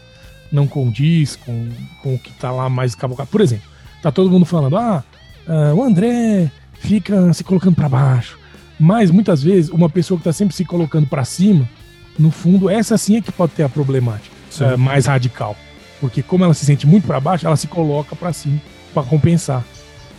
não 0.51 0.67
condiz 0.67 1.37
com, 1.37 1.69
com 2.01 2.15
o 2.15 2.19
que 2.19 2.33
tá 2.33 2.51
lá 2.51 2.69
mais 2.69 2.93
cabocado. 2.93 3.29
Por 3.29 3.39
exemplo, 3.39 3.65
tá 4.01 4.11
todo 4.11 4.29
mundo 4.29 4.45
falando, 4.45 4.75
ah, 4.77 5.01
uh, 5.47 5.73
o 5.73 5.81
André 5.81 6.51
fica 6.73 7.31
se 7.33 7.45
colocando 7.45 7.75
para 7.75 7.87
baixo. 7.87 8.37
Mas 8.77 9.09
muitas 9.09 9.41
vezes, 9.41 9.71
uma 9.71 9.89
pessoa 9.89 10.17
que 10.17 10.25
tá 10.25 10.33
sempre 10.33 10.53
se 10.53 10.65
colocando 10.65 11.07
para 11.07 11.23
cima, 11.23 11.67
no 12.19 12.29
fundo, 12.29 12.69
essa 12.69 12.97
sim 12.97 13.15
é 13.15 13.21
que 13.21 13.31
pode 13.31 13.53
ter 13.53 13.63
a 13.63 13.69
problemática 13.69 14.35
uh, 14.59 14.77
mais 14.77 15.05
radical. 15.05 15.55
Porque 16.01 16.21
como 16.21 16.43
ela 16.43 16.53
se 16.53 16.65
sente 16.65 16.85
muito 16.85 17.07
para 17.07 17.21
baixo, 17.21 17.47
ela 17.47 17.55
se 17.55 17.67
coloca 17.67 18.17
para 18.17 18.33
cima 18.33 18.59
para 18.93 19.03
compensar. 19.03 19.63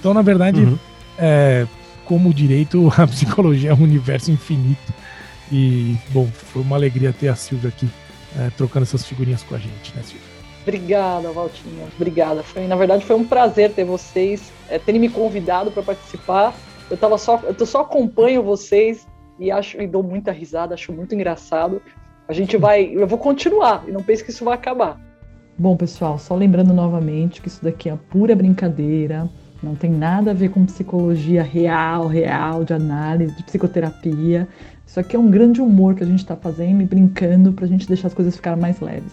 Então, 0.00 0.14
na 0.14 0.22
verdade, 0.22 0.60
uhum. 0.60 0.78
é, 1.18 1.66
como 2.06 2.32
direito, 2.32 2.90
a 2.96 3.06
psicologia 3.06 3.70
é 3.70 3.74
um 3.74 3.82
universo 3.82 4.30
infinito 4.30 5.03
e, 5.54 5.96
bom, 6.10 6.26
foi 6.26 6.62
uma 6.62 6.74
alegria 6.74 7.12
ter 7.12 7.28
a 7.28 7.36
Silvia 7.36 7.68
aqui 7.68 7.88
é, 8.36 8.50
trocando 8.56 8.82
essas 8.82 9.06
figurinhas 9.06 9.44
com 9.44 9.54
a 9.54 9.58
gente, 9.58 9.94
né, 9.94 10.02
Silvia? 10.02 10.26
Obrigada, 10.62 11.30
Valtinho. 11.30 11.86
Obrigada. 11.94 12.42
Foi, 12.42 12.66
na 12.66 12.74
verdade, 12.74 13.04
foi 13.04 13.14
um 13.14 13.24
prazer 13.24 13.72
ter 13.72 13.84
vocês, 13.84 14.50
é, 14.68 14.80
terem 14.80 15.00
me 15.00 15.08
convidado 15.08 15.70
para 15.70 15.84
participar. 15.84 16.52
Eu 16.90 16.96
tava 16.96 17.16
só, 17.18 17.40
eu 17.40 17.66
só 17.66 17.82
acompanho 17.82 18.42
vocês 18.42 19.06
e 19.38 19.52
acho 19.52 19.80
e 19.80 19.86
dou 19.86 20.02
muita 20.02 20.32
risada, 20.32 20.74
acho 20.74 20.92
muito 20.92 21.14
engraçado. 21.14 21.80
A 22.26 22.32
gente 22.32 22.56
vai, 22.56 22.90
eu 22.92 23.06
vou 23.06 23.18
continuar 23.18 23.84
e 23.86 23.92
não 23.92 24.02
pense 24.02 24.24
que 24.24 24.30
isso 24.30 24.44
vai 24.44 24.54
acabar. 24.54 25.00
Bom, 25.56 25.76
pessoal, 25.76 26.18
só 26.18 26.34
lembrando 26.34 26.74
novamente 26.74 27.40
que 27.40 27.46
isso 27.46 27.62
daqui 27.62 27.88
é 27.88 27.96
pura 28.10 28.34
brincadeira, 28.34 29.30
não 29.62 29.74
tem 29.74 29.90
nada 29.90 30.32
a 30.32 30.34
ver 30.34 30.50
com 30.50 30.66
psicologia 30.66 31.42
real, 31.42 32.06
real, 32.06 32.64
de 32.64 32.74
análise, 32.74 33.34
de 33.34 33.42
psicoterapia. 33.44 34.46
Isso 34.94 35.00
aqui 35.00 35.16
é 35.16 35.18
um 35.18 35.28
grande 35.28 35.60
humor 35.60 35.96
que 35.96 36.04
a 36.04 36.06
gente 36.06 36.20
está 36.20 36.36
fazendo 36.36 36.80
e 36.80 36.84
brincando 36.84 37.52
para 37.52 37.64
a 37.64 37.68
gente 37.68 37.84
deixar 37.84 38.06
as 38.06 38.14
coisas 38.14 38.36
ficarem 38.36 38.60
mais 38.60 38.78
leves, 38.78 39.12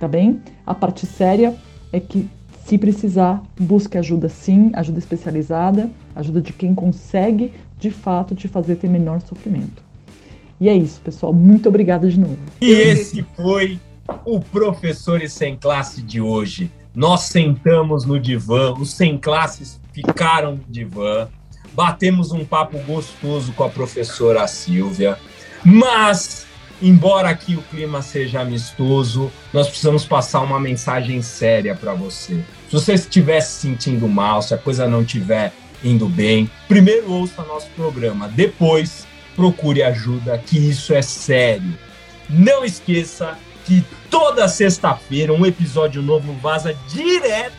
tá 0.00 0.08
bem? 0.08 0.42
A 0.66 0.74
parte 0.74 1.06
séria 1.06 1.54
é 1.92 2.00
que, 2.00 2.28
se 2.66 2.76
precisar, 2.76 3.40
busque 3.56 3.96
ajuda 3.96 4.28
sim, 4.28 4.72
ajuda 4.74 4.98
especializada, 4.98 5.88
ajuda 6.16 6.40
de 6.40 6.52
quem 6.52 6.74
consegue, 6.74 7.52
de 7.78 7.88
fato, 7.88 8.34
te 8.34 8.48
fazer 8.48 8.74
ter 8.74 8.90
menor 8.90 9.20
sofrimento. 9.20 9.80
E 10.60 10.68
é 10.68 10.74
isso, 10.74 11.00
pessoal. 11.00 11.32
Muito 11.32 11.68
obrigada 11.68 12.10
de 12.10 12.18
novo. 12.18 12.38
E 12.60 12.72
esse 12.72 13.24
foi 13.36 13.78
o 14.24 14.40
Professores 14.40 15.32
Sem 15.32 15.56
Classe 15.56 16.02
de 16.02 16.20
hoje. 16.20 16.68
Nós 16.92 17.20
sentamos 17.20 18.04
no 18.04 18.18
divã, 18.18 18.72
os 18.72 18.92
sem 18.92 19.16
classes 19.16 19.80
ficaram 19.92 20.56
no 20.56 20.64
divã 20.68 21.28
batemos 21.72 22.32
um 22.32 22.44
papo 22.44 22.78
gostoso 22.80 23.52
com 23.52 23.64
a 23.64 23.68
professora 23.68 24.46
Silvia, 24.46 25.18
mas 25.64 26.46
embora 26.80 27.28
aqui 27.28 27.54
o 27.54 27.62
clima 27.62 28.02
seja 28.02 28.40
amistoso, 28.40 29.30
nós 29.52 29.68
precisamos 29.68 30.04
passar 30.04 30.40
uma 30.40 30.58
mensagem 30.58 31.22
séria 31.22 31.74
para 31.74 31.94
você. 31.94 32.34
Se 32.68 32.72
você 32.72 32.94
estiver 32.94 33.40
se 33.40 33.60
sentindo 33.60 34.08
mal, 34.08 34.42
se 34.42 34.52
a 34.52 34.58
coisa 34.58 34.88
não 34.88 35.02
estiver 35.02 35.52
indo 35.84 36.08
bem, 36.08 36.50
primeiro 36.68 37.12
ouça 37.12 37.42
nosso 37.42 37.68
programa, 37.76 38.28
depois 38.28 39.06
procure 39.36 39.82
ajuda, 39.82 40.38
que 40.38 40.58
isso 40.58 40.92
é 40.92 41.02
sério. 41.02 41.76
Não 42.28 42.64
esqueça 42.64 43.38
que 43.64 43.84
toda 44.10 44.48
sexta-feira 44.48 45.32
um 45.32 45.46
episódio 45.46 46.02
novo 46.02 46.32
vaza 46.34 46.76
direto 46.88 47.54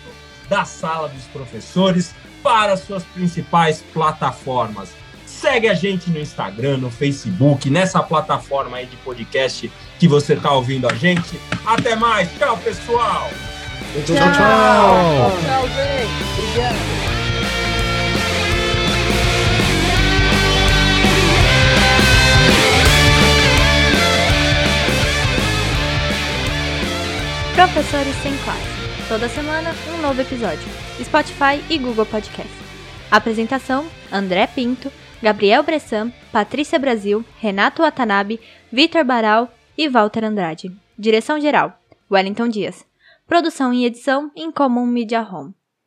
da 0.50 0.66
sala 0.66 1.08
dos 1.08 1.24
professores 1.26 2.14
para 2.44 2.78
suas 2.78 3.04
principais 3.04 3.82
plataformas. 3.94 4.90
Segue 5.26 5.68
a 5.68 5.74
gente 5.74 6.10
no 6.10 6.20
Instagram, 6.20 6.78
no 6.78 6.92
Facebook, 6.92 7.70
nessa 7.70 8.04
plataforma 8.04 8.78
aí 8.78 8.86
de 8.86 8.96
podcast 8.98 9.72
que 9.98 10.08
você 10.08 10.34
está 10.34 10.52
ouvindo 10.52 10.88
a 10.88 10.94
gente. 10.94 11.40
Até 11.66 11.96
mais. 11.96 12.30
Tchau, 12.38 12.58
pessoal. 12.58 13.30
Tchau, 13.94 14.04
tchau. 14.04 14.16
Tchau, 14.16 15.32
tchau 15.42 15.68
gente. 15.70 16.24
Obrigado. 16.38 17.04
Professores 27.56 28.16
sem 28.24 28.36
classe. 28.38 29.08
Toda 29.08 29.30
semana, 29.30 29.76
um 29.94 30.02
novo 30.02 30.20
episódio. 30.20 30.83
Spotify 31.04 31.64
e 31.70 31.78
Google 31.78 32.06
Podcast. 32.06 32.52
Apresentação: 33.12 33.86
André 34.12 34.48
Pinto, 34.48 34.92
Gabriel 35.22 35.64
Bressan, 35.64 36.12
Patrícia 36.32 36.80
Brasil, 36.80 37.24
Renato 37.40 37.82
Watanabe, 37.82 38.40
Vitor 38.72 39.04
Baral 39.04 39.54
e 39.78 39.88
Walter 39.88 40.24
Andrade. 40.24 40.76
Direção 40.98 41.40
geral: 41.40 41.78
Wellington 42.10 42.48
Dias. 42.48 42.86
Produção 43.28 43.74
e 43.74 43.86
edição 43.86 44.32
em 44.36 44.52
Common 44.52 44.86
Media 44.86 45.22
Home. 45.22 45.54